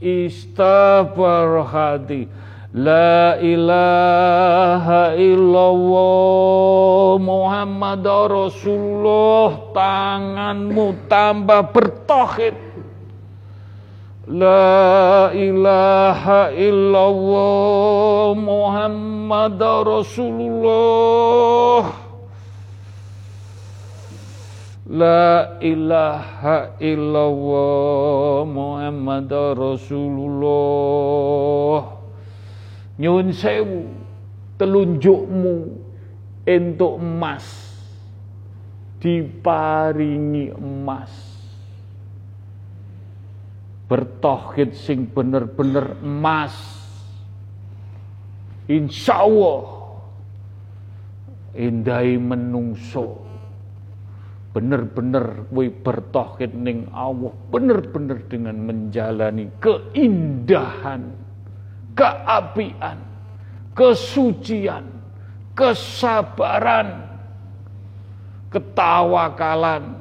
[0.00, 2.40] Istabarokati
[2.74, 9.70] La ilaha illallah Muhammad Rasulullah.
[9.70, 12.58] Tanganmu tambah bertohid
[14.26, 22.03] La ilaha illallah Muhammad Rasulullah
[24.84, 30.44] La ilaha illallah Muhammad Rasulullah.
[33.00, 33.88] Nyun sewu
[34.60, 35.56] telunjukmu
[36.44, 37.48] untuk emas
[39.00, 41.32] diparingi emas.
[43.88, 46.52] Bertohid sing bener-bener emas.
[48.68, 49.64] Insya Allah
[51.56, 53.33] indai menungso
[54.54, 61.24] bener-bener kowe bertohid ning Allah bener-bener dengan menjalani keindahan
[61.94, 62.98] keapian,
[63.72, 64.84] kesucian,
[65.54, 67.06] kesabaran,
[68.50, 69.94] ketawakalan,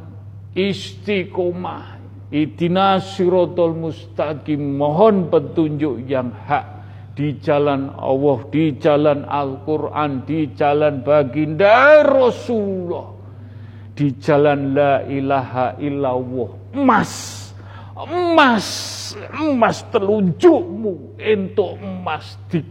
[0.57, 2.01] istiqomah,
[2.33, 6.65] idina sirotol mustaqim, mohon petunjuk yang hak
[7.13, 13.13] di jalan Allah, di jalan Al-Quran, di jalan baginda Rasulullah,
[13.93, 17.13] di jalan la ilaha illallah, emas.
[17.93, 18.67] Emas.
[19.37, 21.17] Emas telunjukmu.
[21.17, 22.65] Untuk emas di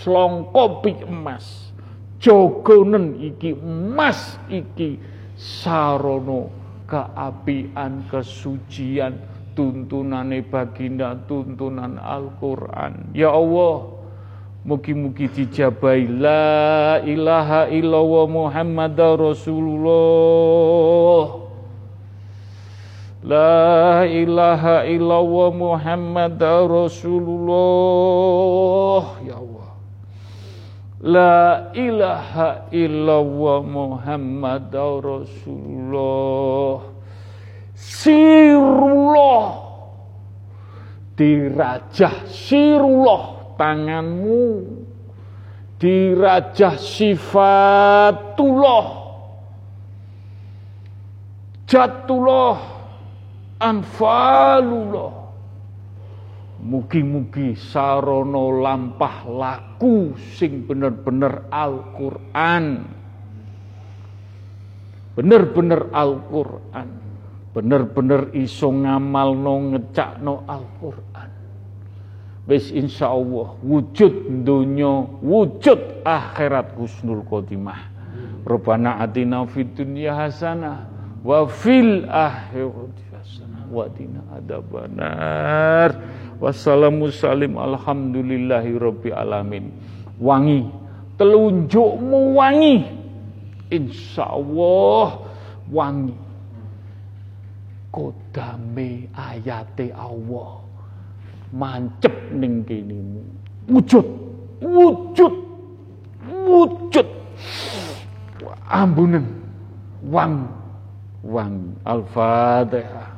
[0.00, 1.72] selongkopi emas.
[2.20, 3.56] Jogonen iki.
[3.56, 5.00] Emas iki.
[5.40, 6.52] Sarono
[6.84, 9.16] keapian kesucian
[9.56, 13.16] tuntunane baginda tuntunan Al-Qur'an.
[13.16, 13.99] Ya Allah
[14.60, 19.88] Mugi-mugi dijabai La ilaha illallah Muhammad Rasulullah.
[23.24, 26.36] La ilaha illallah Muhammad
[26.68, 27.56] Rasulullah.
[29.24, 29.72] Ya Allah.
[31.00, 36.84] La ilaha illallah Muhammad Rasulullah.
[37.72, 39.72] Sirullah.
[41.16, 44.64] Dirajah sirullah tanganmu
[45.76, 47.28] Dirajah sifatullah
[51.68, 52.56] Jatullah
[53.60, 55.20] anfalullah
[56.60, 62.84] Mugi-mugi sarono lampah laku sing bener-bener Al-Qur'an.
[65.16, 66.88] Bener-bener Al-Qur'an.
[67.56, 71.09] Bener-bener iso ngamalno ngecakno Al-Qur'an.
[72.48, 77.90] Wis insyaallah wujud dunya, wujud akhirat husnul khotimah.
[78.44, 80.88] Rabbana atina fid dunya hasanah
[81.20, 83.10] wa fil akhirati
[83.70, 85.94] wadina adabanar
[86.42, 89.70] wassalamu salim alhamdulillahi rabbi alamin.
[90.18, 90.66] Wangi
[91.16, 92.76] telunjukmu wangi.
[93.70, 95.22] Insyaallah
[95.70, 96.18] wangi.
[97.90, 100.59] Kodame ayate Allah
[101.52, 103.22] mancep ning kene
[103.68, 104.06] wujud
[104.62, 105.34] wujud
[106.46, 107.08] wujud.
[108.70, 109.26] Ambunen
[110.06, 110.46] wang
[111.26, 111.74] wang.
[111.84, 113.09] Al-fatihah